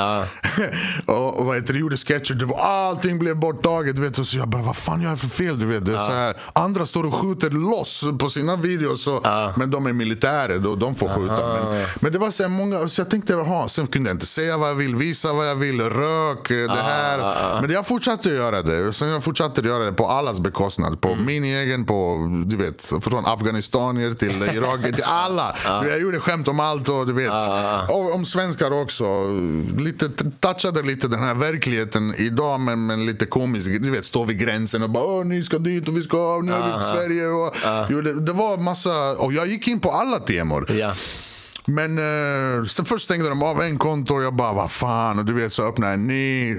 [1.06, 2.34] och, och vad heter det, gjorde sketcher.
[2.34, 4.00] Det var, allting blev borttaget.
[4.00, 5.60] Vet, och så jag bara, vad fan gör jag för fel?
[5.60, 9.04] Du vet, det så här, andra står och skjuter loss på sina videos.
[9.04, 9.22] Så,
[9.58, 11.54] Men de är militärer, då, de får skjuta.
[11.54, 14.26] Men, men det var så här många, så jag tänkte, jaha, sen kunde jag inte
[14.26, 17.62] säga vad jag vill, visa vad jag vill, rök, det här.
[17.62, 18.94] Men jag fortsatte att göra det.
[18.94, 21.02] Sen jag fortsatte att göra det på allas bekostnad.
[21.02, 25.56] På min egen, på, du vet, från afghanistanier till irakier, till alla.
[25.66, 27.32] Jag gjorde skämt om allt och du vet,
[27.90, 29.06] och om svenskar också.
[29.78, 30.10] Lite,
[30.40, 33.68] touchade lite den här verkligheten idag men, men lite komisk.
[33.82, 36.64] Du vet, stå vid gränsen och bara ni ska dit och vi ska, nu är
[36.64, 37.28] vi i Sverige.
[37.28, 37.56] Och,
[37.90, 40.72] jo, det, det var massa, och jag gick in på alla temor.
[40.72, 40.94] Ja.
[41.68, 45.20] Men eh, sen först stängde de av en konto och jag bara vad fan.
[45.20, 46.58] Och du vet så öppnade jag en ny.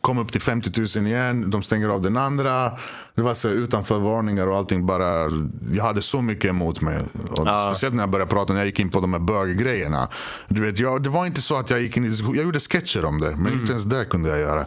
[0.00, 1.50] Kom upp till 50 000 igen.
[1.50, 2.78] De stänger av den andra.
[3.14, 5.30] Det var så utanför varningar och allting bara.
[5.72, 6.98] Jag hade så mycket emot mig.
[7.30, 10.08] Och Speciellt när jag började prata när jag gick in på de här böggrejerna.
[10.48, 12.34] Du vet, jag, det var inte så att jag gick in i diskussion.
[12.34, 13.36] Jag gjorde sketcher om det.
[13.36, 14.64] Men inte ens det kunde jag göra.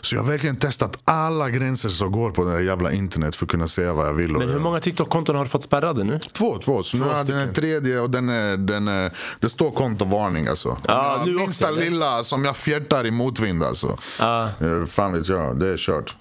[0.00, 3.44] Så jag har verkligen testat alla gränser som går på det här jävla internet för
[3.46, 4.32] att kunna säga vad jag vill.
[4.32, 6.20] Men hur många TikTok-konton har du fått spärrade nu?
[6.32, 6.82] Två, två.
[6.82, 10.76] Så nu har den tredje och den är, den är, det står kontovarning alltså.
[10.88, 13.96] Ja, Den nu minsta också, lilla som jag fjärtar i motvind alltså.
[14.18, 14.48] Ja.
[14.60, 16.14] Eh, Fan vet jag, det är kört.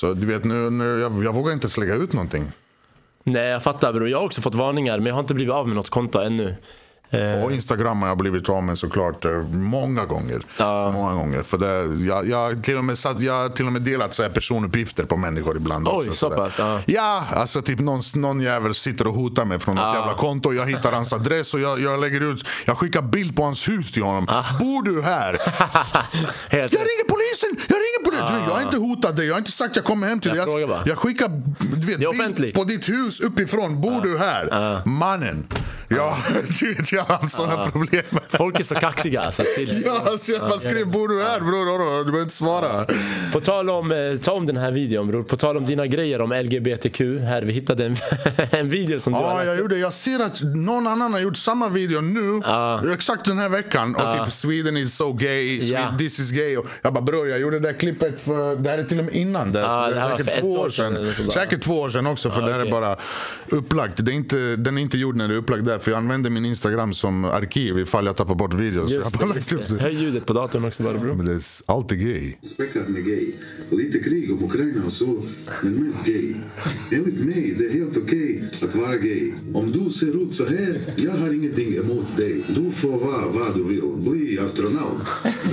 [0.00, 2.44] Så du vet nu, nu jag, jag vågar inte slägga ut någonting.
[3.24, 5.66] Nej jag fattar bror, jag har också fått varningar men jag har inte blivit av
[5.66, 6.56] med något konto ännu.
[7.44, 10.42] Och Instagram har jag blivit av med såklart eh, många gånger.
[10.92, 11.42] Många gånger.
[11.42, 14.30] För det, jag, jag, till och med satt, jag till och med delat så här
[14.30, 15.88] personuppgifter på människor ibland.
[15.88, 16.80] Oj, också, så pass, ja.
[16.86, 20.52] Ja, alltså typ någon, någon jävel sitter och hotar mig från något jävla konto.
[20.52, 23.92] Jag hittar hans adress och jag, jag lägger ut, jag skickar bild på hans hus
[23.92, 24.26] till honom.
[24.58, 25.32] Bor du här?
[26.50, 27.66] Jag ringer polisen!
[27.68, 28.48] Jag ringer polisen!
[28.48, 30.38] Jag har inte hotat dig, jag har inte sagt jag kommer hem till dig.
[30.38, 30.60] Jag.
[30.60, 31.28] Jag, jag skickar
[31.58, 33.80] du vet, bild på ditt hus uppifrån.
[33.80, 34.82] Bor du här?
[34.88, 35.46] Mannen.
[35.88, 36.18] Ja,
[36.60, 38.02] vet, jag har haft sådana problem.
[38.28, 39.20] Folk är så kaxiga.
[39.20, 39.82] Alltså, till...
[39.86, 41.98] Ja, alltså, jag bara skrev bor du här bror?
[41.98, 42.86] Du behöver inte svara.
[43.32, 45.22] På tal om, eh, ta om den här videon bror.
[45.22, 47.00] På tal om dina grejer om LGBTQ.
[47.00, 47.96] Här, vi hittade en,
[48.50, 49.78] en video som du Ja, har jag gjorde.
[49.78, 52.42] Jag ser att någon annan har gjort samma video nu.
[52.94, 53.96] Exakt den här veckan.
[53.96, 55.98] Och typ Sweden is so gay, Sweden, Ja.
[55.98, 56.56] this is gay.
[56.56, 59.04] Och jag bara bror, jag gjorde det där klippet för, det här är till och
[59.04, 59.60] med innan det.
[59.60, 61.30] Ja, Så det här är var säkert för två år sedan sedan.
[61.30, 62.70] Säkert två år sedan också för det här är okej.
[62.72, 62.96] bara
[63.48, 64.04] upplagt.
[64.04, 65.78] Det är inte, den är inte gjord när det är upplagt där.
[65.78, 68.90] För jag använder min Instagram som arkiv ifall jag tappar bort videos.
[68.90, 69.82] Jag Just har bara lagt upp det.
[69.82, 71.14] Höj ljudet på datorn också bara bror.
[71.14, 72.34] Men det är alltid gay.
[72.42, 73.32] späckat med gay.
[73.70, 75.22] Och lite krig om Ukraina och så,
[75.62, 76.34] men mest gay.
[76.90, 79.32] Enligt mig, det är helt okej att vara gay.
[79.54, 82.44] Om du ser ut så här, jag har ingenting emot dig.
[82.54, 83.82] Du får vara vad du vill.
[83.96, 85.02] Bli astronaut.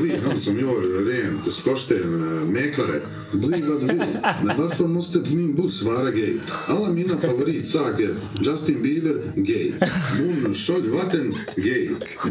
[0.01, 2.09] Bli han som gör rent, skorsten,
[2.51, 3.01] mäklare.
[3.31, 4.03] Bli vad du vill.
[4.43, 6.33] Men varför måste min buss vara gay?
[6.67, 8.09] Alla mina favoritsaker.
[8.41, 9.71] Justin Bieber, gay.
[10.19, 11.24] Mun sköljvatten, gay.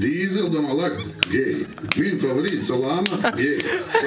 [0.00, 1.56] Diesel de har lagt, gay.
[1.96, 3.58] Min favorit Salama, gay.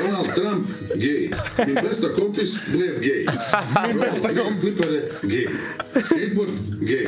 [0.04, 1.32] Donald Trump, gay.
[1.58, 3.28] Min bästa kompis blev gay.
[3.88, 4.74] Min bästa kompis.
[5.22, 5.48] Gay.
[6.04, 6.50] Skateboard,
[6.82, 7.08] gay.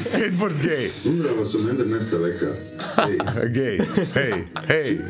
[0.00, 0.90] Skateboard gay.
[1.06, 2.46] Undrar vad som händer nästa vecka.
[2.96, 3.46] Gay.
[3.48, 3.80] Gay.
[4.14, 5.00] Hej, hej.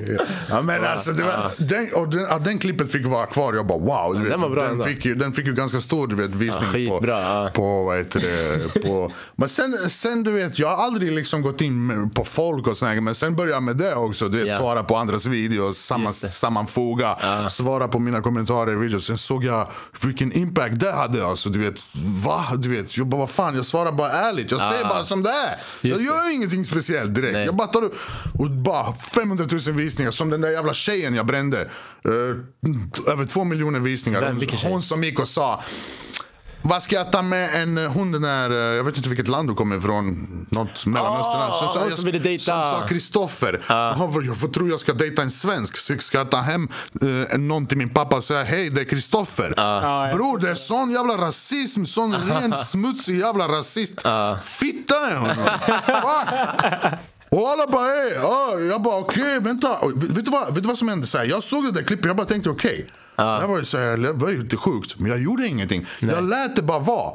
[0.49, 3.67] Ja, men alltså, det var, den, och den, att den klippet fick vara kvar, jag
[3.67, 4.15] bara wow.
[4.15, 6.35] Du vet, den var bra den, fick ju, den fick ju ganska stor du vet,
[6.35, 9.13] visning Ja, på, på, vad heter det, på...
[9.37, 12.77] Men sen, sen du vet, jag har aldrig liksom gått in med- på folk och
[12.77, 14.29] sådär, men sen började jag med det också.
[14.29, 14.59] Du vet, Ja.
[14.59, 16.29] svara på andras videos, samman, Just det.
[16.29, 17.17] sammanfoga,
[17.51, 19.07] svara på mina kommentarer i videos.
[19.07, 19.69] Sen såg jag
[20.03, 21.27] vilken impact det hade.
[21.27, 21.75] Alltså, du vet,
[22.25, 22.45] va?
[22.59, 24.51] Du vet, jag bara, vad fan, jag svarar bara ärligt.
[24.51, 25.57] Jag säger bara som det är.
[25.81, 27.33] Jag Just gör ingenting speciellt direkt.
[27.33, 27.45] Nej.
[27.45, 27.91] Jag bara tar
[28.39, 30.11] och bara 500 000 visningar.
[30.11, 31.61] Som den där jävla tjejen jag brände.
[32.05, 34.21] Eh, över två miljoner visningar.
[34.21, 34.37] Vem?
[34.37, 35.63] Hon, hon som gick och sa
[36.69, 39.49] vad ska jag ta med en, hon den där, eh, jag vet inte vilket land
[39.49, 41.41] du kommer ifrån, något Mellanöstern.
[41.41, 43.63] Ah, Så jag- som ville sa Kristoffer.
[43.69, 45.77] Han bara, Jag tror jag ska dejta en svensk.
[45.77, 46.69] Så ska jag ta hem
[47.05, 49.55] uh, någon till min pappa och säga hej det är Kristoffer.
[49.57, 50.15] Ja, ja.
[50.17, 54.03] Bror det är sån jävla rasism, sån rent smutsig jävla rasist.
[54.45, 55.29] Fitta är hon.
[55.87, 56.93] Fuck.
[57.31, 59.79] Och alla bara ja, jag bara okej vänta.
[59.79, 61.07] Och vet, vet, du vad, vet du vad som hände?
[61.07, 62.91] Så här, jag såg det där klippet, jag bara tänkte okej.
[63.17, 64.99] Det här var ju så här, det var ju sjukt.
[64.99, 65.87] Men jag gjorde ingenting.
[66.01, 67.13] Jag lät det bara vara.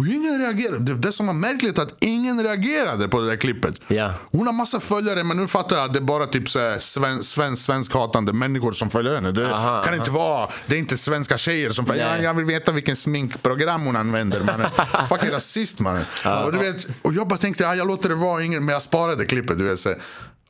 [0.00, 0.78] Och ingen reagerade.
[0.78, 3.80] Det, det som var märkligt är att ingen reagerade på det där klippet.
[3.88, 4.12] Ja.
[4.32, 6.78] Hon har massa följare men nu fattar jag att det är bara typ så här
[6.78, 9.32] sven, svensk, svenskhatande människor som följer henne.
[9.32, 12.06] Det Aha, kan inte vara, det är inte svenska tjejer som följer.
[12.06, 12.22] Ja, Nej.
[12.22, 14.40] jag vill veta vilken sminkprogram hon använder.
[14.40, 14.60] Man
[14.92, 15.98] är fucking rasist man.
[16.44, 18.82] Och, du vet, och jag bara tänkte, ja, jag låter det vara, ingen, men jag
[18.82, 19.58] sparade klippet.
[19.58, 19.94] Du vet, så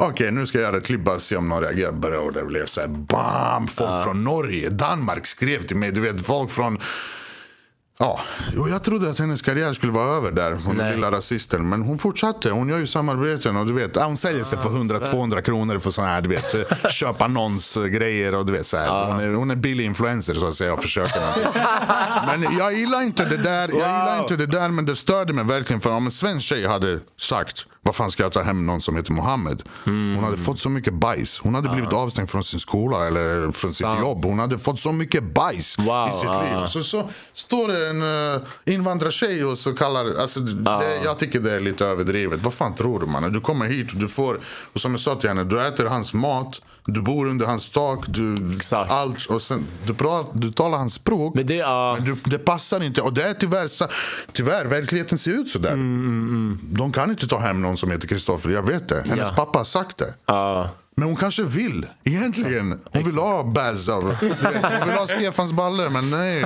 [0.03, 2.41] Okej, nu ska jag göra ett klipp bara se om någon reagerar på det.
[2.41, 3.69] Och blev så här, bam!
[3.69, 5.93] Folk från Norge, Danmark skrev till mig.
[5.93, 6.79] Du vet, folk från...
[7.99, 8.21] Ja,
[8.59, 10.53] och jag trodde att hennes karriär skulle vara över där.
[10.53, 10.95] Hon Nej.
[10.95, 11.69] lilla rasisten.
[11.69, 12.51] Men hon fortsatte.
[12.51, 13.57] Hon gör ju samarbeten.
[13.57, 16.89] Och du vet, hon säljer sig för 100-200 kronor för sådana här, du vet, eh,
[16.91, 19.13] köp annonsgrejer och du vet så här.
[19.13, 21.21] Hon, är, hon är billig influencer så att säga och försöker.
[22.39, 23.69] Men jag gillar inte det där.
[23.69, 25.81] Jag gillar inte det där men det störde mig verkligen.
[25.81, 28.97] För om en svensk tjej hade sagt vad fan ska jag ta hem någon som
[28.97, 29.63] heter Mohammed?
[29.85, 31.39] Hon hade fått så mycket bajs.
[31.39, 34.01] Hon hade blivit avstängd från sin skola eller från sitt Sant.
[34.01, 34.25] jobb.
[34.25, 36.61] Hon hade fått så mycket bajs Wow, i sitt ah.
[36.61, 36.67] liv.
[36.69, 40.21] Så, så står det en uh, invandrartjej och så kallar...
[40.21, 42.41] Alltså, det, jag tycker det är lite överdrivet.
[42.43, 43.33] Vad fan tror du man?
[43.33, 44.39] Du kommer hit och du får...
[44.73, 46.61] Och som jag sa till henne, du äter hans mat.
[46.85, 47.99] Du bor under hans tak.
[48.09, 48.91] Du, Exakt.
[48.91, 49.27] Allt.
[49.27, 51.35] Och sen, du, pratar, du talar hans språk.
[51.35, 51.95] Men det, ja.
[51.99, 53.03] Men du, det passar inte.
[53.03, 53.69] Och det är tyvärr,
[54.33, 55.77] tyvärr verkligheten ser ut sådär.
[56.77, 58.51] De kan inte ta hem någon som heter Kristoffer.
[58.51, 59.03] Jag vet det.
[59.07, 59.35] Hennes Ja.
[59.35, 60.15] pappa har sagt det.
[60.27, 60.71] ja.
[61.01, 62.81] Men hon kanske vill, egentligen.
[62.93, 64.39] Hon vill ha Baz av, du vet,
[64.79, 66.45] Hon vill ha Stefans baller, men nej.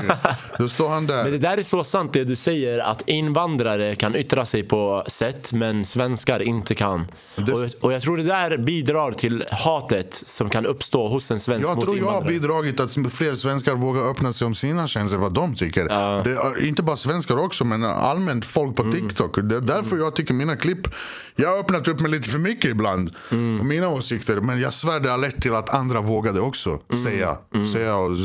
[0.58, 1.38] Då står han Men det där.
[1.38, 5.84] där är så sant det du säger att invandrare kan yttra sig på sätt men
[5.84, 7.06] svenskar inte kan.
[7.36, 11.40] Det- Och, och jag tror det där bidrar till hatet som kan uppstå hos en
[11.40, 12.32] svensk Jag mot tror jag har invandrare.
[12.40, 15.86] bidragit att fler svenskar vågar öppna sig om sina känslor, vad de tycker.
[15.86, 18.94] Är inte bara svenskar också, men allmänt folk på Mm.
[18.94, 19.36] TikTok.
[19.42, 20.88] Det är därför jag tycker mina klipp,
[21.36, 23.10] jag har öppnat upp mig lite för mycket ibland.
[23.30, 23.60] Mm.
[23.60, 24.40] Och mina åsikter.
[24.40, 27.02] men jag svär det har lett till att andra vågade också Mm.
[27.04, 27.36] säga,
[27.72, 28.18] säga, och,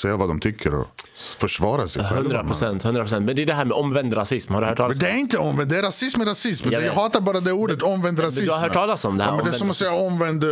[0.00, 0.86] säga vad de tycker och
[1.38, 2.16] försvara sig själva.
[2.16, 2.46] 100 man.
[2.46, 3.26] procent, 100 procent.
[3.26, 4.54] Men det är det här med omvänd rasism.
[4.54, 6.68] Har du hört talas Men det är inte omvänd, det är rasism är rasism.
[6.70, 8.44] Jag Jag, hatar bara det ordet, omvänd rasism.
[8.44, 10.44] du har hört talas om det här, Ja, men det är som att säga omvänd...
[10.44, 10.50] eh,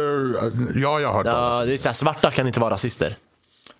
[0.74, 2.74] Ja, jag har hört talas Ja, om det är så här, svarta kan inte vara
[2.74, 3.16] rasister.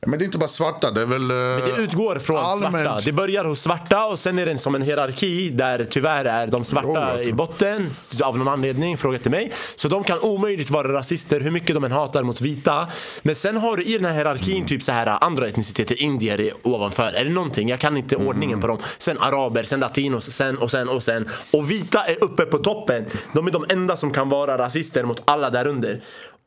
[0.06, 1.30] Men det är inte bara svarta, det är väl...
[1.30, 1.36] eh,
[1.76, 2.84] Det utgår från allmänt.
[2.86, 3.00] svarta.
[3.04, 6.64] Det börjar hos svarta och sen är det som en hierarki där tyvärr är de
[6.64, 9.52] svarta i botten av någon anledning, fråga till mig.
[9.76, 12.88] Så de kan omöjligt vara rasister hur mycket de än hatar mot vita.
[13.22, 14.68] Men sen har du i den här hierarkin Mm.
[14.68, 17.68] typ så här andra etniciteter, indier är ovanför eller någonting.
[17.68, 18.28] Jag kan inte Mm.
[18.28, 18.78] ordningen på dem.
[18.98, 21.28] Sen araber, sen latinos, sen och sen och sen.
[21.50, 23.04] Och vita är uppe på toppen.
[23.32, 26.00] De är de enda som kan vara rasister mot alla där under.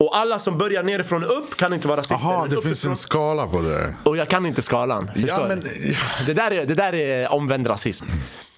[0.04, 2.28] Och alla som börjar nerifrån upp kan inte vara rasister.
[2.28, 3.94] Jaha, det finns uppifrån- en skala på det.
[4.04, 5.10] och jag kan inte skalan.
[5.14, 5.96] Förstår men- du?
[6.26, 8.04] det, där är, det där är omvänd rasism.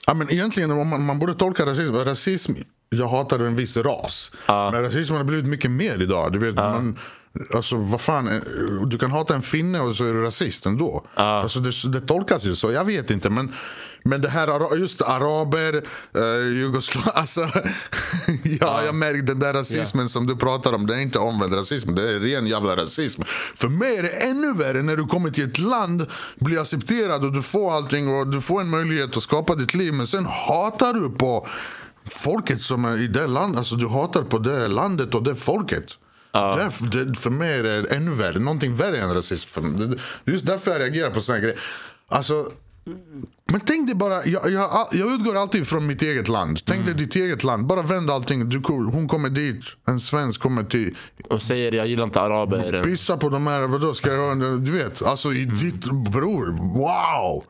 [0.06, 1.94] Ja, men egentligen, man, man borde tolka rasism.
[1.96, 2.52] Rasism,
[2.90, 4.30] jag hatar en viss ras.
[4.46, 6.32] Men rasismen har blivit mycket mer idag.
[6.32, 6.98] Du vet, man,
[7.54, 8.40] alltså, vad fan, eh,
[8.86, 11.06] du kan hata en finne och så är du rasist ändå.
[11.14, 13.30] Alltså, det, det tolkas ju så, jag vet inte.
[13.30, 13.52] Men,
[14.02, 15.84] men det här, just araber,
[16.16, 17.12] uh, jugoslaver.
[17.20, 17.48] Alltså,
[18.60, 20.86] ja, jag märker den där rasismen som du pratar om.
[20.86, 23.22] Det är inte omvänd rasism, det är ren jävla rasism.
[23.56, 26.06] För mig är det ännu värre när du kommer till ett land,
[26.40, 29.92] blir accepterad och du får allting och du får en möjlighet att skapa ditt liv.
[29.92, 31.46] Men sen hatar du på
[32.10, 33.58] folket som är i det landet.
[33.58, 35.96] Alltså du hatar på det landet och det folket.
[36.56, 38.38] Därför, det, för mig är det ännu värre.
[38.38, 39.48] Någonting värre än rasism.
[39.48, 39.86] För mig.
[39.88, 41.58] Det- är just därför jag reagerar på här grejer.
[42.08, 42.50] Alltså,
[43.52, 46.60] men tänk dig bara, jag, jag, jag utgår alltid från mitt eget land.
[46.64, 47.66] Tänk dig ditt eget land.
[47.66, 48.48] Bara vänd allting.
[48.48, 50.96] Du, hon kommer dit, en svensk kommer till
[51.30, 52.82] Och säger jag gillar inte araber.
[52.82, 55.02] Pissa på de här, vadå ska jag ha, du vet.
[55.02, 57.44] Alltså i ditt bror, wow!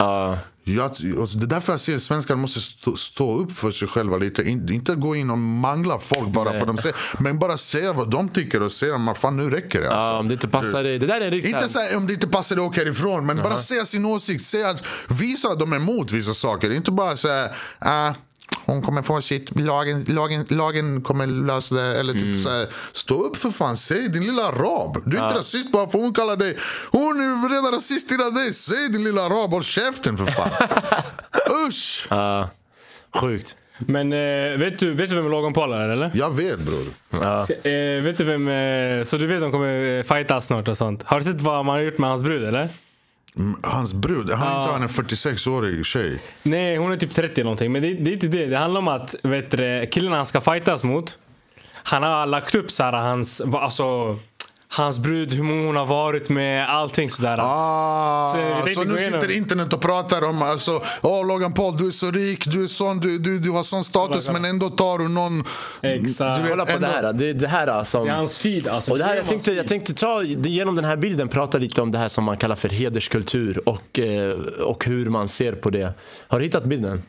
[0.74, 3.88] Jag, och det är därför jag säger att svenskar måste stå, stå upp för sig
[3.88, 4.42] själva lite.
[4.42, 6.96] In, inte gå in och mangla folk bara för de säger.
[7.18, 9.90] Men bara säga vad de tycker och säga att fan nu räcker det.
[9.90, 10.12] Alltså.
[10.12, 10.98] Ja, om det inte passar dig.
[10.98, 11.54] Det där är en riktig...
[11.54, 13.26] Inte säga om det inte passar dig, åka ifrån.
[13.26, 14.44] Men bara säga sin åsikt.
[14.44, 16.72] Säga att, visa att de är emot vissa saker.
[16.72, 18.12] Inte bara säga ah,
[18.66, 22.00] hon kommer få sitt, lagen, lagen, lagen kommer lösa det.
[22.00, 25.02] Eller typ så här, stå upp för fan, säg din lilla arab.
[25.06, 26.56] Du är inte rasist bara för hon kallar dig,
[26.90, 28.54] hon är redan rasist innan dig.
[28.54, 30.50] Säg din lilla arab, håll käften för fan.
[31.68, 32.06] Usch!
[32.10, 32.50] Ja,
[33.14, 33.56] sjukt.
[33.86, 36.10] Men eh, vet, du, vet du vem Logan Paul är eller?
[36.14, 36.86] Jag vet bror.
[37.48, 41.02] Eh, vet du vem, eh, så du vet de kommer eh, fighta snart och sånt.
[41.02, 42.68] Har du sett vad man har gjort med hans brud eller?
[43.62, 46.20] Hans brud, han inte han en 46-årig tjej.
[46.42, 47.72] Nej, hon är typ 30 eller någonting.
[47.72, 48.46] Men det, det är inte det.
[48.46, 51.18] Det handlar om att vet du, killen han ska fightas mot.
[51.72, 54.18] Han har lagt upp så här, hans, alltså,
[54.72, 57.38] hans brud, hur många hon har varit med, allting sådär.
[57.40, 61.86] Ah, Så så nu igenom- sitter internet och pratar om alltså, åh Logan Paul du
[61.86, 64.38] är så rik, du är sån, du, du, du har sån status kolla.
[64.40, 65.44] men ändå tar du någon...
[65.82, 66.42] Exakt.
[66.42, 67.12] Du Kolla på ändå- det här.
[67.12, 68.04] Det är det här som...
[68.04, 68.92] Det är hans feed alltså.
[68.92, 71.90] Och det här, jag, tänkte, jag tänkte ta genom den här bilden prata lite om
[71.90, 74.30] det här som man kallar för hederskultur och, eh,
[74.64, 75.92] och hur man ser på det.
[76.28, 77.02] Har du hittat bilden?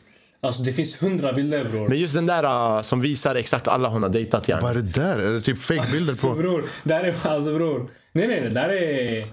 [0.46, 1.88] Alltså det finns hundra bilder bror.
[1.88, 4.82] Men just den där uh, som visar exakt alla hon har dejtat Vad är det
[4.82, 5.18] där?
[5.18, 6.34] Är det typ fake-bilder Så på...
[6.34, 7.90] bror, där är alltså bror.
[8.12, 9.24] Nej nej, det där är...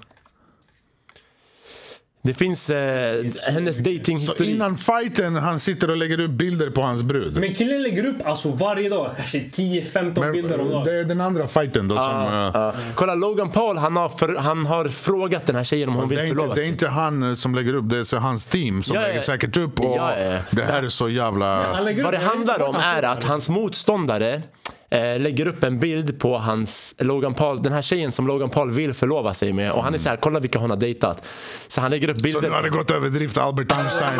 [2.29, 4.49] Det finns eh, hennes Så datinghistorik.
[4.49, 7.37] innan fighten han sitter och lägger upp bilder på hans brud.
[7.39, 10.85] Men killen lägger upp alltså varje dag kanske 10-15 Men bilder om dagen.
[10.85, 12.05] det är den andra fighten då som...
[12.05, 12.73] eh, Ja.
[12.95, 16.09] Kolla Logan Paul, han har, för, han har frågat den här tjejen om hon det,
[16.09, 16.69] vill är inte, förlova det är sig.
[16.71, 19.07] inte han eh, som lägger upp, det är så hans team som Ja, ja.
[19.07, 19.79] lägger säkert upp.
[19.79, 20.37] Och Ja, ja.
[20.51, 21.65] Det här är så jävla...
[22.03, 24.41] Vad det handlar om är att hans motståndare
[24.89, 28.71] eh, lägger upp en bild på hans Logan Paul, den här tjejen som Logan Paul
[28.71, 29.71] vill förlova sig med.
[29.71, 31.23] Och han är så här, kolla vilka hon har dejtat.
[31.67, 32.41] Så han lägger upp Så bilder.
[32.41, 34.19] nu har det gått överdrift Albert Einstein.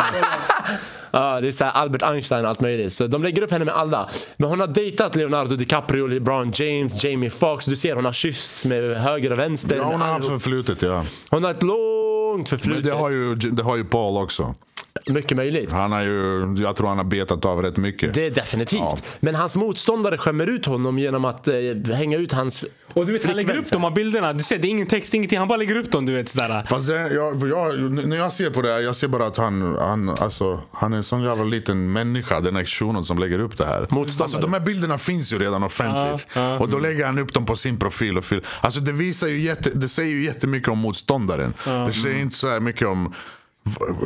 [1.12, 2.92] Ja, det är så här Albert Einstein och allt möjligt.
[2.92, 4.08] Så de lägger upp henne med alla.
[4.36, 7.66] Men hon har dejtat Leonardo DiCaprio, LeBron James, Jamie Foxx.
[7.66, 9.76] Du ser hon har kyssts med höger och vänster.
[9.76, 11.04] ja, hon har haft förflutet ja.
[11.30, 11.99] hon har ett långt
[12.36, 12.84] Men förflutet.
[12.84, 14.54] det har ju, det har ju Paul också.
[15.06, 15.72] Mycket möjligt.
[15.72, 18.14] Han har ju, jag tror han har betat av rätt mycket.
[18.14, 18.80] Det är definitivt.
[18.80, 18.98] Ja.
[19.20, 21.54] Men hans motståndare skämmer ut honom genom att eh,
[21.94, 24.32] hänga ut hans Och du vet han lägger upp de här bilderna.
[24.32, 25.38] Du ser det är ingen text, ingenting.
[25.38, 26.66] Han bara lägger upp dem du vet sådär.
[26.68, 29.76] Fast det, jag, jag, när jag ser på det här, jag ser bara att han,
[29.78, 33.58] han, alltså, han är en sån jävla liten människa, den här shunon som lägger upp
[33.58, 33.86] det här.
[33.90, 34.24] Motståndare.
[34.24, 36.26] Alltså, de här bilderna finns ju redan offentligt.
[36.34, 36.58] Ja, ja.
[36.58, 38.18] Och då lägger han upp dem på sin profil.
[38.18, 38.40] Och fil.
[38.60, 41.54] Alltså, det, visar ju jätte, det säger ju jättemycket om motståndaren.
[41.64, 43.14] Det säger inte så här mycket om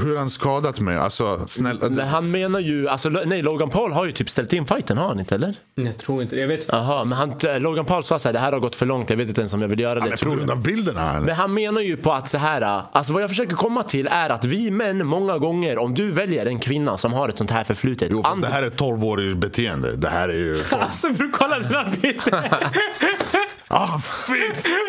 [0.03, 0.97] hur han skadat mig.
[0.97, 1.89] Alltså, snälla.
[1.89, 5.09] Men han menar ju, alltså nej Logan Paul har ju typ ställt in fighten, har
[5.09, 5.55] han inte eller?
[5.75, 6.41] Jag tror inte det.
[6.41, 8.77] Jag vet Jaha, men han, eh, Logan Paul sa så här, det här har gått
[8.77, 10.01] för långt, jag vet inte ens om jag vill göra det.
[10.01, 11.21] Men på tror grund av bilderna.
[11.21, 14.31] Men han menar ju på att så här, alltså vad jag försöker komma till är
[14.31, 17.65] att vi män många gånger, om du väljer en kvinna som har ett sånt här
[17.65, 18.09] förflutet.
[18.13, 19.97] Jo, fast det här är 12-årigt beteende.
[19.97, 20.63] Det här är ju...
[20.81, 22.45] Alltså bror kolla den här bilden.
[23.69, 24.35] Ah, fy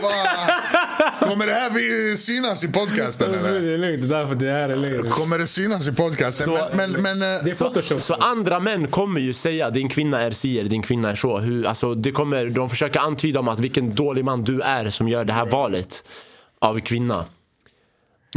[0.01, 1.29] fan!
[1.29, 3.49] Kommer det här vi- synas i podcasten Det eller?
[3.73, 5.11] är lugnt, det är därför det här är lugnt.
[5.13, 6.45] Kommer det synas i podcasten?
[6.45, 8.01] Så- men, men, men, eh, Det är Photoshop.
[8.01, 11.37] Så andra män kommer ju säga din kvinna är si eller din kvinna är så.
[11.37, 15.07] Hur, alltså, det kommer, de försöker antyda om att vilken dålig man du är som
[15.09, 16.03] gör det här valet
[16.59, 17.25] av kvinna.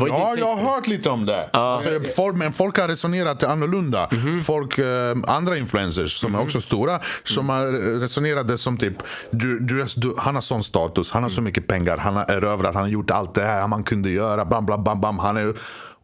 [0.07, 1.49] Ja, jag har hört lite om det.
[1.53, 4.09] Alltså, folk, men folk har resonerat annorlunda.
[4.13, 4.41] Mhm.
[4.41, 8.95] Folk, eh, andra influencers som är också stora, som har resonerat det som typ
[9.31, 12.75] du, du, du, Han har sån status, han har så mycket pengar, han har erövrat,
[12.75, 14.45] han har gjort allt det här man kunde göra.
[14.45, 15.19] Bam, bam, bam, bam.
[15.19, 15.55] Han är,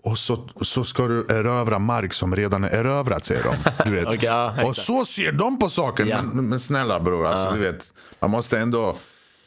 [0.02, 3.56] och så, så ska du erövra mark som redan är erövrat, säger de.
[3.90, 4.04] Du vet.
[4.22, 4.68] Ja, exakt.
[4.68, 6.08] och så ser de på saken.
[6.08, 6.22] Ja.
[6.22, 8.96] Men, men snälla bror, alltså, du vet, man måste ändå...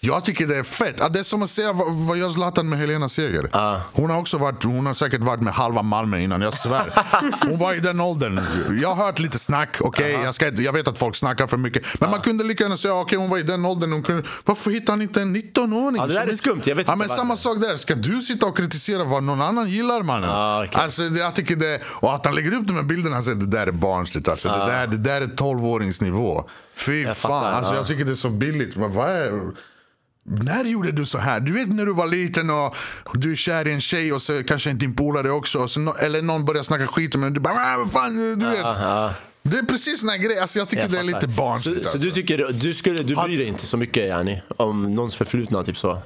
[0.07, 1.13] Jag tycker det är fett.
[1.13, 3.49] Det är som att säga vad, gör Zlatan med Helena Seger?
[3.93, 6.93] Hon har också varit, hon har säkert varit med halva Malmö innan, jag svär.
[7.49, 8.41] Hon var i den åldern.
[8.81, 10.11] Jag har hört lite snack, okej?
[10.11, 11.99] Jag, ska inte- jag vet att folk snackar för mycket.
[11.99, 13.91] Men man kunde lika gärna säga, okej hon var i den åldern.
[13.91, 15.95] Hon kunde, varför hittar han inte en 19-åring?
[15.95, 17.09] Ja, det där är skumt, jag vet ja, men.
[17.09, 20.29] Samma sak där, ska du sitta och kritisera vad någon annan gillar mannen?
[20.29, 20.81] Ja, okej.
[20.81, 23.45] Alltså, det, jag tycker det, och att han lägger upp de här bilderna, så, det
[23.45, 24.27] där är barnsligt.
[24.27, 26.49] Alltså, det, där, det där är 12-åringsnivå.
[26.75, 27.77] Fy fan, fattar, alltså, ja.
[27.77, 28.75] jag tycker det är så billigt.
[28.75, 29.41] Men vad är...
[30.29, 31.39] När gjorde du så här?
[31.39, 32.75] Du vet när du var liten och
[33.13, 35.59] du är kär i en tjej och så kanske inte din polare också.
[35.59, 38.15] Och så nå- eller någon börjar snacka skit om dig du bara "Ah, vad fan,
[38.39, 38.75] du vet.
[39.43, 40.41] Det är precis såna här grejer.
[40.41, 41.77] Alltså, jag tycker Jag det är lite barnsligt.
[41.77, 41.97] Så, så alltså.
[42.07, 45.77] du tycker, du, skulle, du bryr dig inte så mycket yani, om någons förflutna typ
[45.77, 46.01] så?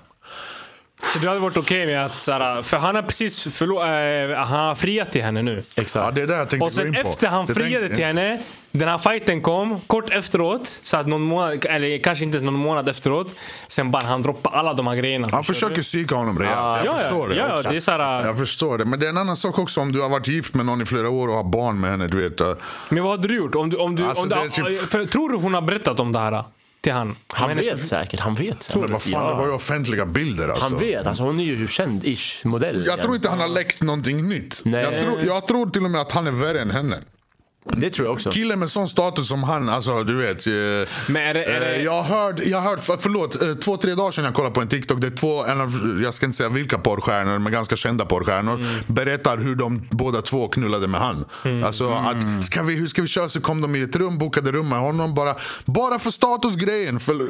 [1.13, 4.59] Så du hade varit okej med att såhär, för han har precis förlo- äh, han
[4.59, 5.63] har friat till henne nu.
[5.75, 6.05] Exakt.
[6.05, 7.09] Ja, det är det jag tänkte Och sen gå in på.
[7.09, 8.39] efter han Det friade tänkte- till henne,
[8.71, 12.89] den här fighten kom kort efteråt, så att någon månad, eller kanske inte någon månad
[12.89, 13.35] efteråt,
[13.67, 15.27] sen bara han droppa alla de här grejerna.
[15.31, 16.57] Han Förstår försöker psyka honom rejält.
[16.57, 17.35] jag ja, förstår det.
[17.35, 17.69] ja, också.
[17.69, 18.85] det är såhär, Jag förstår det.
[18.85, 20.85] Men det är en annan sak också om du har varit gift med någon i
[20.85, 22.07] flera år och har barn med henne.
[22.07, 22.39] Du vet.
[22.89, 23.55] Men vad hade du gjort?
[23.55, 24.49] Om du, om du, Alltså, om du, det är
[24.79, 26.43] typ- för, tror du hon har berättat om det här
[26.81, 27.15] till han?
[27.33, 28.81] Han hennes vet säkert, han vet säkert.
[28.81, 30.63] Men vad fan, det var ju offentliga bilder alltså.
[30.63, 32.83] Han vet, alltså hon är ju känd-ish modell.
[32.87, 34.61] Jag tror inte han har läckt någonting nytt.
[34.65, 34.83] Nej.
[34.83, 36.99] Jag, tror, jag tror till och med att han är värre än henne.
[37.65, 38.31] Det tror jag också.
[38.31, 40.47] Killen med sån status som han, alltså du vet.
[40.47, 40.53] eh,
[41.07, 43.53] Men är det, är det, eh, Jag har hört, jag har hört för, förlåt, eh,
[43.53, 45.01] två, tre dagar sedan jag kollade på en TikTok.
[45.01, 48.53] Det är två, en av, jag ska inte säga vilka porrstjärnor, men ganska kända porrstjärnor.
[48.55, 48.75] Mm.
[48.87, 51.25] Berättar hur de båda två knullade med han.
[51.45, 51.63] Mm.
[51.63, 53.29] Alltså att, ska vi, hur ska vi köra?
[53.29, 55.13] Så kom de i ett rum, bokade rum med honom.
[55.15, 55.35] Bara,
[55.65, 56.99] bara för statusgrejen.
[56.99, 57.27] För,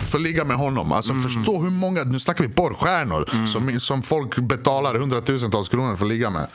[0.00, 0.92] för ligga med honom.
[0.92, 1.22] Alltså Mm.
[1.22, 3.46] förstå hur många, nu snackar vi porrstjärnor.
[3.46, 6.46] Som, som folk betalar hundratusentals kronor för att ligga med.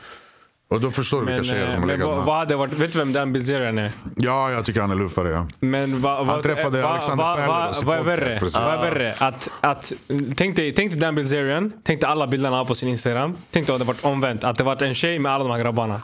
[0.70, 2.92] Och då förstår du vilka tjejer eh, som har legat med vad, hade varit, vet
[2.92, 3.92] du vem Dan Bilzerian är?
[4.16, 5.28] Ja, jag tycker han är luffare.
[5.28, 5.46] Ja.
[5.60, 8.56] Men vad, vad, träffade vad, Alexander vad, Pärleros vad, i podcast.
[8.56, 9.14] Vad är värre?
[9.18, 9.92] Att, att,
[10.36, 13.36] tänk, dig, tänk dig Dan Bilzerian, tänk dig alla bilderna han på sin Instagram.
[13.50, 15.60] Tänk dig att det varit omvänt, att det varit en tjej med alla de här
[15.60, 16.02] grabbarna.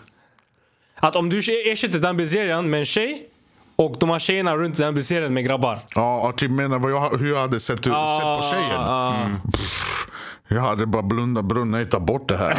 [0.97, 3.29] Att om du ersätter Dan Bilzerian med en tjej
[3.77, 5.79] och de här tjejerna runt Dan Bilzerian med grabbar.
[5.95, 8.81] Ja, och typ menar vad jag, hur jag hade sett, sett på tjejen.
[8.81, 9.29] Ah.
[10.49, 12.57] Jag hade bara blundat, bror nej ta bort det här.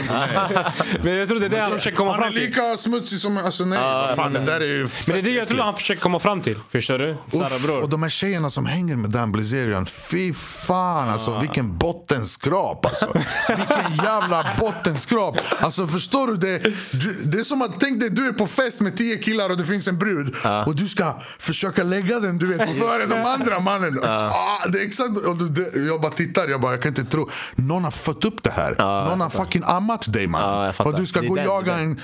[1.03, 2.41] Men jag tror det är det han försöker komma Han är fram till.
[2.41, 3.79] lika smutsig som, alltså nej.
[3.79, 6.19] vad fan, det där är ju Men det är det jag tror han försöker komma
[6.19, 6.57] fram till.
[6.69, 7.11] Förstår du?
[7.11, 7.81] Uff, bror.
[7.81, 13.13] och de här tjejerna som hänger med Dan Blazerian, fy fan alltså vilken bottenskrap alltså.
[13.47, 15.37] Vilken jävla bottenskrap.
[15.59, 16.37] Alltså förstår du?
[16.37, 16.57] Det,
[16.91, 19.57] du, det är som att, tänk dig du är på fest med tio killar och
[19.57, 20.35] det finns en brud
[20.65, 23.99] och du ska försöka lägga den du vet före de andra mannen.
[24.03, 27.29] Ah, det är exakt, och det, jag bara tittar, jag bara jag kan inte tro.
[27.55, 28.75] Någon har fött upp det här.
[29.09, 30.65] Någon har fucking ammat dig man.
[30.65, 31.95] Ja, För att du ska gå och jaga det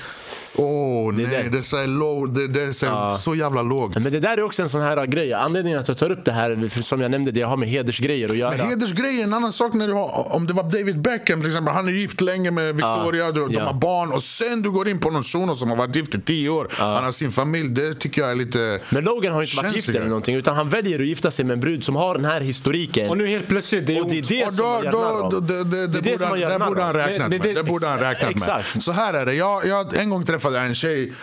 [0.56, 1.52] Åh nej, den.
[1.52, 3.94] det är så low, det, det är så, så jävla lågt.
[3.94, 5.34] Men det där är också en sån här grej.
[5.34, 8.30] Anledningen att jag tar upp det här, för som jag nämnde, det har med hedersgrejer
[8.30, 8.58] att göra.
[8.58, 11.50] Men hedersgrejer är en annan sak när du har, om det var David Beckham till
[11.50, 13.64] exempel, han är gift länge med Victoria, du, de Ja.
[13.64, 16.22] har barn och sen du går in på någon shuno som har varit gift i
[16.22, 18.80] tio år, han har sin familj, det tycker jag är lite...
[18.90, 21.46] Men Logan har ju inte varit gift eller någonting utan han väljer att gifta sig
[21.46, 23.10] med en brud som har den här historiken.
[23.10, 25.64] Och nu helt plötsligt, det är Och det är det Och då, då, då, det,
[25.64, 26.86] det, det, Det är det borde han, gör det narr borde av.
[26.86, 27.56] han räknat Det- det- med.
[27.56, 28.32] Det borde han räknat med.
[28.32, 28.84] Exakt.
[28.84, 31.14] Så här är det, jag, jag, en gång träffade jag en tjej eh,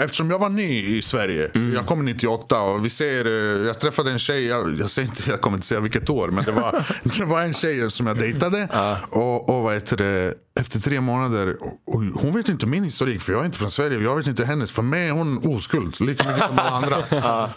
[0.00, 1.72] Eftersom jag var ny i Sverige, Mm.
[1.74, 5.30] jag kom 98 och vi ser, eh, jag träffade en tjej, jag, jag, säger inte,
[5.30, 6.86] jag kommer inte säga vilket år, men det var,
[7.18, 8.68] det var en tjej som jag dejtade.
[9.10, 13.20] Och, och vad heter det, efter tre månader, och, och hon vet inte min historik
[13.20, 14.72] för jag är inte från Sverige, jag vet inte hennes.
[14.72, 17.04] För mig är hon oskuld, lika mycket som alla andra.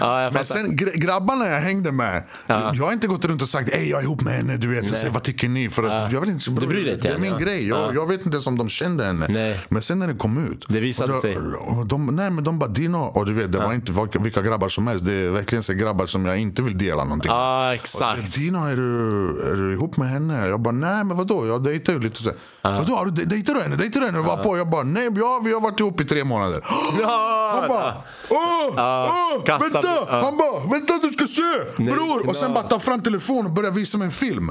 [0.00, 3.48] Ja, jag Men sen gr- grabbarna jag hängde med, jag har inte gått runt och
[3.48, 5.70] sagt Ey, jag är ihop med henne, du vet, säger, vad tycker ni?
[5.70, 7.38] För att, jag vet inte, Du bryr dig inte det är min ja.
[7.38, 9.26] grej, jag, jag vet inte ens om de kände henne.
[9.28, 9.60] Nej.
[9.68, 10.64] Men sen när det kom ut.
[10.68, 11.38] Det visade sig.
[11.52, 14.42] Och de, nej men de bara Dino, och du vet det var inte vilka, vilka
[14.42, 15.04] grabbar som helst.
[15.04, 17.38] Det är verkligen så grabbar som jag inte vill dela någonting med.
[17.38, 18.34] Ja, Och, exakt.
[18.34, 20.46] Dino, är du, är du ihop med henne?
[20.46, 21.46] Jag bara, nej men vadå?
[21.46, 22.30] Jag dejtar ju lite Så,
[22.62, 23.76] Vadå, har du, dejtar du henne?
[23.76, 24.18] Dejtar du henne?
[24.18, 24.56] Och var på.
[24.58, 26.60] Jag bara, nej, ja, vi har varit ihop i tre månader.
[26.64, 27.94] Han bara,
[28.30, 29.80] åh, åh, vänta!
[29.82, 30.06] ja.
[30.22, 31.82] Han bara, vänta du ska se!
[31.82, 32.28] Bror!
[32.28, 34.50] Och sen bara ta fram telefonen och börja visa mig en film.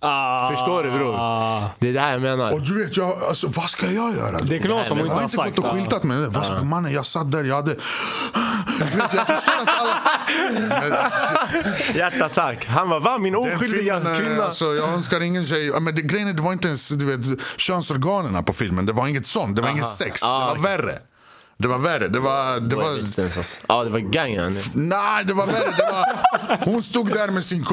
[0.00, 1.12] Ah, Förstår du bror?
[1.78, 2.52] Det är det här jag menar.
[2.52, 4.38] Och du vet, jag, alltså, vad ska jag göra?
[4.38, 5.56] Det är knas som Jag inte har har inte sagt.
[5.56, 6.38] gått och skyltat med det.
[6.38, 7.76] Vad- Mannen, jag satt där, jag hade...
[9.14, 10.02] Jag förstår att alla...
[11.94, 12.66] Hjärtattack.
[12.66, 14.44] Han var va min oskyldiga filmen, eh, kvinna.
[14.44, 15.80] Alltså, jag önskar ingen tjej...
[15.80, 18.86] Men det, grejen är, det var inte ens du vet, könsorganen på filmen.
[18.86, 19.56] Det var inget sånt.
[19.56, 20.22] Det var inget sex.
[20.24, 20.62] Ah, det var okej.
[20.62, 20.98] värre.
[21.58, 22.08] Det var värre.
[22.08, 22.60] Det var...
[22.60, 22.98] Det Det var.
[23.68, 24.58] Ja det var gangen.
[24.74, 25.72] nej, det var värre.
[25.76, 27.66] Det var, hon stod där med sin...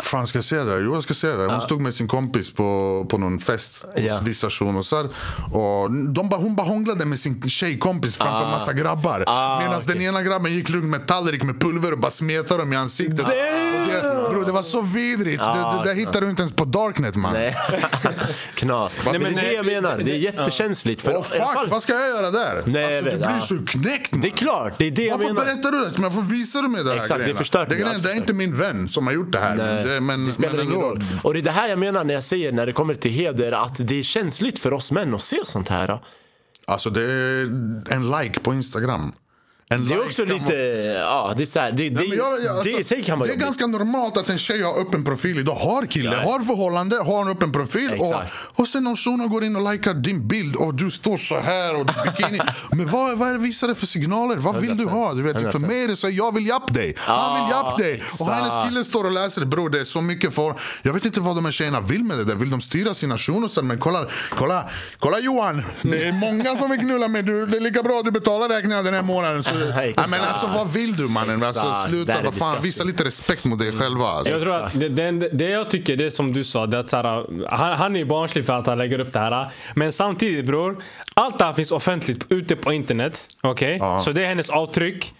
[0.00, 0.80] Fan ska jag säga det?
[0.80, 1.46] Jo, jag ska säga det.
[1.52, 4.18] Hon stod med sin kompis på, på någon fest hos Ja.
[4.22, 5.04] vissa shunosar.
[5.52, 8.50] Och de hon bara hånglade med sin tjejkompis framför Ah.
[8.50, 9.24] massa grabbar.
[9.26, 9.86] Ah, Medan okej.
[9.86, 13.20] den ena grabben gick lugnt med tallrik med pulver och bara smetade dem i ansiktet.
[13.20, 13.26] Och
[13.70, 15.42] det, bro, det var så vidrigt.
[15.42, 17.32] det, det där hittar du inte ens på Darknet man.
[17.32, 17.56] Nej.
[18.54, 18.98] Knas.
[19.04, 19.98] Nej, men men, det är det jag menar.
[19.98, 21.02] Det är jättekänsligt.
[21.02, 22.62] För alla fuck, fall- vad ska jag göra där?
[22.66, 23.40] Nej, alltså, du blir ja.
[23.40, 24.20] så knäckt man.
[24.20, 25.44] Det är klart, det är det jag Varför menar.
[25.44, 26.02] berättar du det?
[26.02, 27.38] Varför visar du mig det här Exakt, det är grejerna?
[27.38, 29.56] förstört det, grejen, det är inte min vän som har gjort det här.
[29.56, 31.04] Nej, det, men, det spelar men ingen roll.
[31.22, 33.52] Och det är det här jag menar när jag säger när det kommer till heder
[33.52, 35.98] att det är känsligt för oss män att se sånt här.
[36.66, 37.42] Alltså det är
[37.90, 39.12] en like på Instagram.
[39.68, 40.52] En Det är också lite,
[41.00, 43.04] ja det är så här, det, det, Nej, men jag- jag- det i alltså, sig
[43.04, 43.44] kan vara det är jobbigt.
[43.44, 45.54] ganska normalt att en tjej har öppen profil idag.
[45.54, 46.30] Har kille, Ja.
[46.32, 47.90] har förhållande, har en öppen profil.
[47.98, 48.32] Och, Exakt.
[48.54, 51.76] och sen någon shuno går in och likar din bild och du står så här
[51.76, 52.40] och du bikini.
[52.70, 54.36] Men vad, vad är det visar det för signaler?
[54.36, 55.12] Vad vill du ha?
[55.12, 55.66] Du vet, för 100%.
[55.66, 56.94] mig är det så jag vill japp dig.
[56.98, 58.02] Han vill japp dig.
[58.20, 58.68] Och hennes exakt.
[58.68, 59.44] kille står och läser.
[59.44, 60.54] Bror det är så mycket för...
[60.82, 62.34] Jag vet inte vad de här tjejerna vill med det där.
[62.34, 63.62] Vill de styra sina shunosar?
[63.62, 65.62] Men kolla, kolla, kolla Johan.
[65.82, 67.46] Det är många som vill knulla med du.
[67.46, 69.44] Det är lika bra att du betalar räkningarna den här månaden.
[69.44, 69.55] Så,
[69.96, 71.42] ja, men alltså vad vill du mannen?
[71.42, 74.06] Alltså, sluta, vad fan, visa lite respekt mot dig själva.
[74.06, 74.32] Alltså.
[74.32, 76.88] Jag tror att det, det, det jag tycker, det är som du sa, det att
[76.88, 79.50] så här, han, han är barnslig för att han lägger upp det här.
[79.74, 80.82] Men samtidigt bror,
[81.14, 83.28] allt det här finns offentligt ute på internet.
[83.40, 83.76] Okej?
[83.80, 84.00] Ja.
[84.00, 85.14] Så det är hennes avtryck.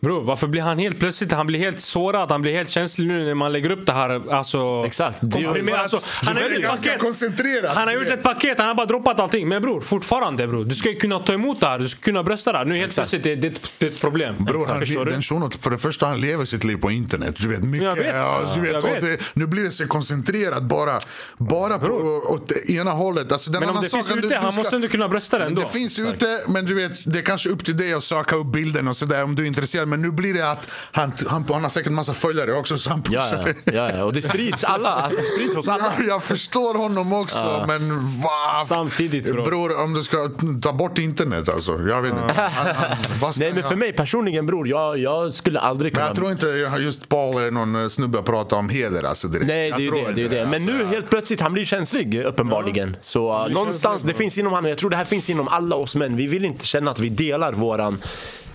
[0.00, 3.24] Bror, varför blir han helt plötsligt, han blir helt sårad, han blir helt känslig nu
[3.24, 4.32] när man lägger upp det här.
[4.34, 5.18] Alltså, Exakt.
[5.22, 7.68] Det är ju- komprimer- alltså, han har gjort ett paket.
[7.74, 9.48] Han har du gjort ett paket, han har bara droppat allting.
[9.48, 10.64] Men bror, fortfarande bror.
[10.64, 12.64] Du ska ju kunna ta emot det här, du ska kunna brösta det här.
[12.64, 13.10] Nu helt Exakt.
[13.10, 14.34] plötsligt, det, det, det är ett problem.
[14.38, 15.10] Bror, han, Förstår du?
[15.10, 17.34] den shunon, för det första, han lever sitt liv på internet.
[17.38, 18.06] Du vet, mycket, Jag vet.
[18.14, 19.00] Ja, du vet, vet.
[19.00, 20.98] Det, nu blir det så koncentrerat bara,
[21.38, 21.86] bara på,
[22.28, 23.32] åt det ena hållet.
[23.32, 25.08] Alltså, den Men om det sak, finns du- ute, du han ska- måste ändå kunna
[25.08, 25.60] brösta det ändå.
[25.62, 26.22] Det finns Exakt.
[26.22, 28.96] ute, men du vet, det är kanske upp till dig att söka upp bilden och
[28.96, 29.85] sådär om du är intresserad.
[29.86, 33.02] Men nu blir det att han, han, han har säkert massa följare också så han
[33.10, 33.54] Ja, pushar.
[33.64, 35.92] ja, ja, ja, och det sprids alla, alltså, det sprids hos alla.
[35.98, 38.66] Ja, jag förstår honom också, men vad?
[38.66, 39.44] Samtidigt, bror.
[39.44, 39.80] bror.
[39.80, 40.30] om du ska
[40.62, 41.72] ta bort internet alltså.
[41.88, 42.34] Jag vet inte.
[42.34, 46.06] Han, han, Nej men jag- för mig personligen bror, jag, jag skulle aldrig Men kunna...
[46.08, 49.28] jag tror inte jag- just Paul är någon eh, snubbe att prata om heder alltså
[49.28, 49.46] direkt.
[49.46, 50.44] Nej det är ju det, det, är det.
[50.50, 50.70] Men alltså.
[50.78, 52.96] nu helt plötsligt, han blir känslig uppenbarligen.
[53.02, 55.96] Så uh, någonstans, det finns inom honom, jag tror det här finns inom alla oss
[55.96, 56.16] män.
[56.16, 57.98] Vi vill inte känna att vi delar våran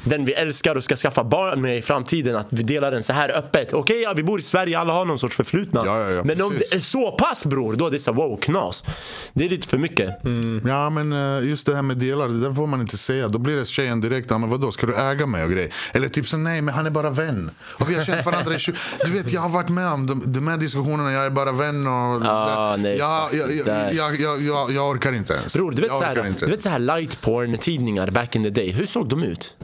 [0.04, 3.14] den vi älskar och ska skaffa barn med i framtiden, att vi delar den så
[3.14, 3.74] här öppet.
[3.74, 5.84] Okej, ja, vi bor i Sverige, alla har någon sorts förflutna.
[5.86, 6.70] Ja, ja, ja, men om precis.
[6.70, 8.84] det är så pass bror, då är det så wow, knas.
[9.34, 10.10] Det är lite för mycket.
[10.66, 13.28] Ja men eh, just det här med delar, det där får man inte säga.
[13.28, 15.70] Då blir det tjejen direkt, ja, men vadå ska du äga mig och grejer?
[15.94, 17.52] Eller typ så nej men han är bara vän.
[17.62, 18.78] Och vi har känt varandra i 20...
[19.06, 21.88] Du vet jag har varit med om de, de här diskussionerna, jag är bara vän
[21.88, 22.26] och...
[22.26, 25.54] Ah, nej, jag, jag, jag, jag, jag, orkar inte ens.
[25.54, 28.50] Bror, du vet, så här, du vet så här light porn tidningar back in the
[28.50, 29.56] day, hur såg de ut?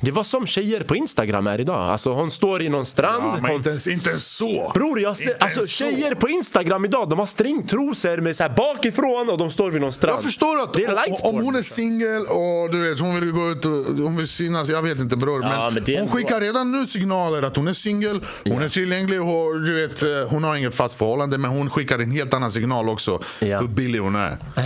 [0.00, 1.80] Det var som tjejer på Instagram är idag.
[1.90, 3.24] Alltså hon står i någon strand.
[3.24, 3.56] ja, men hon...
[3.56, 4.70] inte ens, inte ens så.
[4.74, 5.84] Bror, jag ser, Inte alltså ens så.
[5.84, 9.80] tjejer på Instagram idag, de har stringtrosor med så här bakifrån och de står vid
[9.80, 10.14] någon strand.
[10.14, 11.64] Jag förstår att det är om, om hon är brorsan.
[11.64, 15.16] singel och du vet, hon vill gå ut och hon vill synas, jag vet inte
[15.16, 15.42] bror.
[15.42, 18.62] Ja, men men det hon ändå- skickar redan nu signaler att hon är singel, hon
[18.62, 22.10] är tillgänglig och du vet, eh, hon har inget fast förhållande men hon skickar en
[22.10, 23.22] helt annan signal också.
[23.38, 23.60] Ja.
[23.60, 24.36] Hur billig hon är.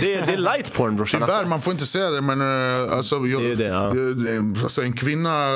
[0.00, 1.20] det, är- det är light porn brorsan.
[1.20, 1.48] Tyvärr, Alltså.
[1.48, 3.94] man får inte säga det men uh, alltså, jag, Det är det, ja.
[3.96, 5.46] jag- alltså, en kvinna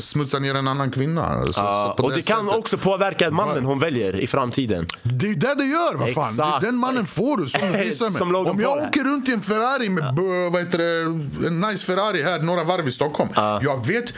[0.00, 1.24] smutsar ner en annan kvinna.
[1.26, 2.58] Alltså, Ja, så och det kan sättet.
[2.58, 4.86] också påverka mannen hon väljer i framtiden.
[5.02, 6.24] Det är det det gör, vad fan.
[6.28, 6.60] Exakt.
[6.60, 8.50] Det- Den mannen får du som du visar mig.
[8.50, 11.00] Om jag åker runt i en Ferrari med b- vad heter det,
[11.46, 13.30] en nice Ferrari här några varv i Stockholm.
[13.36, 14.12] Jag vet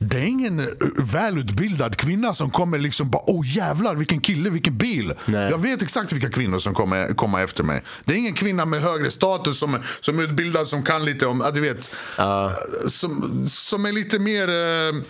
[0.00, 0.66] det är ingen eh,
[0.96, 5.12] välutbildad kvinna som kommer liksom bara åh jävlar vilken kille, vilken bil.
[5.26, 5.50] Nej.
[5.50, 7.82] Jag vet exakt vilka kvinnor som kommer komma efter mig.
[8.04, 11.50] Det är ingen kvinna med högre status som, som är utbildad som kan lite om,
[11.54, 11.94] du vet.
[12.18, 12.50] eh,
[12.88, 15.02] Som, som är lite mer eh,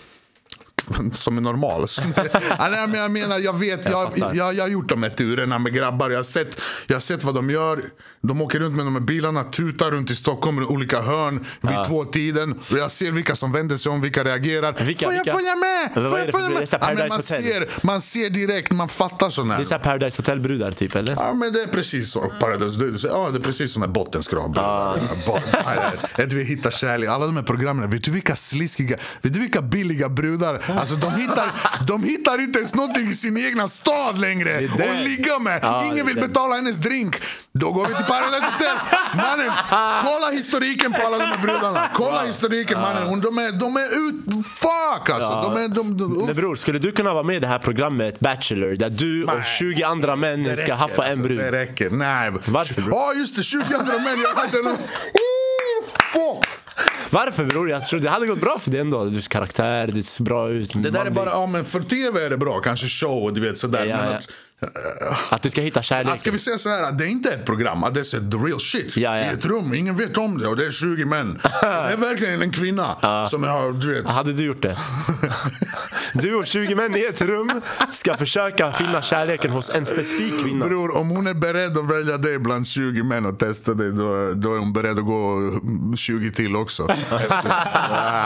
[1.15, 1.87] som är normal.
[2.59, 5.59] Nej, men jag menar, jag vet, jag, jag, jag, jag har gjort de här turerna
[5.59, 6.11] med grabbar.
[6.11, 7.83] Jag har, sett, jag har sett vad de gör.
[8.29, 11.77] De åker runt med de här bilarna, tutar runt i Stockholm i olika hörn vid
[11.87, 12.61] två tiden.
[12.71, 14.73] Och jag ser vilka som vänder sig om, vilka reagerar.
[14.85, 15.37] Vilka- Får jag vilka?
[15.37, 15.91] följa med?
[15.95, 16.69] Får är jag det följa det är med?
[16.81, 19.65] Ja, men man, ser, man ser direkt, man fattar Det är här.
[19.65, 21.13] så här Paradise Hotel-brudar typ, eller?
[21.13, 22.33] Ja men det är precis så.
[22.41, 24.51] Paradise, det, ja, det är precis såna här bottenskrap.
[24.55, 24.97] Ja.
[26.17, 27.09] Att vi hittar kärlek.
[27.09, 27.91] Alla de här programmen.
[27.91, 30.65] Vet du vilka sliskiga, vet du vilka billiga brudar?
[30.79, 31.53] Alltså de hittar,
[31.87, 34.61] de hittar inte ens någonting i sin egna stad längre.
[34.61, 34.67] det.
[34.91, 35.61] Och ligga med.
[35.63, 36.29] Ja, Ingen det är vill det.
[36.29, 37.17] betala hennes drink.
[37.53, 38.77] Då går vi till Paradise Hotel.
[39.17, 39.53] Mannen,
[40.03, 41.89] kolla historiken på alla de här brudarna.
[41.95, 43.03] Kolla historiken mannen.
[43.07, 44.47] Hon- De är, de är ut...
[44.47, 45.29] Fuck alltså.
[45.31, 48.21] De är, de, de, Men bror, skulle du kunna vara med i det här programmet
[48.21, 49.45] Bachelor där du och Nej.
[49.59, 51.39] 20 andra män Det ska räcker, haffa en alltså, brud?
[51.39, 51.91] Det räcker.
[51.91, 52.33] Nej.
[52.47, 52.95] Varför, bro?
[52.97, 54.21] Ja just det, 20 andra män.
[54.23, 54.67] Jag hade den.
[54.67, 56.47] Oh, fuck.
[57.11, 57.71] Varför bror?
[57.71, 59.05] Jag tror det hade gått bra för dig ändå.
[59.05, 60.71] Du karaktär, det ser bra ut.
[60.75, 63.59] Det där är bara, ja men för tv är det bra, kanske show, du vet
[63.59, 63.85] sådär.
[63.87, 64.19] Ja, ja, ja.
[65.31, 66.19] Att, du ska hitta Ja, kärleken.
[66.19, 68.97] ska vi säga så här, det är inte ett program, det är the real shit.
[68.97, 69.25] Ja, ja.
[69.31, 71.41] I ett rum, ingen vet om det och det är 20 män.
[71.61, 72.97] det är verkligen en kvinna
[73.31, 74.07] som har, du vet.
[74.11, 74.79] Hade du gjort det?
[76.13, 77.61] Du och 20 män i ett rum
[77.93, 80.67] ska försöka finna kärleken hos en specifik kvinna.
[80.67, 84.33] Bror, om hon är beredd att välja dig bland 20 män och testa dig, då,
[84.35, 85.41] då är hon beredd att gå
[85.97, 86.87] 20 till också.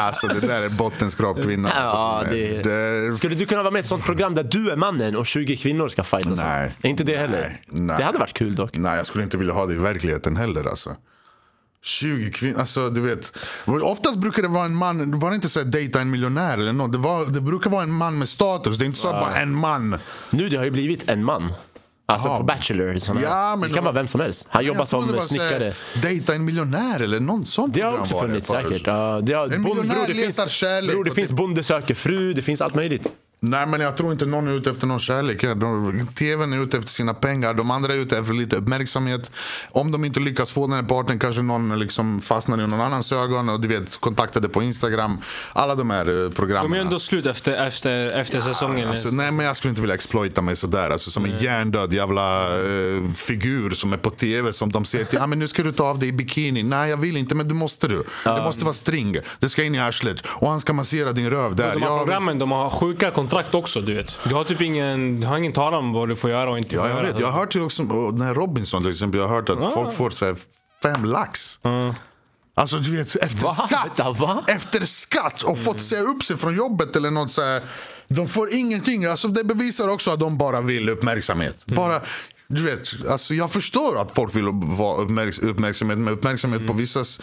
[0.02, 1.70] Alltså det där är bottenskrap kvinna.
[1.76, 2.62] Ja, det...
[2.62, 5.26] det, Skulle du kunna vara med i ett sånt program där du är mannen och
[5.26, 6.44] 20 kvinnor ska fightas?
[6.44, 6.73] Nej.
[6.82, 7.40] Är inte det heller?
[7.40, 7.97] Nej, nej.
[7.99, 8.77] Det hade varit kul dock.
[8.77, 10.97] Nej, jag skulle inte vilja ha det i verkligheten heller alltså.
[11.85, 13.32] 20 kvinnor, alltså du vet.
[13.66, 16.73] Oftast brukar det vara en man, det var inte så att dejta en miljonär eller
[16.73, 16.93] något.
[16.93, 19.35] Det, var, det brukar vara en man med status, det är inte så att bara
[19.35, 19.99] en man.
[20.31, 21.53] Nu det har ju blivit en man.
[22.07, 22.39] Alltså Jaha.
[22.39, 22.99] på Bachelor.
[22.99, 23.51] Såna Ja, här.
[23.51, 24.47] men det det kan var- vara vem som helst.
[24.49, 25.74] Han jobbar Jag trodde det som var så här, snickare.
[26.03, 28.69] Dejta en miljonär eller något sånt Det har program också var funnits förut.
[28.69, 28.86] säkert.
[28.86, 31.62] Ja, det har, En miljonär det letar finns, kärlek bror, det och finns det- Bonde
[31.62, 33.07] söker fru, det finns allt möjligt.
[33.44, 35.43] Nej men jag tror inte någon är ute efter någon kärlek.
[35.43, 35.55] här.
[35.55, 39.32] De, TVn är ute efter sina pengar, de andra är ute efter lite uppmärksamhet.
[39.70, 43.12] Om de inte lyckas få den här parten kanske någon liksom fastnar i någon annans
[43.12, 45.19] ögon och du vet kontaktade på Instagram.
[45.52, 46.70] Alla de här eh, programmen.
[46.73, 48.89] De är ändå slut efter, efter, efter säsongen.
[48.89, 50.90] Alltså, nej men jag skulle inte vilja exploita mig sådär.
[50.90, 55.19] Alltså, som en hjärndöd jävla eh, figur som är på tv som de säger till.
[55.19, 56.62] Ah, men nu ska du ta av dig i bikini.
[56.62, 58.02] Nej jag vill inte men du måste du.
[58.24, 59.16] Det måste vara string.
[59.39, 60.27] Det ska in i arslet.
[60.27, 61.73] Och han ska massera din röv där.
[61.74, 64.18] de här Ja, programmen de har sjuka kontrakt också du vet.
[64.24, 66.74] Du har typ ingen, du har ingen talan om vad du får göra och inte
[66.74, 67.12] Ja, får jag göra.
[67.12, 67.20] vet.
[67.20, 69.94] Jag har hört till också, den här Robinson till exempel, jag har hört att folk
[69.94, 70.36] får så här,
[70.82, 71.59] fem lax.
[72.54, 73.54] Alltså du vet, efter Va?
[73.54, 73.70] skatt.
[73.86, 74.44] Vänta, va?
[74.46, 77.62] Efter skatt och fått säga upp sig från jobbet eller något så här.
[78.09, 79.04] De får ingenting.
[79.04, 81.66] Alltså det bevisar också att de bara vill uppmärksamhet.
[81.66, 82.00] Bara,
[82.48, 87.20] du vet, alltså jag förstår att folk vill vara uppmärks uppmärksamhet, men uppmärksamhet på vissas...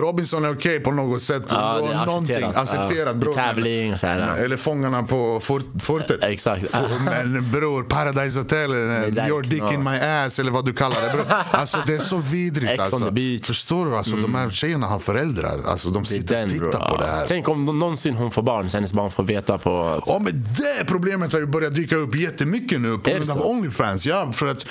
[0.00, 1.42] Robinson är okej på något sätt.
[1.48, 2.56] Ja, det är accepterat.
[2.56, 3.16] accepterat.
[3.26, 3.32] Ja.
[3.32, 4.36] Tävling och så här.
[4.36, 6.18] Eller Fångarna på fort, fortet.
[6.22, 6.64] Exakt.
[7.04, 11.12] Men bror, Paradise Hotel, där your dick in my ass eller vad du kallar det.
[11.12, 11.24] Bror.
[11.50, 12.72] Alltså det är så vidrigt.
[12.72, 12.98] Ex on alltså.
[12.98, 13.46] the beach.
[13.46, 13.96] Förstår du?
[13.96, 15.60] Alltså, De här tjejerna har föräldrar.
[15.66, 16.70] Alltså, de sitter och den, bro.
[16.70, 17.24] tittar på det här.
[17.28, 20.02] Tänk om någonsin hon får barn, så hennes barn får veta på...
[20.06, 23.46] Ja men det problemet har ju börjat dyka upp jättemycket nu på grund av?
[23.46, 24.06] Onlyfans.
[24.06, 24.66] Ja, för att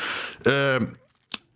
[0.45, 0.88] eh,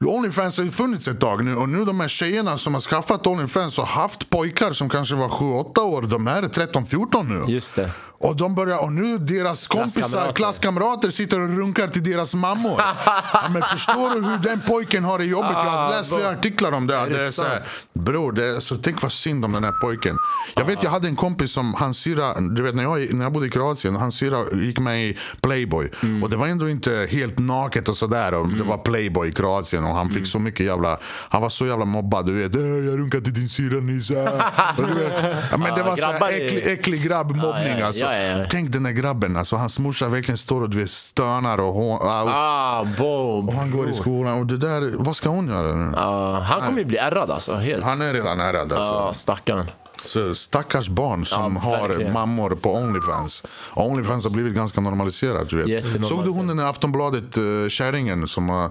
[0.06, 3.28] Onlyfans har ju funnits ett tag nu och nu de här tjejerna som har skaffat
[3.28, 7.54] Onlyfans och haft pojkar som kanske var 7-8 år, de här är 13-14 nu.
[7.54, 7.92] Just det.
[8.20, 10.34] Och de börjar, och nu deras kompisar, Klasskamrater.
[10.34, 12.76] klasskamrater sitter och runkar till deras mammor.
[13.34, 15.52] ja, men förstår du hur den pojken har det jobbigt?
[15.52, 16.96] Jag har läst flera artiklar om det.
[16.96, 17.64] Är det det är så här,
[17.94, 20.18] bror, det är, så tänk vad synd om den här pojken.
[20.56, 23.32] Jag vet, jag hade en kompis som, hans syra, du vet när jag, när jag
[23.34, 25.90] bodde i Kroatien, hans syra gick med i Playboy.
[26.24, 28.34] Och det var ändå inte helt naket och sådär.
[28.34, 30.98] Och Det var Playboy i Kroatien och han fick så mycket jävla,
[31.30, 32.26] han var så jävla mobbad.
[32.26, 34.14] Du vet, "Äh, jag runkar till din syra Nisa.
[34.14, 38.07] Ja, men det Ja, var så här äcklig, äcklig grabbmobbning alltså.
[38.14, 38.46] Ja, ja, ja.
[38.50, 41.98] Tänk den där grabben, alltså, hans morsa verkligen står och du vet, stönar och, hon,
[41.98, 43.48] och, Ah, boom.
[43.50, 44.40] och han går i skolan.
[44.40, 45.94] Och det där, vad ska hon göra nu?
[45.96, 47.56] Ja, han kommer ju bli ärrad alltså.
[47.56, 47.84] Helt.
[47.84, 48.94] Han är redan ärrad alltså.
[48.94, 49.66] Ja, stackarn.
[50.06, 53.44] Så stackars barn som Ja, har mammor på Onlyfans.
[53.74, 55.50] Onlyfans har blivit ganska normaliserat.
[55.50, 56.08] Du vet.
[56.08, 58.70] Såg du hon den där Aftonbladet uh, kärringen som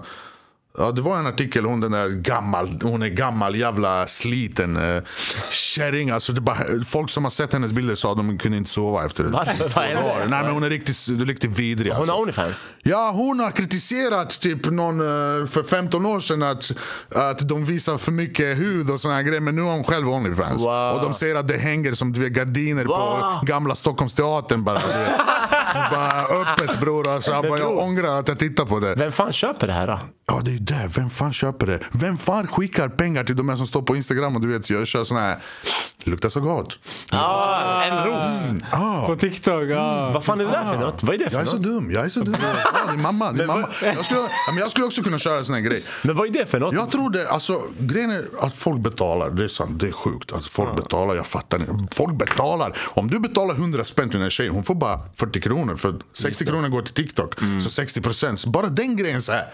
[0.79, 5.01] Ja, det var en artikel, hon den där gammal, hon är gammal jävla sliten uh,
[5.51, 6.09] kärring.
[6.09, 9.05] Alltså det bara, folk som har sett hennes bilder sa att de kunde inte sova
[9.05, 9.29] efter det.
[9.29, 9.71] Varför?
[9.75, 10.27] Vad är det?
[10.27, 11.91] Nej men hon är riktigt, riktigt vidrig.
[11.91, 12.13] Hon Alltså.
[12.13, 12.67] har Onlyfans.
[12.83, 16.71] Ja, hon har kritiserat typ någon eh, för 15 år sedan att,
[17.15, 19.41] att de visar för mycket hud och såna här grejer.
[19.41, 20.61] Men nu har hon själv Onlyfans.
[20.61, 20.95] Wow.
[20.95, 22.95] Och de säger att det hänger som du vet, gardiner Wow.
[23.39, 24.81] på gamla Stockholmsteatern bara.
[25.91, 27.09] Bara öppet bror.
[27.13, 28.95] Alltså, jag, bara, jag ångrar att jag tittar på det.
[28.95, 29.99] Vem fan köper det här då?
[30.27, 30.89] Ja, det är ju det.
[30.95, 31.79] Vem fan köper det?
[31.91, 34.87] Vem fan skickar pengar till de här som står på Instagram och du vet, jag
[34.87, 35.37] kör sån här...
[36.03, 36.79] Luktar så gott.
[37.11, 38.31] Ah, en ros.
[39.07, 39.63] På TikTok.
[39.63, 40.11] Ja.
[40.13, 41.03] Vad fan är det där för något?
[41.03, 41.63] Vad är det för Jag är så något?
[41.63, 41.91] dum.
[41.91, 42.35] Jag är så dum.
[42.85, 43.31] Ja, din mamma.
[43.31, 43.69] Din mamma.
[43.81, 44.19] Jag, skulle,
[44.49, 45.83] men jag skulle också kunna köra en sån här grej.
[46.01, 46.73] Men vad är det för något?
[46.73, 50.31] Jag tror det, alltså grejen är att folk betalar, det är sant, det är sjukt.
[50.31, 51.95] Att folk betalar, jag fattar inte.
[51.95, 52.77] Folk betalar.
[52.93, 55.75] Om du betalar 100 spänn till en tjej, hon får bara 40 kronor.
[55.75, 57.35] För 60 kronor går till TikTok.
[57.63, 58.45] Så 60 procent.
[58.45, 59.45] Bara den grejen så här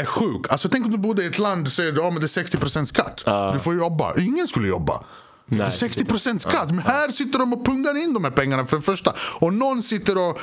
[0.00, 0.46] är sjuk.
[0.48, 2.88] Alltså tänk om du bodde i ett land och säger men det är 60 procent
[2.88, 3.22] skatt.
[3.52, 4.14] Du får jobba.
[4.18, 5.04] Ingen skulle jobba.
[5.46, 6.70] Det är 60 procent skatt.
[6.70, 9.14] Men här sitter de och pungar in de här pengarna för det första.
[9.40, 10.38] Och någon sitter och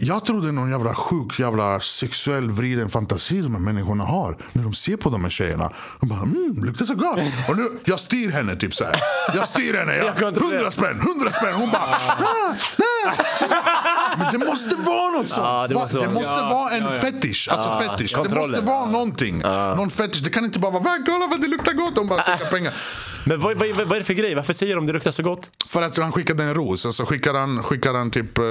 [0.00, 4.36] Jag tror det är någon jävla sjuk, jävla sexuell vriden fantasi de här människorna har.
[4.52, 5.70] När de ser på de här tjejerna.
[6.00, 7.18] De bara mm, luktar så gott.
[7.48, 8.96] Och nu, jag styr henne typ så här.
[9.34, 9.96] Jag styr henne.
[9.96, 10.22] Jag.
[10.36, 11.54] 100 spänn, 100 spänn.
[11.54, 13.16] Hon bara ah, nej.
[14.18, 15.46] Men det måste vara något sånt.
[15.46, 15.80] Ja, det Va?
[15.80, 17.00] måste det vara- måste Ja, vara en ja, ja.
[17.00, 17.48] fetisch.
[17.50, 18.16] Alltså Ja, fetisch.
[18.22, 19.38] Det måste vara någonting.
[19.76, 20.22] Någon fetisch.
[20.24, 21.94] Det kan inte bara vara "Va, kolla vad det luktar gott.
[21.94, 22.72] De bara skickar pengar.
[23.26, 24.34] Men vad, vad, vad är det för grej?
[24.34, 25.50] Varför säger de det luktar så gott?
[25.66, 26.86] För att han skickade en ros.
[26.86, 28.44] Alltså skickar han, skickar han typ eh,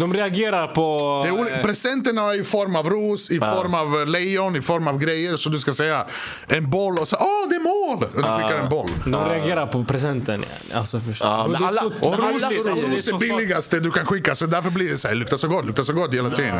[0.00, 1.20] De reagerar på...
[1.24, 4.62] Det är eh, presenterna är i form av ros, i form av eh, lejon, i
[4.62, 5.36] form av grejer.
[5.36, 6.06] Så du ska säga
[6.46, 8.04] en boll och så åh det är mål!
[8.04, 8.88] Och du skickar en boll.
[9.04, 10.44] de reagerar på presenten.
[10.74, 11.00] Alltså.
[11.20, 14.46] Ja, men det är alla- Och ros, det, är fa- billigaste du kan skicka så
[14.46, 16.56] därför blir det så här, luktar så gott, luktar så gott hela tiden.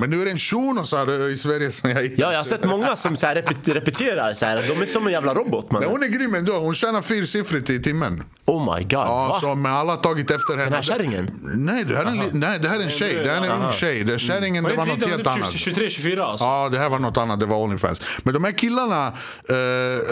[0.00, 2.44] Men nu är det en shuno så här, i Sverige som jag Ja, jag har
[2.44, 3.26] sett många som så
[3.64, 4.64] repeterar så här.
[4.68, 5.80] De är som en jävla robot man.
[5.82, 8.22] Men hon är grym ändå, hon tjänar fyrsiffrigt i timmen.
[8.46, 8.92] Oh my god.
[8.92, 9.40] Ja, va?
[9.40, 10.64] så, men alla har tagit efter henne.
[10.64, 11.30] Den här kärringen?
[11.56, 13.14] Nej, det här är en, nej, det här är en tjej.
[13.30, 14.04] Det är en ung tjej.
[14.04, 15.52] Det är kärringen, det var något helt annat.
[15.52, 16.44] 23, 24 alltså?
[16.44, 17.40] Ja, det här var något annat.
[17.40, 18.02] Det var Onlyfans.
[18.22, 19.06] Men de här killarna,
[19.48, 19.54] eh,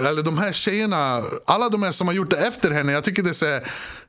[0.09, 2.93] eller de här tjejerna, alla de här som har gjort det efter henne.
[2.93, 3.63] Jag tycker det är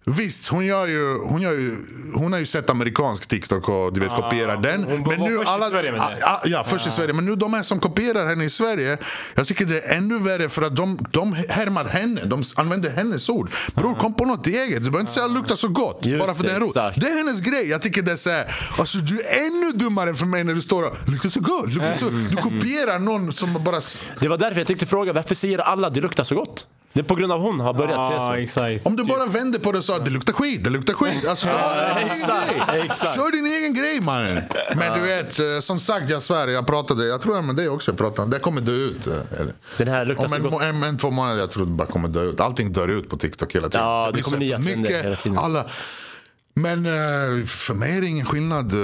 [0.05, 1.75] Visst, hon, gör ju, hon, gör ju,
[2.13, 4.83] hon har ju sett amerikansk TikTok och du vet, kopierar den.
[4.83, 6.17] hon var först i Sverige med det.
[6.19, 7.13] Ja, ja, först i Sverige.
[7.13, 8.97] Men nu de här som kopierar henne i Sverige,
[9.35, 12.25] jag tycker det är ännu värre för att de, de härmar henne.
[12.25, 13.49] De använder hennes ord.
[13.75, 14.75] Bror, kom på något eget.
[14.75, 16.05] Du behöver inte säga luktar så gott.
[16.05, 16.69] Just bara för det, roligt.
[16.69, 16.99] exakt.
[17.01, 17.69] Det är hennes grej.
[17.69, 20.61] Jag tycker det är så här, alltså du är ännu dummare för mig när du
[20.61, 21.73] står och luktar så gott.
[21.73, 23.81] Luktar så, du kopierar någon som bara...
[24.19, 26.65] Det var därför jag tänkte fråga, varför säger alla det luktar så gott?
[26.93, 28.25] Det är på grund av hon har börjat säga så.
[28.25, 28.85] Ja, exakt.
[28.85, 31.27] Om du bara vänder på det och sa det luktar skit, det luktar skit.
[31.27, 33.15] Alltså, egen exakt.
[33.15, 34.43] Kör din egen grej mannen.
[34.75, 37.69] Men du vet, eh, som sagt jag svär, jag pratade, jag tror jag med dig
[37.69, 39.07] också jag pratade, det kommer dö ut.
[39.07, 39.53] eh, eller?
[39.77, 40.61] Den här luktar Om så en, gott.
[40.61, 42.39] en, en, två månader jag tror det bara kommer dö ut.
[42.41, 43.85] Allting dör ut på TikTok hela tiden.
[43.85, 45.37] Ja, det blir kommer så nya trender mycket, hela tiden.
[45.37, 45.65] Alla,
[46.61, 48.79] men eh, för mig är det ingen skillnad eh,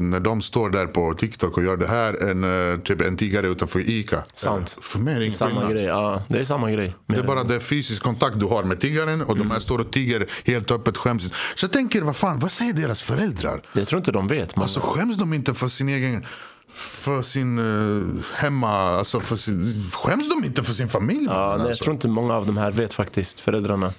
[0.00, 3.46] när de står där på TikTok och gör det här än eh, typ en tiggare
[3.46, 4.22] utanför ICA.
[4.34, 4.78] Sant.
[4.82, 5.72] För mig är det ingen Samma skillnad.
[5.72, 6.22] grej, ja.
[6.28, 6.94] Det är samma grej.
[7.06, 9.90] Det är bara det fysisk kontakt du har med tiggaren och de här står och
[9.92, 11.32] tigger helt öppet skäms.
[11.54, 13.62] Så jag tänker, vad fan, vad säger deras föräldrar?
[13.72, 14.56] Jag tror inte de vet.
[14.56, 14.62] Man.
[14.62, 16.26] Alltså skäms de inte för sin egen
[16.74, 21.24] för sin uh, hemma, alltså för sin, skäms de inte för sin familj?
[21.26, 21.84] ja, nej, jag alltså?
[21.84, 23.92] tror inte många av de här vet faktiskt, föräldrarna.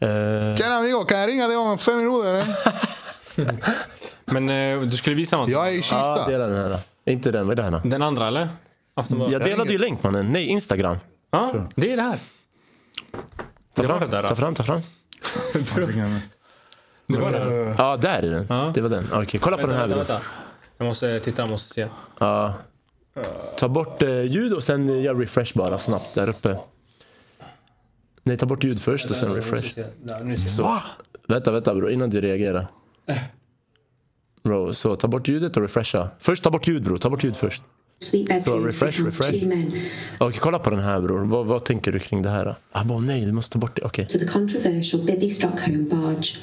[0.00, 2.28] Eh, Tjena amigo, kan jag ringa dig om fem minuter?
[2.34, 2.46] eller?
[4.24, 5.48] Men eh, du skulle visa något?
[5.48, 6.26] Jag är i ja, Kista.
[6.28, 6.68] dela den här.
[6.70, 6.78] då.
[7.12, 7.70] Inte den, vad är det här?
[7.82, 7.88] då?
[7.88, 8.48] Den andra eller?
[8.94, 9.32] Aftonbladet?
[9.32, 10.32] Jag delade ju länk mannen.
[10.32, 10.96] Nej, Instagram.
[11.30, 12.18] Ja, det är det här.
[13.74, 14.28] Ta Det var fram, det där, då.
[14.28, 14.80] ta fram, ta fram.
[17.06, 17.74] Det var det.
[17.78, 18.46] Ja, där är den.
[18.48, 18.72] Ja.
[18.74, 19.08] Det var den.
[19.12, 19.88] Okej, kolla på den här.
[19.88, 20.20] Vänta, vänta.
[20.78, 21.86] Jag måste titta, jag måste se.
[22.18, 22.54] Ja.
[23.58, 26.56] Ta bort eh, ljud och sen gör refresh bara snabbt där uppe.
[28.22, 29.78] Nej, ta bort ljud först och sen refresh.
[30.48, 30.82] Så.
[31.28, 32.66] Vänta, vänta bror, innan du reagerar.
[34.42, 36.10] Bro, så ta bort ljudet och refresha.
[36.18, 37.62] Först ta bort ljud bror, ta bort ljud först.
[38.00, 39.42] Bedrooms refresh, refresh.
[39.42, 39.72] men.
[40.40, 41.24] Kolla på den här bror.
[41.24, 42.54] Vad, vad tänker du kring det här?
[42.72, 43.82] Ah, bara, nej, du måste ta bort det.
[43.82, 44.06] Okej.
[44.06, 46.38] to the controversial Bibby Stockholm barge.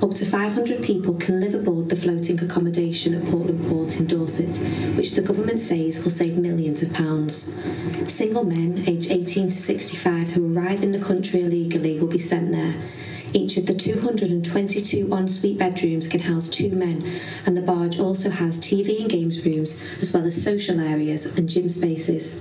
[0.00, 4.56] Up to 500 people can live aboard the floating accommodation at Portland Port in Dorset,
[4.96, 7.54] which the government says will save millions of pounds.
[8.08, 12.52] Single men aged 18 to 65 who arrive in the country illegally will be sent
[12.52, 12.74] there.
[13.32, 17.04] Each of the 222 ensuite bedrooms can house two men,
[17.46, 21.48] and the barge also has TV and games rooms, as well as social areas and
[21.48, 22.40] gym spaces.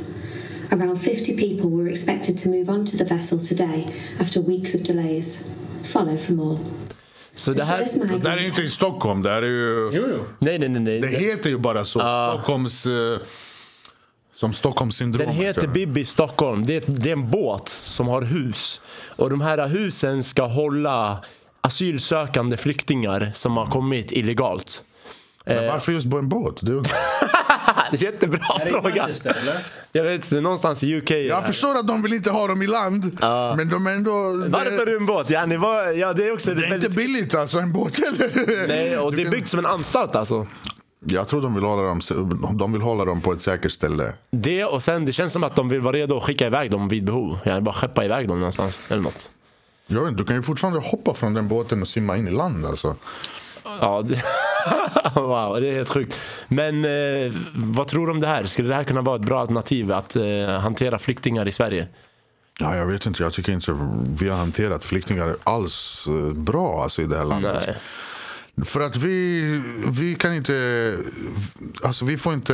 [0.71, 3.85] Around 50 people were expected to move onto the vessel today
[4.19, 5.43] after weeks of delays.
[5.83, 6.59] Follow for more.
[7.33, 7.77] Så det här...
[7.79, 9.91] First migrants- Det här är inte i Stockholm, det här är ju...
[9.93, 10.25] Jo, jo.
[10.39, 10.81] Nej, nej, nej.
[10.81, 10.99] nej.
[11.01, 11.99] Det heter ju bara så.
[11.99, 12.85] Stockholms...
[12.85, 13.19] eh,
[14.39, 15.27] som Stockholmssyndromet.
[15.27, 15.67] Den heter.
[15.67, 16.65] Bibi Stockholm.
[16.65, 18.81] Det är, det är en båt som har hus.
[19.15, 21.23] Och de här husen ska hålla
[21.61, 24.81] asylsökande flyktingar som har kommit illegalt.
[25.45, 26.57] Men varför just på en båt?
[26.61, 26.81] Det är,
[28.03, 28.39] Jättebra
[28.69, 29.07] fråga.
[29.91, 31.11] Jag vet inte, någonstans i UK.
[31.11, 33.17] Jag förstår att de vill inte ha dem i land.
[33.57, 34.11] Men de är ändå...
[34.47, 35.29] Varför det, en båt?
[35.29, 36.83] Ja, var, ja, det är också det är väldigt...
[36.89, 38.67] inte billigt alltså, en båt heller.
[38.67, 40.47] Nej, och Du det är kan- byggt som en anstalt alltså.
[41.05, 42.01] Jag tror de vill, hålla dem,
[42.57, 44.13] de vill hålla dem på ett säkert ställe.
[44.31, 46.87] Det och sen det känns som att de vill vara redo att skicka iväg dem
[46.87, 47.39] vid behov.
[47.43, 49.29] Ja, bara skeppa iväg dem någonstans eller något.
[49.87, 52.65] Jag vet du kan ju fortfarande hoppa från den båten och simma in i land
[52.65, 52.95] alltså.
[53.63, 54.23] Ja, det...
[55.15, 56.19] wow, det är helt sjukt.
[56.47, 58.45] Men eh, vad tror du om det här?
[58.45, 61.87] Skulle det här kunna vara ett bra alternativ att eh, hantera flyktingar i Sverige?
[62.59, 63.77] Ja, jag vet inte, jag tycker inte
[64.19, 67.63] vi har hanterat flyktingar alls eh, bra alltså, i det här landet.
[67.65, 67.75] Nej.
[68.65, 70.97] För att vi, vi kan inte,
[71.83, 72.53] alltså vi får inte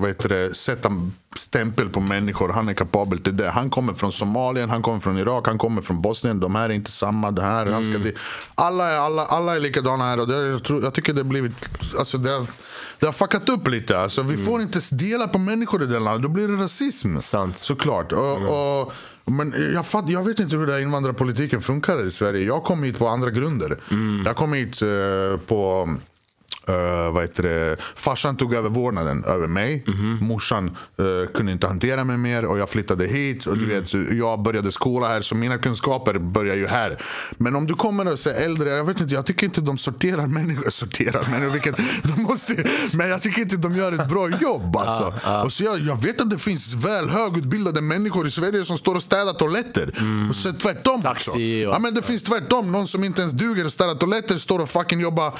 [0.00, 0.90] vad det, sätta
[1.36, 2.48] stämpel på människor.
[2.48, 3.50] Han är kapabel till det.
[3.50, 6.40] Han kommer från Somalien, han kommer från Irak, han kommer från Bosnien.
[6.40, 7.30] De här är inte samma.
[7.30, 8.02] Det här, han ska Mm.
[8.02, 8.14] det.
[8.54, 10.20] Alla, är, alla, alla är likadana här.
[10.20, 11.52] Och det, jag, tror, jag tycker det har blivit,
[11.98, 12.46] alltså det har,
[12.98, 13.98] det har fuckat upp lite.
[13.98, 16.22] Alltså, vi får inte dela på människor i det landet.
[16.22, 17.18] Då blir det rasism.
[17.18, 17.58] Sant.
[17.58, 18.12] Såklart.
[18.12, 18.92] Och, och,
[19.24, 22.44] men jag, fatt, jag vet inte hur den invandrarpolitiken funkar i Sverige.
[22.44, 23.76] Jag kom hit på andra grunder.
[24.24, 25.88] Jag kom hit eh, på...
[26.70, 27.76] Uh, vad heter det?
[27.94, 29.84] Farsan tog över vårdnaden över mig.
[30.20, 33.46] Morsan eh, kunde inte hantera mig mer och jag flyttade hit.
[33.46, 37.02] Och du vet, jag började skola här så mina kunskaper börjar ju här.
[37.36, 40.26] Men om du kommer och är äldre, jag vet inte, jag tycker inte de sorterar
[40.26, 40.70] människor.
[40.80, 41.76] Sorterar människor, vilket,
[42.16, 44.76] de måste, men jag tycker inte de gör ett bra jobb.
[44.76, 45.14] Alltså.
[45.44, 48.94] Och så jag, jag vet att det finns väl högutbildade människor i Sverige som står
[48.94, 49.94] och städar toaletter.
[50.30, 51.38] Och så tvärtom Taxi också.
[51.38, 52.72] och- Ja, men det finns tvärtom.
[52.72, 55.32] Någon som inte ens duger att städa toaletter står och fucking jobbar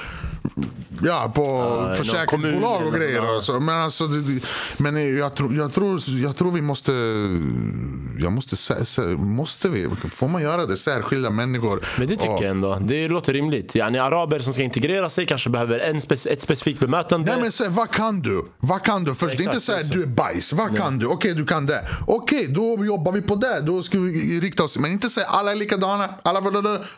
[1.02, 3.22] Ja, på någon försäkringsbolag och grejer.
[3.22, 3.36] ja.
[3.36, 3.60] och så.
[3.60, 4.42] Men, alltså, det,
[4.78, 6.92] men jag, tror, jag, tror, jag tror vi måste...
[8.18, 8.56] Jag måste,
[9.18, 9.88] måste vi?
[10.14, 10.76] Får man göra det?
[10.76, 11.86] Särskilja människor?
[11.98, 12.78] Men det tycker Och- jag ändå.
[12.80, 13.74] Det låter rimligt.
[13.74, 17.32] Ja, ni araber som ska integrera sig kanske behöver en spec- ett specifikt bemötande.
[17.32, 18.44] Nej men säg, vad kan du?
[18.58, 19.14] Vad kan du?
[19.14, 19.94] Först, det är inte Exakt, så här, exakt.
[19.96, 20.52] du är bajs.
[20.52, 21.06] Vad kan du?
[21.06, 21.86] Okej, du kan det.
[22.06, 23.60] Okej, då jobbar vi på det.
[23.60, 24.78] Då ska vi rikta oss.
[24.78, 26.08] Men inte säga alla är likadana.
[26.22, 26.40] Alla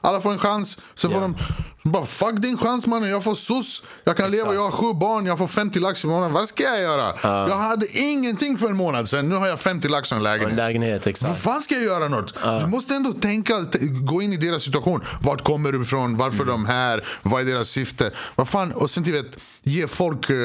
[0.00, 0.78] alla får en chans.
[0.94, 1.28] Så får Ja.
[1.28, 1.36] de
[1.82, 3.08] bara, fuck din chans mannen.
[3.10, 3.82] Jag får SOS.
[4.04, 5.26] Jag kan leva, jag har sju barn.
[5.26, 6.32] Jag får 50 lax i månaden.
[6.32, 7.14] Vad ska jag göra?
[7.22, 9.28] Jag hade ingenting för en månad sedan.
[9.28, 10.56] Nu har jag 50 lax och en Och en lägenhet.
[10.56, 11.40] lägenhet, Vad exakt.
[11.40, 12.34] fan ska jag göra något?
[12.60, 13.54] Du måste ändå tänka,
[14.02, 15.00] gå in i deras situation.
[15.22, 16.16] Vart kommer du ifrån?
[16.16, 17.04] Varför är de här?
[17.22, 18.10] Vad är deras syfte?
[18.34, 18.72] Vad fan?
[18.72, 20.36] Och sen vet, ge folk, eh,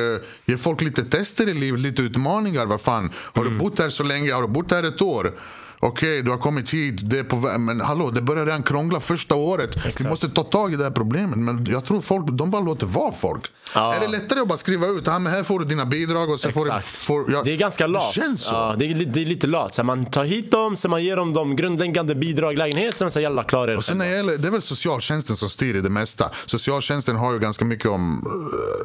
[0.45, 2.65] ge folk lite tester i livet, lite utmaningar.
[2.65, 3.11] Vad fan?
[3.17, 4.33] Har du bott här så länge?
[4.33, 5.33] Har du bott här ett år?
[5.79, 7.59] Okej, du har kommit hit, det är på väg.
[7.59, 9.69] Men hallå, det börjar redan krångla första året.
[10.01, 11.37] Vi måste ta tag i det här problemet.
[11.39, 13.41] Men jag tror folk, de bara låter vara folk.
[13.75, 13.93] Ja.
[13.95, 16.39] Är det lättare att bara skriva ut, "Ja, men här får du dina bidrag och
[16.39, 16.71] sen får du...
[16.71, 16.87] Exakt.
[16.87, 18.13] Får, ja, det är ganska lat.
[18.15, 18.53] Det känns så.
[18.53, 19.73] Ja, det, är, det är lite lat.
[19.75, 23.11] Så här, man tar hit dem, sen man ger dem de grundläggande bidrag, lägenhet, sen
[23.11, 24.11] säger jalla klara er Och sen när själva.
[24.23, 26.31] det, gäller, det är väl socialtjänsten som styr i det mesta.
[26.45, 28.23] Socialtjänsten har ju ganska mycket om...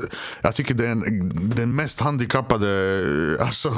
[0.03, 2.69] eh, jag tycker det är en, den mest handikappade...
[3.41, 3.69] eh, Alltså,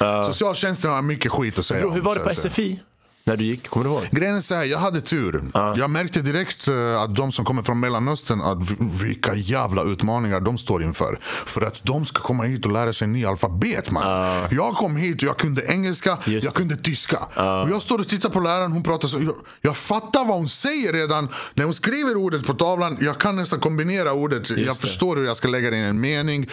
[0.00, 2.30] eh, Socialtjänsten har mycket skit att säga Bro, hur var det på.
[2.30, 2.80] SFI?
[3.24, 3.68] När du gick?
[3.68, 4.02] Kommer du ihåg?
[4.10, 5.42] Grejen är så här, jag hade tur.
[5.54, 8.58] Jag märkte direkt eh, att de som kommer från Mellanöstern, att
[9.02, 11.18] vilka jävla utmaningar de står inför.
[11.22, 14.02] För att de ska komma hit och lära sig ny alfabet man.
[14.50, 16.44] Jag kom hit och jag kunde engelska, Just.
[16.44, 17.18] jag kunde tyska.
[17.18, 19.20] Och jag står och tittar på läraren, hon pratar så.
[19.20, 21.28] Jag, jag fattar vad hon säger redan.
[21.54, 24.50] När hon skriver ordet på tavlan, jag kan nästan kombinera ordet.
[24.50, 24.74] jag det.
[24.74, 26.48] förstår hur jag ska lägga det i en mening.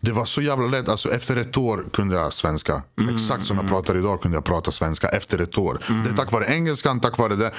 [0.00, 0.88] Det var så jävla lätt.
[0.88, 2.82] Alltså, efter ett år kunde jag svenska.
[3.14, 5.78] Exakt som jag pratar idag kunde jag prata svenska efter ett år.
[6.10, 7.50] Är tack vare engelskan, tack vare det.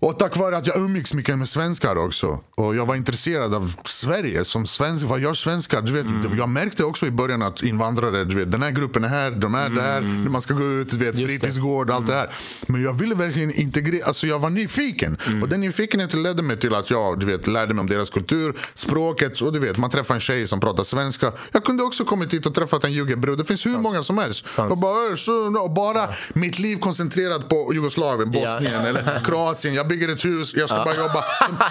[0.00, 2.40] Och tack vare att jag umgicks mycket med svenskar också.
[2.54, 5.06] Och jag var intresserad av Sverige som svensk.
[5.06, 5.82] Vad gör svenskar?
[5.82, 6.06] Du vet,
[6.38, 9.54] Jag märkte också i början att invandrare, du vet, den här gruppen är här, de
[9.54, 10.00] är där,
[10.30, 11.38] man ska gå ut, du vet, Just det.
[11.38, 12.30] fritidsgård, allt det här.
[12.66, 15.16] Men jag ville verkligen integrera, alltså jag var nyfiken.
[15.42, 18.56] Och den nyfikenheten ledde mig till att jag du vet, lärde mig om deras kultur,
[18.74, 19.40] språket.
[19.40, 21.32] Och du vet, man träffar en tjej som pratar svenska.
[21.52, 23.38] Jag kunde också kommit hit och träffat en juggebrud.
[23.38, 24.48] Det finns hur många som helst.
[24.48, 24.70] Sant.
[24.72, 29.74] Och bara, "Äh, så, och bara mitt liv koncentrerat på Jugoslavien, Bosnien eller Kroatien.
[29.74, 31.24] Jag bygger ett hus, jag ska bara jobba.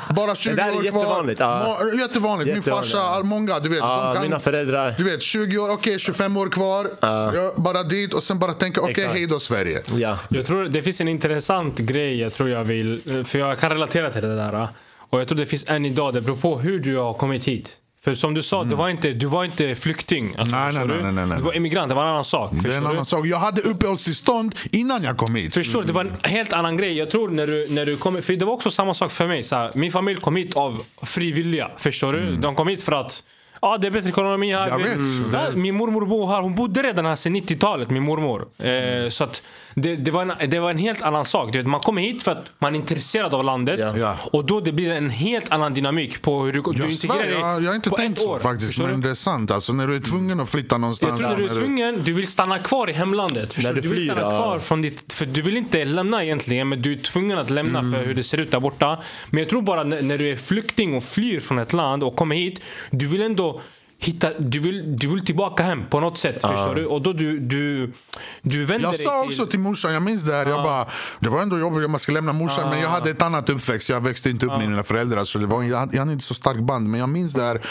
[0.16, 1.48] Bara 20 Det där är år jättevanligt, kvar.
[1.48, 2.00] Ja.
[2.00, 2.54] Jättevanligt.
[2.54, 3.22] Min farsa, ja.
[3.24, 3.80] många, du vet.
[3.80, 4.96] Ja, de kan, mina föräldrar.
[4.98, 6.90] Du vet, 20 år, okej 25 år kvar.
[7.02, 9.14] Ja, bara dit och sen bara tänka, okej Exakt.
[9.14, 9.82] hej då Sverige.
[9.96, 10.20] Ja.
[10.30, 14.12] Jag tror det finns en intressant grej jag tror jag vill, för jag kan relatera
[14.12, 14.68] till det där.
[15.10, 17.70] Och jag tror det finns än idag, det beror på hur du har kommit hit.
[18.04, 20.36] För som du sa, du, var inte, du var inte flykting.
[20.38, 21.38] Alltså, Nej, nej, nej, nej, nej.
[21.38, 22.52] Du var immigrant, det var en annan sak.
[22.64, 23.26] Det är en annan sak.
[23.26, 25.54] Jag hade uppehållstillstånd innan jag kom hit.
[25.54, 25.88] Förstår du?
[25.88, 26.98] Det var en helt annan grej.
[26.98, 29.44] Jag tror när du, när du kom För det var också samma sak för mig.
[29.44, 31.72] Så här, min familj kom hit av fri vilja.
[31.78, 32.36] Förstår du?
[32.36, 33.24] De kom hit för att
[33.62, 34.68] Ja, det är bättre ekonomi här.
[34.70, 35.34] Jag vet.
[35.34, 36.42] Ja, Min mormor bor här.
[36.42, 38.48] Hon bodde redan här sedan 90-talet, min mormor.
[38.58, 39.44] Eh, så att
[39.82, 41.52] det, det, var en, det var en helt annan sak.
[41.52, 43.80] Du vet, man kommer hit för att man är intresserad av landet.
[43.80, 43.98] Ja.
[43.98, 44.18] Ja.
[44.32, 47.32] Och då det blir en helt annan dynamik på hur du, du Jag, integrerar dig
[47.40, 48.40] jag, jag har inte på tänkt ett så år.
[48.40, 48.80] faktiskt.
[48.80, 49.52] Men det är sant.
[49.52, 51.20] Alltså, när du är tvungen att flytta någonstans.
[51.20, 53.58] Jag tror när du är tvungen, du vill stanna kvar i hemlandet.
[53.64, 54.30] När du du vill flyr, stanna ja.
[54.30, 55.14] kvar från ditt...
[55.14, 57.92] För du vill inte lämna egentligen, men du är tvungen att lämna Mm.
[57.92, 59.00] för hur det ser ut där borta.
[59.30, 62.16] Men jag tror bara när, när du är flykting och flyr från ett land och
[62.16, 63.62] kommer hit, du vill ändå
[64.00, 64.30] hitta...
[64.40, 66.42] Du vill, du vill tillbaka hem på något sätt.
[66.42, 66.86] Förstår du?
[66.86, 67.40] Och då du...
[67.40, 67.94] Du,
[68.42, 69.30] du vänder Jag sa till...
[69.30, 70.86] också till morsan, jag minns det här, jag bara,
[71.20, 72.70] det var ändå jobbigt, man ska lämna morsan.
[72.70, 75.24] Men jag hade ett annat uppväxt, jag växte inte upp med mina föräldrar.
[75.24, 76.90] Så det var, jag, jag hade inte så starkt band.
[76.90, 77.62] Men jag minns det här,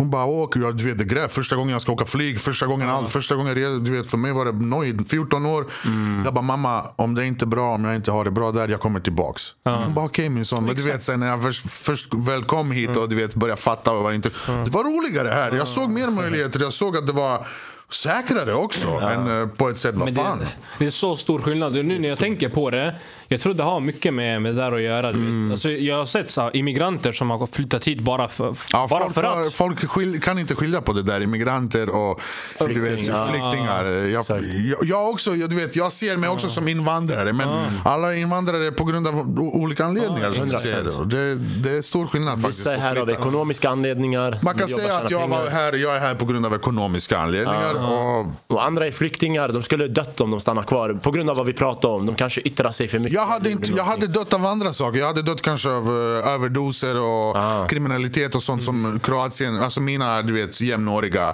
[0.00, 2.66] hon bara åker, jag, du vet det gräv, första gången jag ska åka flyg, första
[2.66, 5.66] gången allt, första gången jag du vet för mig var det nöjd, 14 år.
[6.24, 8.52] Jag bara mamma, om det är inte är bra, om jag inte har det bra
[8.52, 9.42] där, jag kommer tillbaks.
[9.64, 12.70] Hon bara okej min son, men du vet sen när jag först, först väl kom
[12.70, 14.30] hit och du vet började fatta och var inte,
[14.64, 15.52] det var roligare här.
[15.52, 17.46] Jag såg mer möjligheter, jag såg att det var
[17.94, 20.46] säkrare också än eh, på ett sätt, vad Men det, fan.
[20.78, 21.72] det är så stor skillnad.
[21.72, 22.94] Nu när jag tänker på det,
[23.28, 25.08] jag tror det har mycket med, med det där att göra.
[25.08, 25.42] Mm.
[25.42, 25.52] vet.
[25.52, 29.14] Alltså, jag har sett så immigranter som har flyttat hit bara för, Ja, bara folk
[29.14, 29.54] för att.
[29.54, 32.20] folk skil, kan inte skilja på det där, immigranter och
[32.60, 33.26] vet, Flykting, ja.
[33.30, 33.84] flyktingar.
[33.84, 37.48] Jag, jag, jag, också, jag, du vet, jag ser mig också som invandrare, men
[37.84, 40.32] alla är invandrare på grund av olika anledningar.
[40.32, 41.16] som ser det.
[41.16, 42.60] Det, det är stor skillnad faktiskt.
[42.60, 44.38] Vissa är här av ekonomiska anledningar.
[44.42, 47.79] Man kan säga att jag, var här, jag är här på grund av ekonomiska anledningar.
[47.84, 49.48] Och Och andra är flyktingar.
[49.48, 50.98] De skulle dött om de stannar kvar.
[51.02, 52.06] På grund av vad vi pratade om.
[52.06, 53.14] De kanske yttrar sig för mycket.
[53.14, 54.98] jag, hade inte, jag hade dött av andra saker.
[54.98, 57.36] Jag hade dött kanske av eh, överdoser och
[57.70, 61.32] kriminalitet och sånt som Kroatien, alltså mina du vet, jämnåriga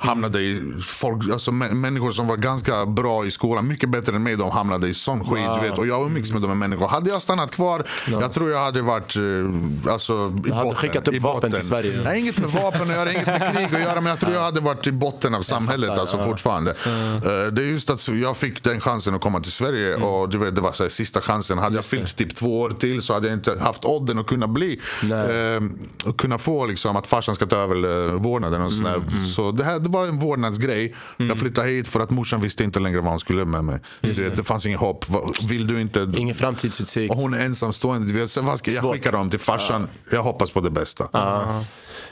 [0.00, 0.62] hamnade i.
[0.86, 4.50] Folk, alltså, mä- människor som var ganska bra i skolan, mycket bättre än mig, de
[4.50, 5.44] hamnade i sån skit.
[5.62, 6.88] Du vet, och jag umgicks med de här människorna.
[6.90, 10.16] Hade jag stannat kvar, jag tror jag hade varit eh, alltså, i
[10.50, 10.74] hade botten.
[10.74, 12.00] skickat upp vapen till Sverige.
[12.04, 14.40] Nej, inget med vapen att göra, inget med krig att göra, men jag tror jag
[14.42, 16.70] hade varit i botten av samhället alltså, fortfarande.
[16.70, 20.38] Eh, Det är just att jag fick den chansen att komma till Sverige och du
[20.38, 21.58] vet, det var så här, sista chansen.
[21.58, 24.48] Hade jag fyllt typ två år till så hade jag inte haft odden att kunna
[24.48, 29.02] bli, eh, och kunna få liksom att farsan ska ta över eh, vårdnaden och sådär.
[29.36, 30.94] Så det här det var en vårdnadsgrej.
[31.16, 33.78] Jag flyttade hit för att morsan visste inte längre vad hon skulle med mig.
[34.00, 35.04] Du vet, det fanns inget hopp.
[35.48, 36.12] Vill du inte?
[36.16, 37.14] Ingen framtidsutsikt.
[37.14, 38.28] Och hon är ensamstående.
[38.66, 39.88] Jag skickar dem till farsan.
[40.10, 41.08] Jag hoppas på det bästa.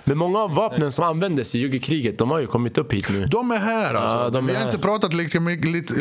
[0.04, 3.26] Men många av vapnen som användes i juggekriget, de har ju kommit upp hit nu.
[3.26, 4.24] De är här alltså.
[4.24, 4.68] Ja, de Vi är har här.
[4.72, 5.94] inte pratat lite, lite,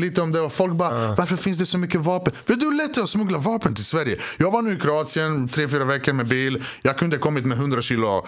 [0.00, 0.40] lite om det.
[0.40, 2.32] Och Folk bara, varför finns det så mycket vapen?
[2.46, 4.18] Vet du hur lätt det är att smuggla vapen till Sverige?
[4.36, 6.64] Jag var nu i Kroatien tre, fyra veckor med bil.
[6.82, 8.26] Jag kunde kommit med 100 kilo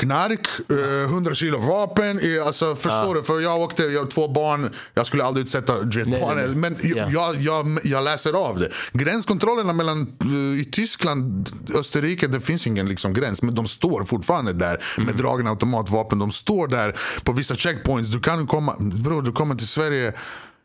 [0.00, 2.18] knark, eh, 100 kilo vapen.
[2.18, 3.22] Eh, Alltså, förstår du?
[3.22, 4.70] För jag åkte, jag har två barn.
[4.94, 6.44] Jag skulle aldrig utsätta du vet, Nej, barnen.
[6.60, 6.70] nej.
[6.70, 7.08] Men Ja.
[7.10, 8.70] jag, jag, jag läser av det.
[8.92, 13.42] Gränskontrollerna mellan eh, i Tyskland Österrike, det finns ingen liksom, gräns.
[13.42, 15.06] Men de står fortfarande där Mm.
[15.06, 16.18] med dragna automatvapen.
[16.18, 18.10] De står där på vissa checkpoints.
[18.10, 20.12] Du kan komma, bro, du kommer till Sverige.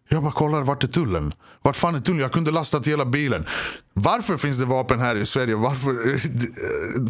[0.09, 1.33] Jag bara kollar, vart är tullen?
[1.65, 2.21] Vart fan är tullen?
[2.21, 3.45] Jag kunde lastat hela bilen.
[3.93, 5.55] Varför finns det vapen här i Sverige?
[5.55, 6.17] Varför?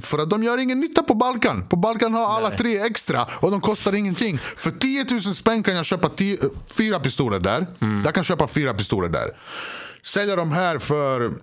[0.01, 1.67] För att de gör ingen nytta på Balkan.
[1.67, 4.37] På Balkan har alla tre extra och de kostar ingenting.
[4.37, 6.37] För 10 000 spänn kan jag köpa tio,
[6.67, 7.67] fyra pistoler där.
[8.05, 9.37] Jag kan köpa fyra pistoler där.
[10.03, 11.33] Sälja dem här för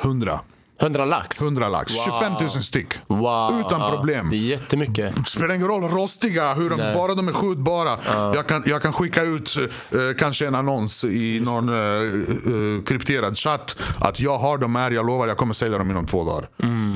[0.00, 0.40] 100.
[0.80, 1.42] 100 lax.
[1.42, 1.92] 100 lax.
[2.04, 2.94] 25 000 styck.
[3.06, 3.60] Wow.
[3.60, 4.30] Utan problem.
[4.30, 5.28] Det är jättemycket.
[5.28, 7.98] Spelar ingen roll, rostiga, hur de, bara de är skjutbara.
[8.34, 13.38] Jag, kan, jag kan skicka ut eh, kanske en annons i någon eh, eh, krypterad
[13.38, 13.76] chatt.
[14.00, 16.48] Att jag har dem här, jag lovar jag kommer sälja dem inom två dagar.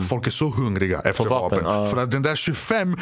[0.02, 1.90] Folk är så hungriga efter vapen, vapen.
[1.90, 2.96] För att den där 25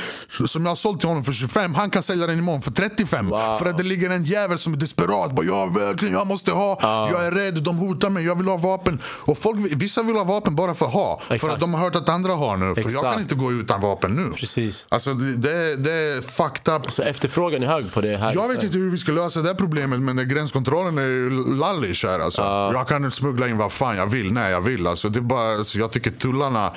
[0.47, 3.28] som jag har sålt till honom för 25, han kan sälja den imorgon för 35.
[3.28, 3.57] Wow.
[3.59, 5.32] För att det ligger en jävel som är desperat.
[5.32, 6.78] Bara, jag verkligen, jag måste ha.
[7.11, 9.01] Jag är rädd, de hotar mig, jag vill ha vapen.
[9.05, 11.21] Och folk, vissa vill ha vapen bara för att ha.
[11.27, 11.55] För Exakt.
[11.55, 12.75] att de har hört att andra har nu.
[12.75, 13.13] För jag Exakt.
[13.13, 14.33] kan inte gå utan vapen nu.
[14.37, 14.87] Precis.
[14.89, 16.91] Alltså det, det, är fucked up.
[16.91, 18.35] Så efterfrågan är hög på det här.
[18.35, 22.21] Jag vet inte hur vi ska lösa det problemet men gränskontrollen är ju lallish här
[22.21, 22.43] alltså.
[22.75, 24.87] Jag kan smuggla in vad fan jag vill när jag vill.
[24.87, 26.73] Alltså, det är bara, alltså, jag tycker tullarna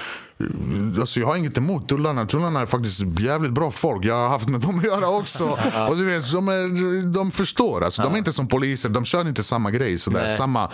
[0.99, 2.25] Alltså jag har inget emot tullarna.
[2.25, 4.05] Tullarna är faktiskt jävligt bra folk.
[4.05, 5.43] Jag har haft med dem att göra också.
[5.89, 7.83] Och du vet, de, är, de förstår.
[7.83, 8.89] Alltså, De är inte som poliser.
[8.89, 9.99] De kör inte samma grej.
[9.99, 10.29] Sådär.
[10.29, 10.69] Samma,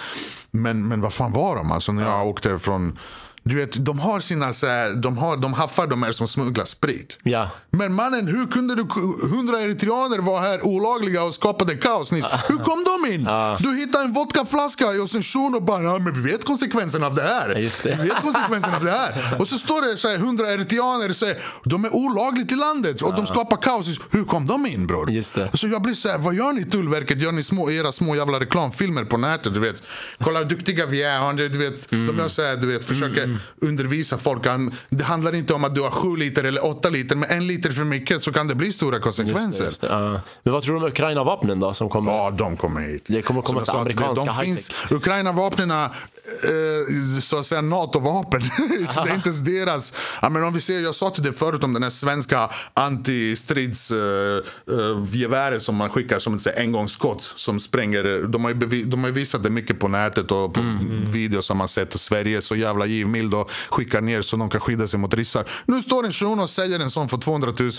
[0.51, 1.71] men, men vad fan var de?
[1.71, 2.97] Alltså, när jag åkte från...
[3.43, 6.65] Du vet, de har sina så här, de, har, de haffar de här som smugglar
[6.65, 7.17] sprit.
[7.23, 7.49] Ja.
[7.71, 8.83] Men mannen, hur kunde du,
[9.31, 12.25] hundra eritreaner vara här olagliga och skapade kaos nyss?
[12.47, 13.27] Hur kom de in?
[13.59, 17.15] Du hittade en vodkaflaska hos en shuno och bara, ja, men vi vet konsekvensen av
[17.15, 17.49] det här.
[17.83, 17.97] det.
[18.01, 19.37] Vi vet konsekvensen av det här.
[19.39, 23.01] Och så står det så här, hundra eritreaner och säger, de är olagligt i landet
[23.01, 23.99] och de skapar kaos.
[24.11, 25.11] Hur kom de in bror?
[25.11, 25.49] Just det.
[25.53, 27.21] Så jag blir så här, vad gör ni Tullverket?
[27.21, 29.53] Gör ni små, era små jävla reklamfilmer på nätet?
[29.53, 29.83] Du vet,
[30.23, 31.49] kolla hur duktiga vi är.
[31.49, 33.28] Du vet, De gör så här, du vet, försöker
[33.61, 34.43] undervisa folk.
[34.89, 37.71] Det handlar inte om att du har sju liter eller åtta liter, men en liter
[37.71, 39.63] för mycket så kan det bli stora Just det, konsekvenser.
[39.65, 39.87] just det.
[39.87, 40.21] Ja.
[40.43, 42.11] Men vad tror du om Ukraina-vapnen då som kommer?
[42.11, 43.03] Ja, de kommer hit.
[43.07, 48.41] Det kommer komma så amerikanska de finns, Ukraina-vapnen, eh, så att säga NATO-vapen.
[48.89, 49.93] så det är inte ens deras.
[50.21, 54.45] Ja, men om vi ser, jag sa till dig förut om den här svenska antistridsgeväret
[54.71, 58.05] eh, geväret som man skickar som ett engångsskott som spränger.
[58.23, 60.77] eh, De har, ju de har visat det mycket på nätet och på
[61.11, 61.93] videos som man sett.
[61.93, 65.13] Och Sverige är så jävla givmild och skickar ner så de kan skydda sig mot
[65.13, 65.45] ryssar.
[65.65, 67.71] Nu står en shuno och säljer en sån för 200 000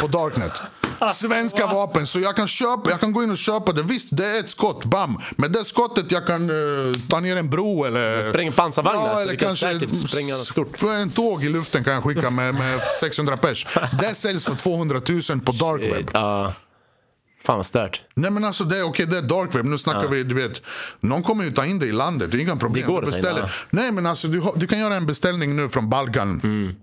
[0.00, 0.52] på Darknet.
[1.14, 3.82] Svenska vapen, så jag kan, köpa, jag kan gå in och köpa det.
[3.82, 5.18] Visst, det är ett skott, bam.
[5.36, 8.28] Men det skottet jag kan eh, ta ner en bro eller...
[8.28, 10.82] Spränger pansarvagnar, så eller kanske spränga stort.
[10.82, 13.66] En tåg i luften kan jag skicka med, med 600 pers.
[14.00, 15.00] Det säljs för 200
[15.30, 16.10] 000 på dark web.
[17.46, 17.52] Ja.
[17.52, 18.02] Fan vad stört.
[18.14, 19.64] Nej men alltså det är okej, det är dark web.
[19.64, 20.62] Nu snackar vi, du vet.
[21.00, 22.86] Någon kommer ju ta in det i landet, det är inga problem.
[22.86, 23.48] Det går Du att ja.
[23.70, 26.40] Nej men alltså du, du kan göra en beställning nu från Balkan.
[26.44, 26.74] Mm.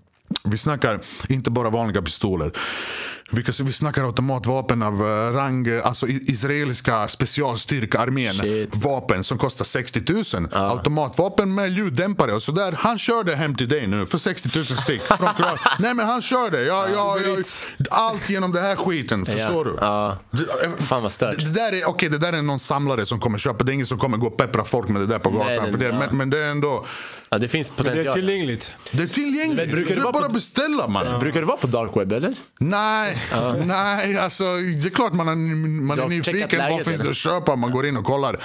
[0.44, 2.52] Vi snackar inte bara vanliga pistoler.
[3.30, 8.34] Vi, vi snackar automatvapen av eh, rang, eh, alltså israeliska specialstyrkearmén.
[8.34, 8.76] Shit.
[8.76, 10.02] Vapen som kostar 60
[10.36, 10.48] 000.
[10.52, 12.74] Automatvapen med ljuddämpare och sådär.
[12.78, 15.02] Han kör det hem till dig nu för 60 000 styck.
[15.78, 16.62] Nej men han kör det.
[16.64, 17.44] Jag, jag, jag,
[17.90, 19.70] allt genom det här skiten, förstår du?
[20.30, 21.38] Det- Fan vad stört.
[21.38, 23.64] det där, är, okay, det där är någon samlare som kommer köpa.
[23.64, 25.46] Det är ingen som kommer gå och peppra folk med det där på gatan.
[25.62, 26.86] Nej, det, men, men det är ändå...
[27.34, 28.14] Ja, det finns Det är potential.
[28.14, 28.72] tillgängligt.
[28.92, 29.56] Det är tillgängligt.
[29.56, 31.18] Men brukar du det är bara på- beställa man.
[31.20, 32.34] Brukar det vara på dark web eller?
[32.58, 33.16] Nej,
[33.64, 36.60] nej alltså det är klart man är, man Du är nyfiken.
[36.70, 37.56] Vad finns det att köpa?
[37.56, 38.36] Man går in och kollar.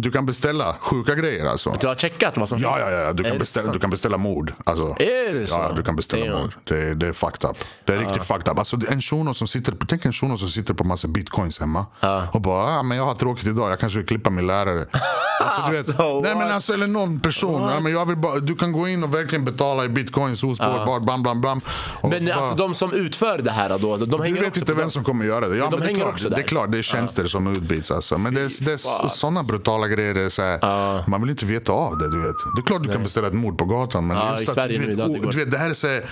[0.00, 1.76] Du kan beställa sjuka grejer alltså.
[1.80, 2.90] Du har checkat vad som Ja, finns?
[2.90, 3.12] ja, ja.
[3.12, 4.52] Du kan, beställa, du kan beställa mord.
[4.64, 5.54] Alltså, Är det så?
[5.54, 6.40] Ja, du kan beställa Damn.
[6.42, 6.54] mord.
[6.64, 7.56] Det, det är fucked up.
[7.84, 8.58] Det är riktigt fucked up.
[8.58, 11.86] Alltså, en shuno som sitter, tänk en shuno som sitter på massa bitcoins hemma.
[12.32, 14.86] Och bara, ah, men jag har tråkigt idag, jag kanske vill klippa min lärare.
[15.40, 17.62] Alltså, du vet, Alltså, nej, men alltså, eller någon person.
[17.62, 21.02] Ja, men jag vill bara, du kan gå in och verkligen betala i bitcoins ospårbart,
[21.02, 21.60] blam blam blam.
[22.00, 24.48] Och Men så alltså bara- de som utför det här då, de du hänger vet
[24.48, 24.90] också inte vem dem.
[24.90, 25.56] som kommer göra det.
[25.56, 27.46] Ja, Men de men det, är hänger klart, det är klart, det är tjänster som
[27.46, 27.90] utbyts.
[27.90, 28.18] Alltså.
[28.18, 30.28] Men det är, det är sådana brutala grejer.
[30.28, 32.10] Så här, Man vill inte veta av det.
[32.10, 32.36] Du vet.
[32.56, 34.06] Det är klart du kan beställa ett mord på gatan.
[34.06, 35.74] Men Ja, just i att, Sverige du nu vet, idag, det du vet, här är
[35.74, 36.04] så här,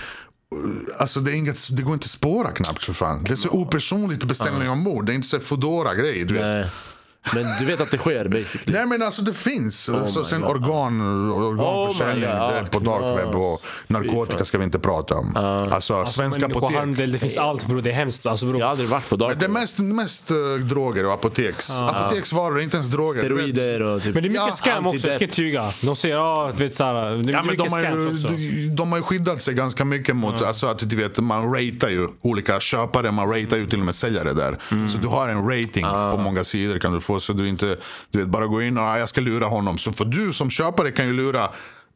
[0.99, 3.23] Alltså det, är inget, det går inte att spåra knappt för fan.
[3.23, 5.05] Det är så opersonligt beställning av mord.
[5.05, 6.25] Det är inte så Foodora-grej.
[6.25, 6.67] Du vet.
[7.33, 8.77] Men du vet att det sker basically?
[8.77, 9.83] Nej men alltså det finns.
[9.83, 10.49] så my sen God.
[10.49, 15.35] organ, organförsäljning Oh på dark web och narkotika ska vi inte prata om.
[15.71, 16.61] Alltså, svenska apotek.
[16.61, 17.81] Människohandel, det finns allt bror.
[17.81, 18.59] Det är hemskt alltså bror.
[18.59, 21.71] Jag har aldrig varit på dark Men det är mest, mest eh, droger och apoteks.
[21.71, 23.19] Apoteksvaror, inte ens droger.
[23.19, 24.13] Steroider och typ...
[24.13, 25.73] Men det är mycket Ja, scam också, jag ska inte ljuga.
[25.81, 26.93] De säger ja, du vet såhär.
[26.93, 30.15] Det är Ja, men de, har ju, de, de har ju skyddat sig ganska mycket
[30.15, 33.85] mot, alltså att du vet, man ratear ju olika köpare, man ratear ju till och
[33.85, 34.57] med säljare där.
[34.71, 34.87] Mm.
[34.87, 36.11] Så du har en rating Ah.
[36.11, 37.77] på många sidor kan du få, så du inte,
[38.11, 39.77] du vet, bara gå in och ah, jag ska lura honom.
[39.77, 41.49] Så för du som köpare kan ju lura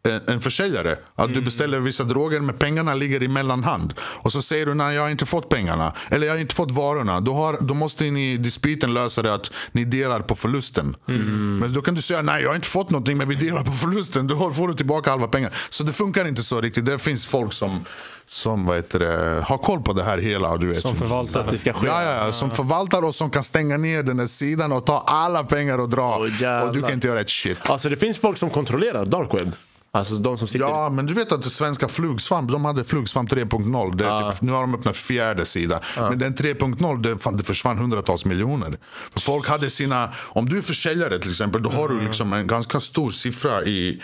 [0.04, 0.91] en, en försäljare.
[1.16, 1.34] Att Mm.
[1.34, 3.94] du beställer vissa droger men pengarna ligger i mellanhand.
[4.02, 5.94] Och så säger du nej jag har inte fått pengarna.
[6.12, 7.20] Eller jag har inte fått varorna.
[7.20, 10.96] Då, har, då måste ni i dispyten lösa det att ni delar på förlusten.
[11.08, 11.58] Mm.
[11.58, 13.72] Men då kan du säga nej jag har inte fått någonting men vi delar på
[13.72, 14.28] förlusten.
[14.28, 15.54] Då får du tillbaka halva pengarna.
[15.70, 16.86] Så det funkar inte så riktigt.
[16.86, 17.86] Det finns folk som,
[18.30, 20.57] som vad heter det, har koll på det här hela.
[20.57, 20.81] Du vet.
[20.81, 21.39] Som förvaltar.
[21.39, 21.88] Att det ska ske.
[21.88, 25.03] Ja, ja, ja, som förvaltar och som kan stänga ner den där sidan och ta
[25.07, 26.27] alla pengar och dra.
[26.27, 26.68] Jävlar.
[26.68, 27.69] och du kan inte göra ett shit.
[27.69, 29.51] Alltså det finns folk som kontrollerar dark web.
[29.91, 30.65] Alltså de som sitter...
[30.65, 33.95] Ja, men du vet att svenska Flugsvamp, de hade Flugsvamp 3.0.
[33.95, 35.80] Det, typ, nu har de öppnat fjärde sida.
[35.97, 38.77] Men den 3.0, det, fan, det försvann hundratals miljoner.
[39.14, 42.47] För folk hade sina, om du är försäljare till exempel, då har du liksom en
[42.47, 44.01] ganska stor siffra i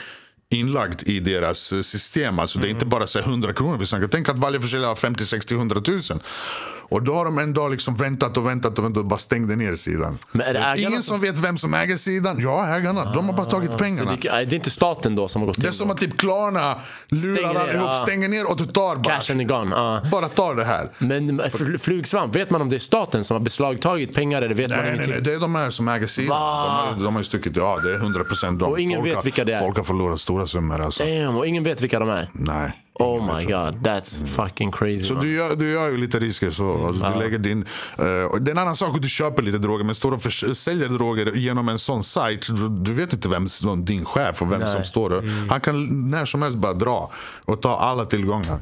[0.50, 2.40] inlagt i deras eh, system.
[2.40, 4.08] Alltså det är inte bara så 100 kronor vi snackar.
[4.08, 6.02] Tänk att varje försäljare har 50, 60, 100 000.
[6.90, 9.56] Och då har de en dag liksom väntat och väntat och väntat och bara stängde
[9.56, 10.18] ner sidan.
[10.78, 12.38] Ingen som- vet vem som äger sidan.
[12.40, 13.14] Ja, ägarna.
[13.14, 14.12] De har bara tagit Så pengarna.
[14.22, 15.98] det, nej, det är inte staten då som har gått Det är in som att
[15.98, 16.76] typ Klarna
[17.08, 17.96] lurar allihop, ja.
[18.04, 19.16] stänger ner och du tar bara.
[19.16, 19.76] Cashen är gone.
[19.76, 20.02] ja.
[20.12, 20.90] Bara tar det här.
[20.98, 24.70] Men fl- flugsvamp, vet man om det är staten som har beslagtagit pengar eller vet
[24.70, 25.14] man Nej, nej, ingenting?
[25.14, 26.38] nej, det är de här som äger sidan.
[26.98, 28.66] De de har ju stuckit, ja det är 100% de.
[28.72, 29.60] Och ingen folk vet vilka det är.
[29.60, 31.04] Folk har förlorat stora summor alltså.
[31.04, 32.30] Damn, och ingen vet vilka de är.
[32.34, 32.82] Nej.
[33.00, 35.06] Oh my god, that's fucking crazy.
[35.08, 35.24] Så man.
[35.24, 36.88] du gör, du gör ju lite risker så.
[36.88, 37.66] Alltså, du lägger din,
[38.32, 40.58] och det är en annan sak att du köper lite droger men står och förs-
[40.58, 42.48] säljer droger genom en sån sajt.
[42.50, 45.48] Du, du vet inte vem som din chef och vem som står där.
[45.50, 47.12] Han kan när som helst bara dra
[47.46, 48.60] och ta alla tillgångar.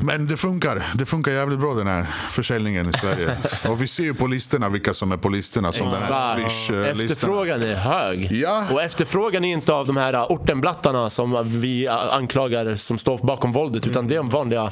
[0.00, 0.86] Men det funkar.
[0.94, 3.36] Det funkar jävligt bra den här försäljningen i Sverige.
[3.68, 5.72] Och vi ser ju på listorna vilka som är på listorna.
[5.72, 6.36] Som den här.
[6.36, 6.88] Swish-listorna.
[6.88, 8.32] Efterfrågan är hög.
[8.32, 8.64] Ja.
[8.72, 13.86] Och efterfrågan är inte av de här ortenblattarna som vi anklagar som står bakom våldet.
[13.86, 14.70] Utan det är om vanliga,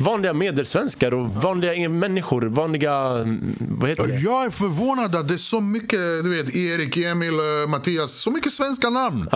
[0.00, 2.42] vanliga medelsvenskar och vanliga människor.
[2.42, 2.92] Vanliga,
[3.58, 4.14] vad heter det?
[4.18, 8.30] Jag är förvånad att det är så mycket, du vet, Erik, Emil, eh, Mattias, så
[8.30, 9.28] mycket svenska namn.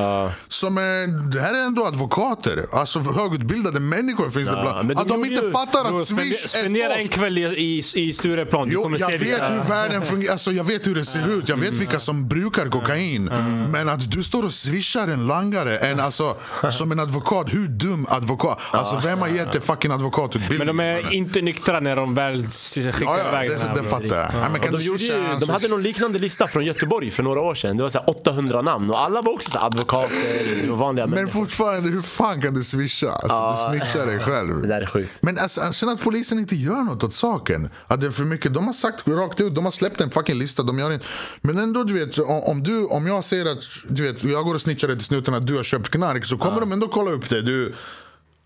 [0.48, 4.88] Som är, det här är ändå advokater, alltså högutbildade människor finns det men bland.
[4.88, 7.82] de Att de inte ju- fattar att spendera, Swish är spendera en kväll i, i,
[8.08, 8.68] i Stureplan.
[8.68, 11.28] Du Jo, jag se vet vilka- hur världen fungerar, alltså, jag vet hur det ser
[11.38, 13.24] ut, jag vet vilka som brukar kokain.
[13.72, 16.36] Men att du står och swishar en langare, en, alltså,
[16.72, 18.58] som en advokat, hur dum advokat?
[18.70, 20.53] Alltså vem har gett dig fucking advokatutbildning?
[20.58, 23.74] Men de är inte nyktra när de väl skickar Ja, ja, iväg den det, här.
[23.74, 24.30] det fattar jag.
[24.42, 27.10] Ja, men kan Och de, du gjorde ju, de hade någon liknande lista från Göteborg
[27.10, 27.76] för några år sedan.
[27.76, 31.14] Det var så här 800 namn och alla var också så advokater och vanliga Men
[31.14, 31.40] människor.
[31.40, 33.10] fortfarande, hur fan kan du swisha?
[33.10, 34.62] Alltså, du snitchar dig själv.
[34.62, 35.18] Det där är sjukt.
[35.22, 37.70] Men alltså, sen att polisen inte gör något åt saken.
[37.86, 38.54] Att det är för mycket.
[38.54, 40.62] De har sagt rakt ut, de har släppt en fucking lista.
[40.62, 41.06] De gör inte.
[41.40, 43.58] Men ändå, du vet, om, om, du, om jag säger att
[43.88, 46.38] du vet, jag går och snitchar dig till snuten att du har köpt knark så
[46.38, 47.42] kommer de ändå kolla upp det.
[47.42, 47.74] Du,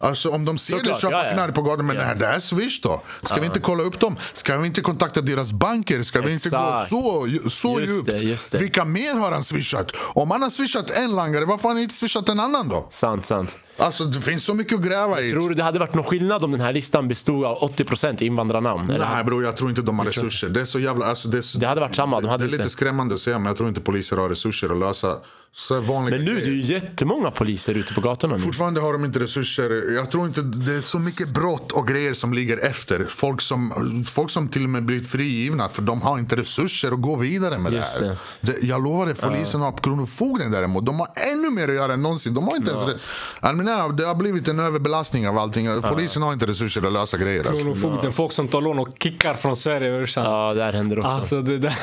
[0.00, 1.32] Alltså om de ser dig köpa ja, ja.
[1.32, 3.02] knark på gatan, men här, det här är swish då?
[3.22, 4.16] Ska vi inte kolla upp dem?
[4.32, 6.02] Ska vi inte kontakta deras banker?
[6.02, 6.90] Ska vi inte gå Exakt.
[6.90, 8.10] så, så Just djupt?
[8.10, 8.58] det, just det.
[8.58, 9.92] Vilka mer har han swishat?
[10.14, 12.86] Om han har swishat en langare, varför har han inte swishat en annan då?
[12.90, 13.58] Sant, sant.
[13.78, 15.30] Alltså det finns så mycket att gräva i.
[15.30, 18.90] Tror du det hade varit någon skillnad om den här listan bestod av 80% invandrarnamn?
[18.90, 19.06] Eller?
[19.14, 20.48] Nej bror, jag tror inte de har resurser.
[20.48, 21.06] Det är så jävla...
[21.06, 23.38] Alltså, det, så, Det hade varit samma, de hade det är lite skrämmande att säga,
[23.38, 25.16] men jag tror inte poliser har resurser att lösa
[25.52, 28.42] så vanliga Men nu det är ju jättemånga poliser ute på gatorna nu.
[28.42, 29.94] Fortfarande har de inte resurser.
[29.94, 33.06] Jag tror inte det är så mycket brott och grejer som ligger efter.
[33.08, 37.02] Folk som, folk som till och med blivit frigivna för de har inte resurser att
[37.02, 38.16] gå vidare med Just det här.
[38.40, 42.02] Det, jag lovar dig, polisen och Kronofogden däremot, de har ännu mer att göra än
[42.02, 42.34] någonsin.
[42.34, 43.10] De har inte ens
[43.68, 45.82] menar, det har blivit en överbelastning av allting.
[45.82, 47.44] Polisen har inte resurser att lösa grejer.
[47.44, 47.62] Alltså.
[47.64, 50.06] Kronofogden, folk som tar lån och kickar från Sverige.
[50.16, 51.10] Ja, det här händer också.
[51.10, 51.74] Alltså det där.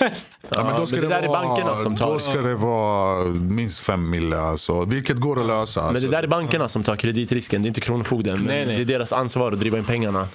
[0.50, 3.24] Ja, men då ska men det där är bankerna som tar- Då ska det vara
[3.34, 4.84] minst fem mille alltså.
[4.84, 5.80] Vilket går att lösa.
[5.80, 6.04] Men Alltså.
[6.10, 8.42] det där är bankerna som tar kreditrisken, det är inte Kronofogden.
[8.46, 8.76] Nej, nej.
[8.76, 10.28] Det är deras ansvar att driva in pengarna.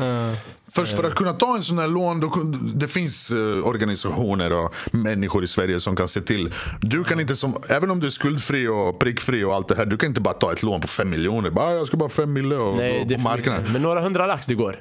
[0.73, 2.33] Först för att kunna ta en sån här lån, då,
[2.75, 6.53] det finns eh, organisationer och människor i Sverige som kan se till.
[6.81, 9.85] Du kan inte, som, även om du är skuldfri och prickfri och allt det här,
[9.85, 11.49] du kan inte bara ta ett lån på fem miljoner.
[11.49, 13.71] Bara, "Ah, jag ska bara fem mille och, Nej, och det på marknaden.
[13.73, 14.75] Men några hundra lax det går.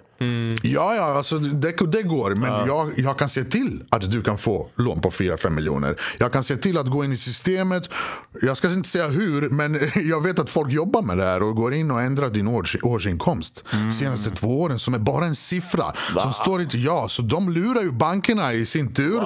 [0.63, 2.35] Ja, ja, alltså det, det går.
[2.35, 5.97] Men jag, jag kan se till att du kan få lån på 4-5 miljoner.
[6.19, 7.89] Jag kan se till att gå in i systemet.
[8.43, 11.57] Jag ska inte säga hur, men jag vet att folk jobbar med det här och
[11.57, 13.65] går in och ändrar din års, årsinkomst.
[13.99, 15.93] Senaste två åren, som är bara en siffra.
[16.21, 17.09] Som står inte ja.
[17.09, 19.23] Så de lurar ju bankerna i sin tur.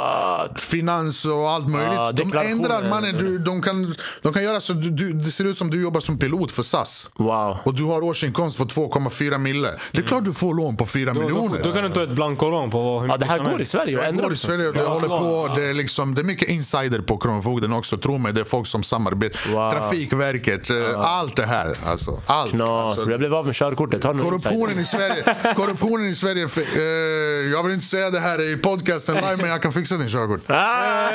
[0.59, 1.95] Finans och allt möjligt.
[1.95, 3.17] Ja, de ändrar, mannen.
[3.17, 6.01] Du, de, kan, de kan göra så du, du, det ser ut som du jobbar
[6.01, 7.11] som pilot för SAS.
[7.17, 7.57] Wow.
[7.65, 9.75] Och du har årsinkomst på 2,4 mille.
[9.93, 11.61] Det är klart du får lån på 4 Då, då, miljoner.
[11.63, 13.65] då kan du ta ett blankolån på hur Ja, det här går i.
[13.65, 14.37] Sverige Det går i.
[14.37, 15.53] Sverige, det håller på.
[15.57, 17.97] Det är, liksom, det är mycket insider på Kronofogden också.
[17.99, 19.53] Tro mig, det är folk som samarbetar.
[19.53, 19.71] Wow.
[19.71, 21.75] Trafikverket, eh, allt det här.
[21.87, 22.51] Alltså, allt.
[22.51, 24.03] Knas, Alltså, jag blev av med körkortet.
[24.03, 26.83] Korruptionen i Sverige, korruptionen i Sverige eh,
[27.53, 30.41] jag vill inte säga det här i podcasten live men jag kan fixa din körkort.
[30.51, 31.11] Ah!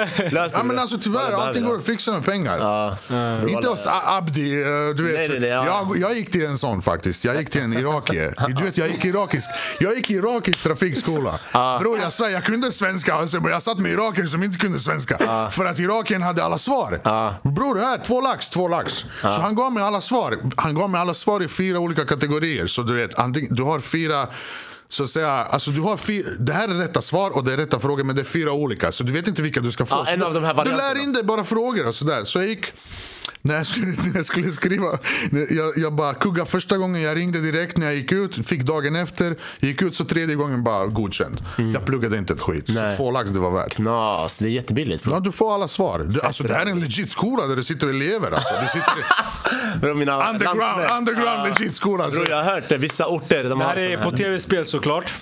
[0.52, 2.96] Ja, men alltså tyvärr, allting går att fixa med pengar.
[3.48, 4.66] Inte hos Abdi, eh,
[4.96, 5.14] du vet.
[5.14, 5.66] Nej, nej, nej, ja.
[5.66, 7.24] jag, jag gick till en sån faktiskt.
[7.24, 8.34] Jag gick till en irakier.
[8.60, 11.38] Du vet, jag gick irakisk, jag gick i irakisk trafikskola.
[11.80, 13.14] Bror, jag svär, jag kunde svenska.
[13.14, 15.48] Alltså, men jag satt med irakier som inte kunde svenska.
[15.50, 17.00] För att irakien hade alla svar.
[17.48, 19.04] Bror, här, två lax, två lax.
[19.20, 20.38] Så han gav mig alla svar.
[20.56, 22.66] Han gav mig alla svar i fyra olika kategorier.
[22.66, 23.10] Så du vet,
[23.50, 24.28] du har fyra
[24.90, 27.56] så att säga, alltså du har fyra, det här är rätta svar och det är
[27.56, 28.92] rätta frågor men det är fyra olika.
[28.92, 30.04] Så du vet inte vilka du ska få.
[30.08, 30.26] En du,
[30.64, 32.24] du lär in dig bara frågor och sådär.
[32.24, 32.72] Så jag gick,
[33.42, 34.98] när jag skulle, när jag skulle skriva,
[35.50, 38.96] jag, jag bara kugga första gången, jag ringde direkt när jag gick ut, fick dagen
[38.96, 41.40] efter, gick ut så tredje gången bara godkänd.
[41.74, 42.64] Jag pluggade inte ett skit.
[42.68, 42.90] Nej.
[42.90, 43.72] Så två lax det var värt.
[43.72, 45.04] Knas, det är jättebilligt.
[45.04, 45.12] Bro.
[45.12, 45.98] Ja, du får alla svar.
[45.98, 48.30] Du, alltså, det här är en legit skola där det sitter elever.
[48.30, 48.54] Alltså.
[48.62, 52.04] Du sitter i Bro, mina underground, underground legit skola.
[52.04, 52.20] Alltså.
[52.20, 55.14] Bro, jag har hört det, vissa orter de Det har här är på tv-spel såklart.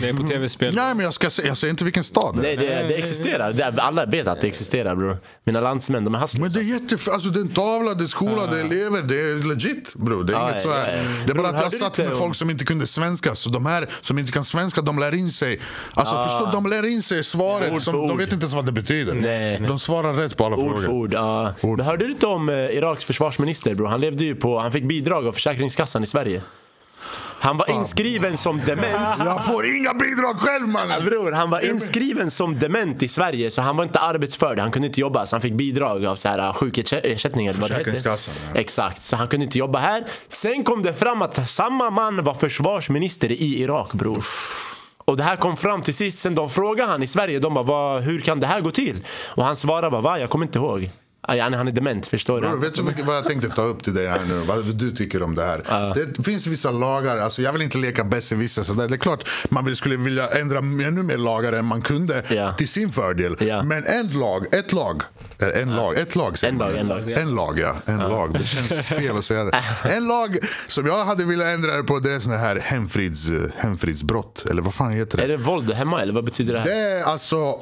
[0.00, 0.74] Det är på tv-spel.
[0.74, 2.82] Nej men jag, ska, jag säger inte vilken stad det Nej, är.
[2.82, 3.52] det, det existerar.
[3.52, 5.18] Det, alla vet att det existerar bror.
[5.44, 6.40] Mina landsmän, de är hustlers.
[6.40, 7.14] Men det är jättefint.
[7.14, 9.02] Alltså, det är en tavla, det är skola, det är elever.
[9.02, 10.24] Det är legit bror.
[10.24, 10.96] Det är Ja, inget så ja, här.
[10.96, 11.02] ja.
[11.26, 12.86] Det är bara Bror, att jag du satt inte med om- folk som inte kunde
[12.86, 13.34] svenska.
[13.34, 15.60] Så de här som inte kan svenska, de lär in sig.
[15.94, 17.68] Alltså förstå, de lär in sig svaret.
[17.70, 18.18] Ord för som, de ord.
[18.18, 19.14] vet inte ens vad det betyder.
[19.14, 19.60] Nej.
[19.68, 20.98] De svarar rätt på alla Ord för frågor.
[21.00, 21.12] ord.
[21.12, 21.54] Ja.
[21.60, 21.76] Ord.
[21.78, 23.86] Men hörde du inte om eh, Iraks försvarsminister bror?
[23.86, 26.42] Han levde ju på, han fick bidrag av Försäkringskassan i Sverige.
[27.40, 29.18] Han var inskriven som dement.
[29.18, 31.04] Jag får inga bidrag själv mannen!
[31.04, 34.56] Bror, han var inskriven som dement i Sverige så han var inte arbetsför.
[34.56, 37.70] Han kunde inte jobba så han fick bidrag av så här äh, sjukersättning eller vad
[37.70, 37.90] det hette.
[38.54, 40.04] Exakt, så han kunde inte jobba här.
[40.28, 44.24] Sen kom det fram att samma man var försvarsminister i Irak bror.
[45.04, 47.64] Och det här kom fram till sist, sen de frågade han i Sverige, de bara
[47.64, 49.06] "Vad- hur kan det här gå till?
[49.34, 50.90] Och han svarade bara va, jag kommer inte ihåg.
[51.28, 52.56] Yani, Han är dement, förstår du?
[52.56, 54.38] vet du vad jag tänkte ta upp till dig här nu?
[54.38, 55.94] Vad du tycker om det här?
[55.94, 58.88] Det finns vissa lagar, alltså jag vill inte leka besserwisser sådär.
[58.88, 62.52] Det är klart man skulle vilja ändra ännu mer lagar än man kunde Ja.
[62.52, 63.36] till sin fördel.
[63.40, 63.62] Ja.
[63.62, 65.02] Men en lag, ett lag,
[65.38, 66.68] eh, en lag, ett lag säger En man.
[66.68, 67.10] lag, en lag.
[67.12, 68.32] En lag ja, en lag.
[68.38, 69.62] Det känns fel att säga det.
[69.84, 73.26] En lag som jag hade velat ändra på det är sån här hemfrids,
[73.56, 74.46] hemfridsbrott.
[74.50, 75.24] Eller vad fan heter det?
[75.24, 76.66] Är det våld hemma eller vad betyder det här?
[76.66, 77.60] Det är alltså...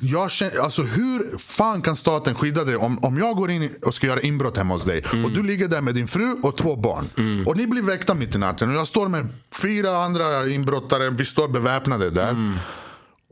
[0.00, 3.94] Jag känner, alltså hur fan kan staten skydda dig om, om jag går in och
[3.94, 5.04] ska göra inbrott hemma hos dig?
[5.24, 7.04] Och du ligger där med din fru och två barn.
[7.46, 8.68] Och ni blir väckta mitt i natten.
[8.68, 9.28] Och jag står med
[9.62, 12.52] fyra andra inbrottare, vi står beväpnade där.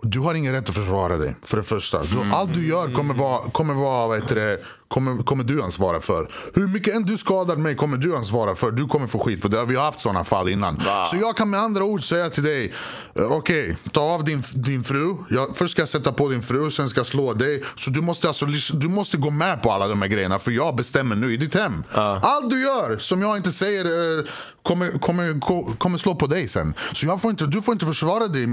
[0.05, 2.03] Du har ingen rätt att försvara dig, för det första.
[2.03, 4.59] Du, allt du gör kommer vara, kommer vara vad heter det,
[4.93, 6.29] kommer, kommer du ansvara för.
[6.55, 8.71] Hur mycket än du skadar mig kommer du ansvara för.
[8.71, 9.65] Du kommer få skit för det.
[9.65, 10.81] Vi har haft sådana fall innan.
[11.07, 12.73] Så jag kan med andra ord säga till dig,
[13.15, 15.17] eh, okej, ta av din, din fru.
[15.31, 17.63] Jag, först ska jag sätta på din fru, sen ska jag slå dig.
[17.77, 20.77] Så du måste, alltså, du måste gå med på alla de här grejerna, för jag
[20.77, 21.85] bestämmer nu i ditt hem.
[22.23, 23.85] Allt du gör som jag inte säger
[24.19, 24.25] eh,
[24.63, 26.75] kommer, kommer, ko- kommer slå på dig sen.
[26.93, 28.47] Så jag får inte, du får inte försvara dig.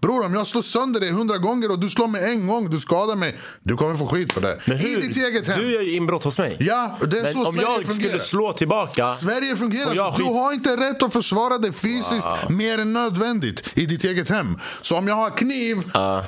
[0.00, 2.78] Bror, om jag slår sönder dig hundra gånger och du slår mig en gång, du
[2.78, 3.36] skadar mig.
[3.62, 4.58] Du kommer få skit för det.
[4.84, 5.60] I ditt eget hem.
[5.60, 6.56] Du gör ju inbrott hos mig.
[6.60, 7.94] Ja, det är Men så om Sverige jag fungerar.
[7.94, 10.14] skulle slå tillbaka Sverige fungerar så.
[10.18, 14.58] Du har inte rätt att försvara dig fysiskt mer än nödvändigt i ditt eget hem.
[14.82, 15.76] Så om jag har kniv,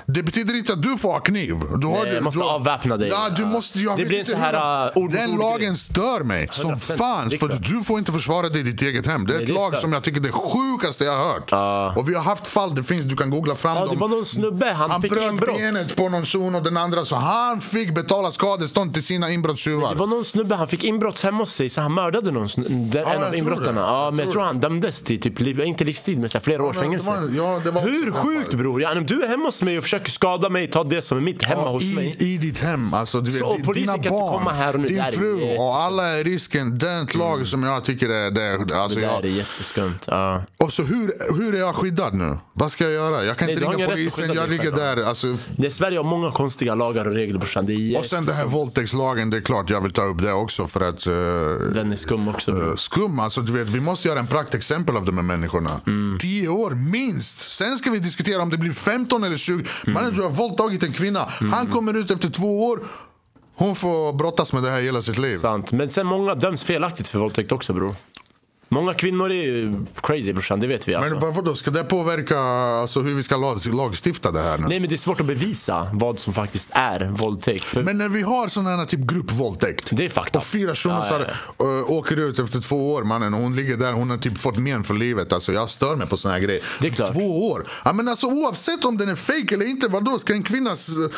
[0.07, 1.57] det betyder inte att du får ha kniv.
[1.77, 3.09] Du har, Nej, jag måste du, avväpna dig.
[3.09, 4.53] Ja, du måste, jag Det blir så här,
[4.85, 5.77] hur- uh, ord Den ord lagen grej.
[5.77, 6.97] stör mig som 100%.
[6.97, 7.31] fan.
[7.31, 9.26] För du får inte försvara dig i ditt eget hem.
[9.26, 9.80] Det är Nej, ett det är lag stört.
[9.80, 11.97] som jag tycker det sjukaste jag har hört.
[11.97, 13.94] Och vi har haft fall, det finns, du kan googla fram Ja, dem.
[13.94, 15.56] det var någon snubbe, han, Han fick bröt inbrott.
[15.59, 19.90] benet på någon son och den andra så han fick betala skadestånd till sina inbrottstjuvar.
[19.94, 22.90] Det var någon snubbe, han fick inbrott hemma hos sig så han mördade någon snu-
[22.97, 23.80] jag en av tror inbrottarna.
[23.80, 23.86] det.
[23.86, 26.62] Ja, men jag tror han dömdes till typ, liv, inte livstid men så här, flera
[26.64, 27.10] års men det fängelse.
[27.10, 28.82] var- ja, det var Hur sjukt bror?
[28.82, 31.22] Ja, om du är hemma hos mig och försöker skada mig, ta det som är
[31.22, 32.16] mitt hemma hos i, mig.
[32.18, 32.94] I ditt hem.
[32.94, 34.86] Alltså, du vet, Så, di- polisen dina kan inte barn, komma här och nu.
[34.86, 36.78] Det din här är fru och alla är risken.
[36.78, 38.30] Det är ett lag som jag tycker är...
[38.30, 39.99] Det, alltså, Det där jag, är jätteskumt.
[40.07, 40.43] Ja.
[40.57, 42.37] och så hur, hur är jag skyddad nu?
[42.53, 43.24] Vad ska jag göra?
[43.24, 44.77] Jag kan Nej, inte ringa polisen, jag ligger själv.
[44.77, 45.03] där.
[45.05, 47.65] Alltså, Det är Sverige har många konstiga lagar och regler brorsan.
[47.66, 50.33] Det är och sen det här våldtäktslagen, det är klart jag vill ta upp det
[50.33, 51.07] också för att...
[51.07, 51.12] eh,
[51.74, 52.77] Den är skum också bror.
[52.77, 55.81] Skum, alltså du vet, vi måste göra en praktexempel av de här människorna.
[55.87, 56.19] Mm.
[56.20, 57.53] 10 år minst.
[57.53, 59.53] Sen ska vi diskutera om det blir 15 eller 20.
[59.55, 59.95] Mm.
[59.95, 61.29] Mannen du har våldtagit en kvinna.
[61.53, 62.81] Han kommer ut efter två år.
[63.57, 65.37] Hon får brottas med det här hela sitt liv.
[65.37, 65.73] Sant.
[65.73, 67.95] Men sen många döms felaktigt för våldtäkt också bror.
[68.73, 71.15] Många kvinnor är ju crazy brorsan, det vet vi alltså.
[71.15, 71.55] Men varför då?
[71.55, 74.66] Ska det påverka alltså, hur vi ska lag- lagstifta det här nu?
[74.69, 77.65] Nej men det är svårt att bevisa vad som faktiskt är våldtäkt.
[77.65, 79.89] För Men när vi har sån här typ gruppvåldtäkt.
[79.93, 80.39] Det är fakta.
[80.39, 83.32] Och fyra shunosar Ja, ö, åker ut efter två år mannen.
[83.35, 85.32] Hon ligger där, hon har typ fått men för livet.
[85.32, 86.62] Alltså, jag stör mig på såna här grejer.
[86.81, 87.12] Det är klart.
[87.12, 87.65] Två år.
[87.85, 89.89] Ja, men alltså, oavsett om den är fake eller inte.
[89.89, 90.19] Vadå?
[90.19, 90.89] Ska en kvinnas...
[90.89, 91.09] ö,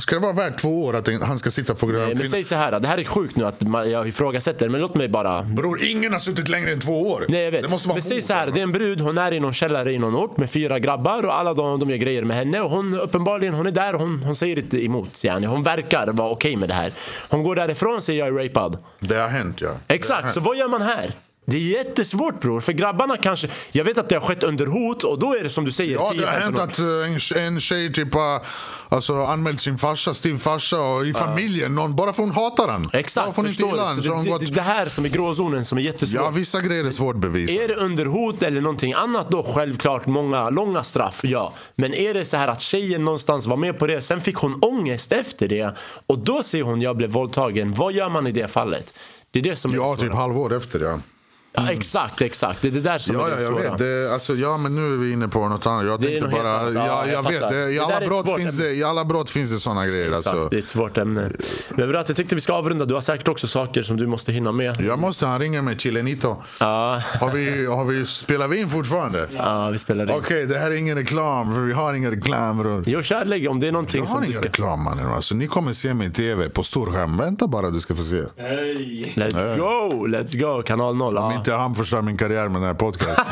[0.00, 2.22] Ska det vara värt två år att han ska sitta på grund av Nej, men
[2.22, 2.30] kvinna?
[2.30, 3.56] säg så här, det här är sjukt nu att
[3.90, 7.24] jag ifrågasätter, men låt mig bara Bror, ingen har suttit längre än två år.
[7.28, 7.62] Nej jag vet.
[7.62, 8.52] Det måste vara mord, så här, eller?
[8.52, 11.26] det är en brud, hon är i någon källare i någon ort med fyra grabbar
[11.26, 14.00] och alla de, de gör grejer med henne och hon uppenbarligen, hon är där och
[14.00, 15.24] hon, hon säger inte emot.
[15.24, 15.46] Yani.
[15.46, 16.92] Hon verkar vara okej med det här.
[17.28, 18.78] Hon går därifrån och säger jag är rapad.
[19.00, 19.70] Det har hänt ja.
[19.88, 20.32] Exakt, hänt.
[20.32, 21.14] så vad gör man här?
[21.50, 25.02] Det är jättesvårt bror, för grabbarna kanske, jag vet att det har skett under hot
[25.02, 27.38] och då är det som du säger Ja, 10 det har 15 hänt att eh,
[27.38, 28.42] en, en tjej typ har
[28.88, 31.74] alltså, anmält sin farsa, styvfarsa och i familjen.
[31.74, 32.82] Någon, bara för hon hatar han.
[32.82, 33.96] bara Exakt, för hon inte gillar han.
[33.96, 34.40] Så det, gått...
[34.40, 36.22] det, det här som är gråzonen som är jättesvårt.
[36.22, 37.62] Ja, vissa grejer är svårt att bevisa.
[37.62, 41.54] Är det under hot eller någonting annat då självklart många långa straff, ja.
[41.74, 44.58] Men är det så här att tjejen någonstans var med på det, sen fick hon
[44.62, 47.72] ångest efter det och då säger hon jag blev våldtagen.
[47.72, 48.94] Vad gör man i det fallet?
[49.30, 50.98] Det är det som är Ja, det typ halvår efter ja.
[51.52, 52.62] Ja, exakt, exakt.
[52.62, 53.70] Det är det där som Ja, är ja det jag svåra.
[53.70, 53.78] vet.
[53.78, 55.86] Det, alltså, ja, men nu är vi inne på något annat.
[55.86, 56.60] Jag Det är tänkte något helt bara...
[56.60, 56.74] annat.
[56.74, 57.48] Ja, Ja, jag jag vet.
[57.50, 58.64] Det, i, alla brott finns ämne.
[58.70, 60.06] det, I alla brott finns det såna grejer.
[60.12, 60.48] Exakt, Alltså.
[60.48, 61.30] det är ett svårt ämne.
[61.70, 62.84] Men bra, jag tyckte vi ska avrunda.
[62.84, 64.80] Du har säkert också saker som du måste hinna med.
[64.80, 66.36] Jag måste, han ringer mig, Chilenito.
[66.58, 69.28] Ja, Har vi, har vi, spelar vi in fortfarande?
[69.36, 70.14] ja vi spelar det.
[70.14, 72.82] Okej, det här är ingen reklam, för vi har ingen reklam.
[72.86, 74.48] Jo, kärlek, om det är någonting Jag har som du ingen ska...
[74.48, 75.06] reklam mannen.
[75.06, 77.16] Alltså, ni kommer se mig i tv på storskärm.
[77.16, 78.22] Vänta bara du ska få se.
[78.36, 79.12] Hej!
[79.16, 81.18] Let's go, let's go, kanal 0.
[81.40, 81.52] Ja.
[81.52, 83.24] inte han förstör min karriär med den här podcasten.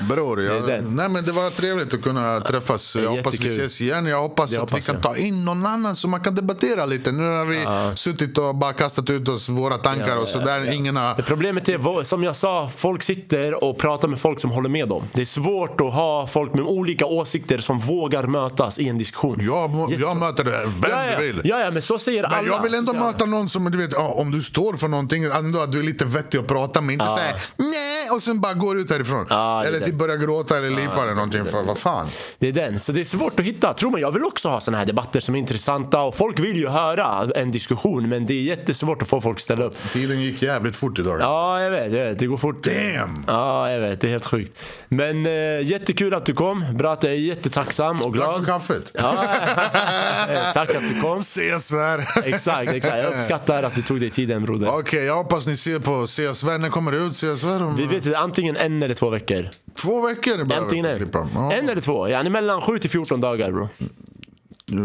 [0.08, 2.96] Bror, jag, nej, men det var trevligt att kunna träffas.
[2.96, 4.06] Jag hoppas vi ses igen.
[4.06, 5.02] Jag hoppas Det att vi kan jag.
[5.02, 7.12] ta in någon annan så man kan debattera lite.
[7.12, 10.72] Nu har vi suttit och bara kastat ut oss våra tankar och sådär.
[10.72, 11.16] Ingen har...
[11.16, 14.88] Det Problemet är, som jag sa, folk sitter och pratar med folk som håller med
[14.88, 15.04] dem.
[15.12, 19.38] Det är svårt att ha folk med olika åsikter som vågar mötas i en diskussion.
[19.40, 21.18] Jag, jag möter det vem ja, ja.
[21.18, 21.40] du vill.
[21.44, 22.36] Ja, ja, men så säger alla.
[22.36, 25.24] Men jag vill ändå möta någon som, du vet, ja, om du står för någonting,
[25.24, 26.92] ändå att du är lite vettig prata med.
[26.92, 27.16] Inte Ja.
[27.16, 29.26] säga nej och sen bara går ut härifrån.
[29.30, 31.44] Ja, eller typ börja gråta eller lipa eller någonting.
[31.44, 32.08] För vad fan.
[32.38, 32.80] Det är den.
[32.80, 33.74] Så det är svårt att hitta.
[33.74, 36.56] Tror man, jag vill också ha såna här debatter som är intressanta och folk vill
[36.56, 39.74] ju höra en diskussion men det är jättesvårt att få folk att ställa upp.
[39.92, 41.20] Tiden gick jävligt fort idag.
[41.20, 41.92] Ja, jag vet.
[41.92, 42.18] Jag vet.
[42.18, 42.62] Det går fort.
[42.64, 43.24] Damn!
[43.26, 44.00] Ja, jag vet.
[44.00, 44.58] Det är helt sjukt.
[44.88, 45.32] Men eh,
[45.62, 46.64] jättekul att du kom.
[46.74, 48.46] Bratte, är jättetacksam och Tack för glad.
[48.46, 48.90] kaffet.
[48.94, 49.12] Ja,
[50.28, 51.18] eh, tack att du kom.
[51.18, 52.08] Ses vär.
[52.24, 52.96] Exakt, exakt.
[52.96, 54.68] Jag uppskattar att du tog dig tiden broder.
[54.78, 56.06] Okej, jag hoppas ni ser på
[56.40, 56.58] CSVR.
[56.58, 57.12] När kommer det ut?
[57.12, 59.48] CSVR om Vi vet inte, antingen en eller två veckor.
[59.82, 60.44] två veckor?
[60.44, 60.96] behöver Antingen en.
[60.98, 61.28] klippa.
[61.34, 61.52] Ja.
[61.52, 62.08] En eller två.
[62.08, 63.68] Ja, mellan 7 till 14 dagar bro.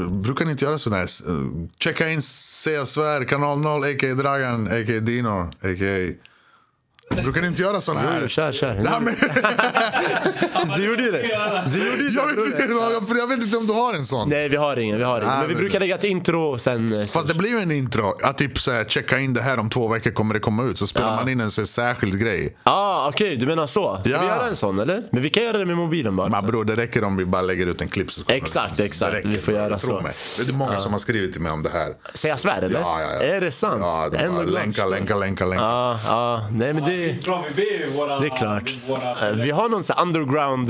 [0.10, 1.08] Brukar ni inte göra sådär?
[1.30, 4.14] Uh, Checka in CSVR, kanal 0, a.k.a.
[4.14, 5.00] Dragan, a.k.a.
[5.00, 6.14] Dino, a.k.a.
[7.10, 8.28] Brukar ni inte göra sådana Jo, här?
[8.28, 8.74] kör, kör.
[8.74, 9.16] Nej, men,
[10.76, 11.22] Du gjorde ju det.
[11.72, 12.14] Du gjorde ju det.
[12.16, 14.30] jag, vet inte, jag, jag vet inte om du har en sån.
[14.30, 14.98] Nej, vi har ingen.
[14.98, 15.40] Vi har ingen.
[15.40, 17.00] Men vi brukar lägga ett intro och sen...
[17.02, 18.18] eh, Fast det blir ju en intro.
[18.24, 20.78] Att typ såhär, checka in det här om två veckor kommer det komma ut.
[20.78, 22.56] Så spelar man in en så här särskild grej.
[22.64, 23.98] Ah, okej, du menar så.
[24.02, 24.20] Ska Ja.
[24.22, 25.04] vi göra en sån eller?
[25.12, 26.30] Men vi kan göra det med mobilen bara.
[26.30, 28.12] Men bror, det räcker om vi bara lägger ut en klipp.
[28.12, 29.12] Så Exakt, exakt.
[29.12, 30.02] Det räcker, Vi får göra så.
[30.02, 30.14] Mig.
[30.40, 31.94] Det är många som har skrivit till mig om det här.
[32.14, 32.80] Säger jag svär eller?
[32.80, 33.22] Ja, ja, ja.
[33.36, 33.80] Är det sant?
[33.82, 35.64] Ja, de bara, länka, länka, länka, länka.
[35.66, 36.48] Ja, ja.
[36.52, 36.95] Nej men det...
[37.26, 38.20] Bra, vi ber ju våra...
[38.20, 38.72] Det är klart.
[38.88, 40.70] Våra, Eh, Vi har någon sån underground...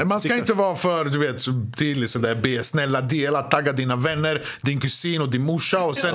[0.00, 2.34] eh, man ska tycker- inte vara för du vet, så tydlig sådär.
[2.34, 6.14] Be snälla dela, tagga dina vänner, din kusin och din morsa och sen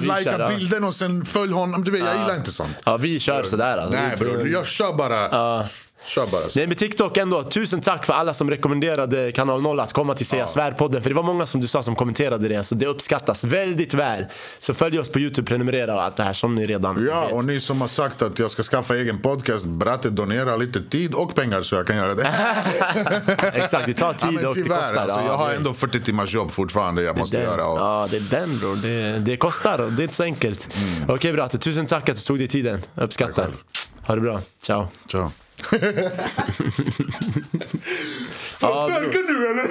[0.00, 1.84] vi likea bilden och sen följ honom.
[1.84, 2.70] Du vet, jag gillar inte sånt.
[2.84, 4.00] Ja, vi kör sådär alltså.
[4.00, 5.64] Nej bror, jag kör bara.
[6.06, 6.48] Kör bara.
[6.48, 6.58] Så.
[6.58, 10.26] Nej men TikTok ändå, tusen tack för alla som rekommenderade kanal 0 att komma till
[10.26, 11.00] Säga Svär-podden.
[11.02, 14.24] För det var många som du sa som kommenterade det, så det uppskattas väldigt väl.
[14.58, 17.32] Så följ oss på Youtube, prenumerera och allt det här som ni redan Ja, vet.
[17.32, 21.14] och ni som har sagt att jag ska skaffa egen podcast, Bratte donera lite tid
[21.14, 22.34] och pengar så jag kan göra det.
[23.52, 24.96] Exakt, det tar Ja, tid men och det tyvärr, kostar.
[25.02, 27.66] alltså, Ja, jag har det- ändå 40 timmars jobb fortfarande jag måste den, göra.
[27.66, 28.76] Och, Ja, det är den bror.
[28.76, 30.68] Det, det kostar och det är inte så enkelt.
[31.08, 32.82] Okej Bratte, tusen tack att du tog dig tiden.
[32.94, 33.42] Uppskattar.
[33.44, 33.56] Mm.
[34.06, 34.40] Ha det bra.
[34.62, 34.88] Ciao.
[35.10, 35.30] Ciao.
[38.60, 39.00] Ja, bror.
[39.00, 39.66] Märker du eller?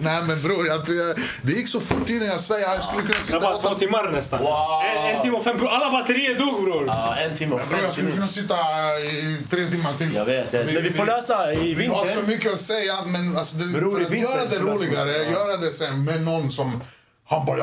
[0.02, 0.80] Nej men bror, jag,
[1.42, 2.58] det gick så fort innan jag svär.
[2.58, 4.40] Jag skulle kunna det sitta var bara här två timmar nästan.
[4.40, 5.56] En, en timme och fem...
[5.56, 6.84] Bror, alla batterier dog bror.
[6.86, 8.54] Ja, en timme och Bror, jag 50 skulle kunna sitta
[9.00, 10.14] i tre timmar till.
[10.14, 12.22] Jag vet, men vi får lösa i Vi har så vinter.
[12.26, 15.30] mycket att säga, men alltså, det, Bror, för att vinter göra det roligare, det.
[15.30, 16.80] göra det sen med någon som
[17.28, 17.60] han bara